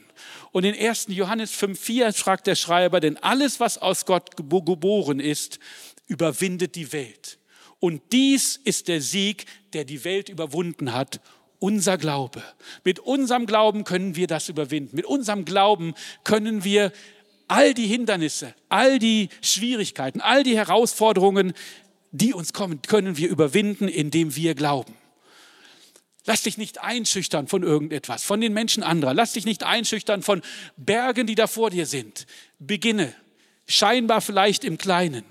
Und 0.51 0.65
in 0.65 0.75
1. 0.75 1.07
Johannes 1.09 1.51
5,4 1.59 2.13
fragt 2.13 2.45
der 2.45 2.53
Schreiber, 2.53 2.99
denn 2.99 3.17
alles, 3.17 3.59
was 3.59 3.79
aus 3.79 4.05
Gott 4.05 4.37
geboren 4.37 5.19
ist, 5.19 5.57
überwindet 6.05 6.75
die 6.75 6.93
Welt. 6.93 7.39
Und 7.79 8.03
dies 8.11 8.55
ist 8.55 8.87
der 8.87 9.01
Sieg, 9.01 9.45
der 9.73 9.83
die 9.83 10.03
Welt 10.03 10.29
überwunden 10.29 10.93
hat, 10.93 11.21
unser 11.59 11.97
Glaube. 11.97 12.41
Mit 12.83 12.99
unserem 12.99 13.45
Glauben 13.45 13.83
können 13.83 14.15
wir 14.15 14.27
das 14.27 14.49
überwinden. 14.49 14.95
Mit 14.95 15.05
unserem 15.05 15.45
Glauben 15.45 15.93
können 16.23 16.63
wir 16.63 16.91
all 17.47 17.73
die 17.73 17.87
Hindernisse, 17.87 18.53
all 18.69 18.99
die 18.99 19.29
Schwierigkeiten, 19.41 20.21
all 20.21 20.43
die 20.43 20.55
Herausforderungen, 20.55 21.53
die 22.11 22.33
uns 22.33 22.53
kommen, 22.53 22.81
können 22.81 23.17
wir 23.17 23.29
überwinden, 23.29 23.87
indem 23.87 24.35
wir 24.35 24.55
glauben. 24.55 24.95
Lass 26.25 26.43
dich 26.43 26.57
nicht 26.57 26.81
einschüchtern 26.81 27.47
von 27.47 27.63
irgendetwas, 27.63 28.23
von 28.23 28.39
den 28.39 28.53
Menschen 28.53 28.83
anderer. 28.83 29.13
Lass 29.13 29.33
dich 29.33 29.45
nicht 29.45 29.63
einschüchtern 29.63 30.21
von 30.21 30.41
Bergen, 30.77 31.27
die 31.27 31.35
da 31.35 31.47
vor 31.47 31.69
dir 31.71 31.85
sind. 31.85 32.27
Beginne, 32.59 33.13
scheinbar 33.67 34.21
vielleicht 34.21 34.63
im 34.63 34.77
Kleinen. 34.77 35.23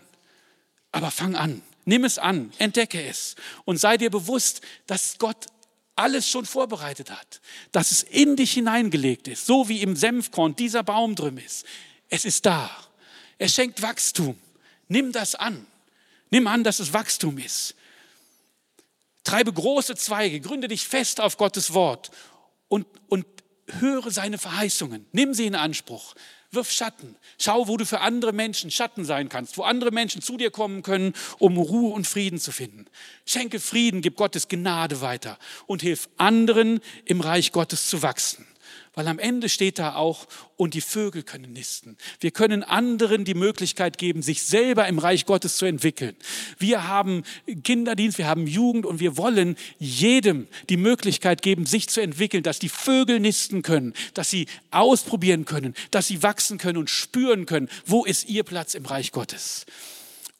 Aber 0.91 1.11
fang 1.11 1.37
an, 1.37 1.63
nimm 1.85 2.05
es 2.05 2.19
an, 2.19 2.53
entdecke 2.59 3.01
es 3.01 3.37
und 3.65 3.79
sei 3.79 3.97
dir 3.97 4.11
bewusst, 4.11 4.61
dass 4.87 5.19
Gott 5.19 5.47
alles 5.99 6.29
schon 6.29 6.47
vorbereitet 6.47 7.11
hat, 7.11 7.41
dass 7.73 7.91
es 7.91 8.03
in 8.03 8.37
dich 8.37 8.53
hineingelegt 8.53 9.29
ist, 9.29 9.47
so 9.47 9.69
wie 9.69 9.83
im 9.83 9.97
Senfkorn 9.97 10.55
dieser 10.57 10.83
Baum 10.83 11.15
drin 11.15 11.39
ist. 11.39 11.67
Es 12.09 12.25
ist 12.25 12.47
da. 12.47 12.71
Er 13.39 13.49
schenkt 13.49 13.83
Wachstum. 13.83 14.39
Nimm 14.89 15.13
das 15.13 15.35
an. 15.35 15.67
Nimm 16.31 16.47
an, 16.47 16.65
dass 16.65 16.81
es 16.81 16.93
Wachstum 16.93 17.39
ist. 17.39 17.75
Treibe 19.25 19.53
große 19.53 19.97
Zweige, 19.97 20.41
gründe 20.41 20.69
dich 20.69 20.87
fest 20.87 21.21
auf 21.21 21.37
Gottes 21.37 21.75
Wort 21.75 22.11
und, 22.69 22.87
und 23.09 23.27
höre 23.81 24.11
seine 24.11 24.39
Verheißungen. 24.39 25.07
Nimm 25.13 25.35
sie 25.35 25.47
in 25.47 25.55
Anspruch. 25.55 26.15
Wirf 26.51 26.71
Schatten. 26.71 27.17
Schau, 27.39 27.69
wo 27.69 27.77
du 27.77 27.85
für 27.85 28.01
andere 28.01 28.33
Menschen 28.33 28.71
Schatten 28.71 29.05
sein 29.05 29.29
kannst, 29.29 29.59
wo 29.59 29.63
andere 29.63 29.91
Menschen 29.91 30.23
zu 30.23 30.37
dir 30.37 30.51
kommen 30.51 30.83
können, 30.83 31.13
um 31.39 31.59
Ruhe 31.59 31.93
und 31.93 32.07
Frieden 32.07 32.39
zu 32.39 32.53
finden. 32.53 32.87
Schenke 33.27 33.61
Frieden, 33.61 34.01
gib 34.01 34.17
Gottes 34.17 34.49
Gnade 34.49 35.03
weiter 35.03 35.39
und 35.67 35.83
hilf 35.83 36.09
anderen 36.17 36.81
im 37.05 37.21
Reich 37.21 37.53
Gottes 37.53 37.89
zu 37.89 38.03
wachsen. 38.03 38.47
Weil 38.99 39.07
am 39.07 39.21
Ende 39.21 39.49
steht 39.49 39.79
da 39.79 39.95
auch, 39.95 40.27
und 40.57 40.75
die 40.75 40.81
Vögel 40.81 41.23
können 41.23 41.53
nisten. 41.53 41.97
Wir 42.19 42.33
können 42.33 42.65
anderen 42.65 43.25
die 43.25 43.35
Möglichkeit 43.35 43.97
geben, 43.97 44.23
sich 44.23 44.43
selber 44.43 44.89
im 44.89 44.99
Reich 44.99 45.25
Gottes 45.25 45.57
zu 45.57 45.67
entwickeln. 45.67 46.17
Wir 46.59 46.89
haben 46.89 47.23
Kinderdienst, 47.63 48.19
wir 48.19 48.27
haben 48.27 48.49
Jugend 48.49 48.87
und 48.87 48.99
wir 48.99 49.17
wollen 49.17 49.55
jedem 49.79 50.49
die 50.69 50.77
Möglichkeit 50.77 51.43
geben, 51.43 51.65
sich 51.65 51.89
zu 51.89 52.01
entwickeln, 52.01 52.43
dass 52.43 52.59
die 52.59 52.69
Vögel 52.69 53.21
nisten 53.21 53.63
können, 53.63 53.95
dass 54.15 54.31
sie 54.31 54.47
ausprobieren 54.73 55.45
können, 55.45 55.75
dass 55.93 56.09
sie 56.09 56.25
wachsen 56.25 56.59
können 56.59 56.79
und 56.79 56.91
spüren 56.91 57.47
können, 57.47 57.69
wo 57.87 58.05
ist 58.05 58.29
ihr 58.29 58.43
Platz 58.43 58.75
im 58.75 58.85
Reich 58.85 59.13
Gottes. 59.13 59.65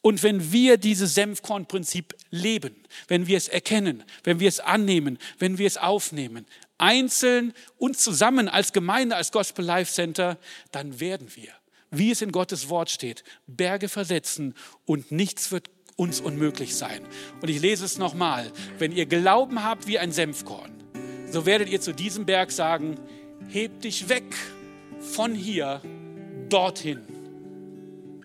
Und 0.01 0.21
wenn 0.21 0.51
wir 0.51 0.75
dieses 0.77 1.13
Senfkornprinzip 1.15 2.13
leben, 2.29 2.75
wenn 3.07 3.27
wir 3.27 3.37
es 3.37 3.47
erkennen, 3.47 4.03
wenn 4.25 4.41
wir 4.41 4.49
es 4.49 4.59
annehmen, 4.59 5.17
wenn 5.39 5.57
wir 5.57 5.67
es 5.67 5.77
aufnehmen, 5.77 6.45
einzeln 6.79 7.53
und 7.77 7.97
zusammen 7.97 8.47
als 8.47 8.73
Gemeinde, 8.73 9.15
als 9.15 9.31
Gospel 9.31 9.63
Life 9.63 9.91
Center, 9.91 10.37
dann 10.71 10.99
werden 10.99 11.27
wir, 11.35 11.51
wie 11.91 12.11
es 12.11 12.21
in 12.21 12.31
Gottes 12.31 12.69
Wort 12.69 12.89
steht, 12.89 13.23
Berge 13.47 13.89
versetzen 13.89 14.55
und 14.85 15.11
nichts 15.11 15.51
wird 15.51 15.69
uns 15.95 16.21
unmöglich 16.21 16.75
sein. 16.75 17.01
Und 17.41 17.49
ich 17.49 17.59
lese 17.59 17.83
es 17.85 17.97
nochmal. 17.97 18.51
Wenn 18.77 18.93
ihr 18.93 19.05
Glauben 19.05 19.63
habt 19.63 19.85
wie 19.85 19.99
ein 19.99 20.11
Senfkorn, 20.11 20.71
so 21.29 21.45
werdet 21.45 21.69
ihr 21.69 21.81
zu 21.81 21.93
diesem 21.93 22.25
Berg 22.25 22.51
sagen, 22.51 22.97
heb 23.49 23.81
dich 23.81 24.07
weg 24.07 24.35
von 24.99 25.35
hier 25.35 25.81
dorthin. 26.47 27.01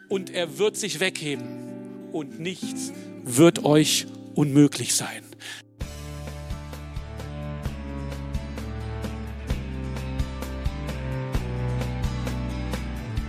Und 0.08 0.30
er 0.30 0.58
wird 0.58 0.76
sich 0.76 1.00
wegheben 1.00 2.10
und 2.12 2.38
nichts 2.38 2.92
wird 3.24 3.64
euch 3.64 4.06
unmöglich 4.34 4.94
sein. 4.94 5.24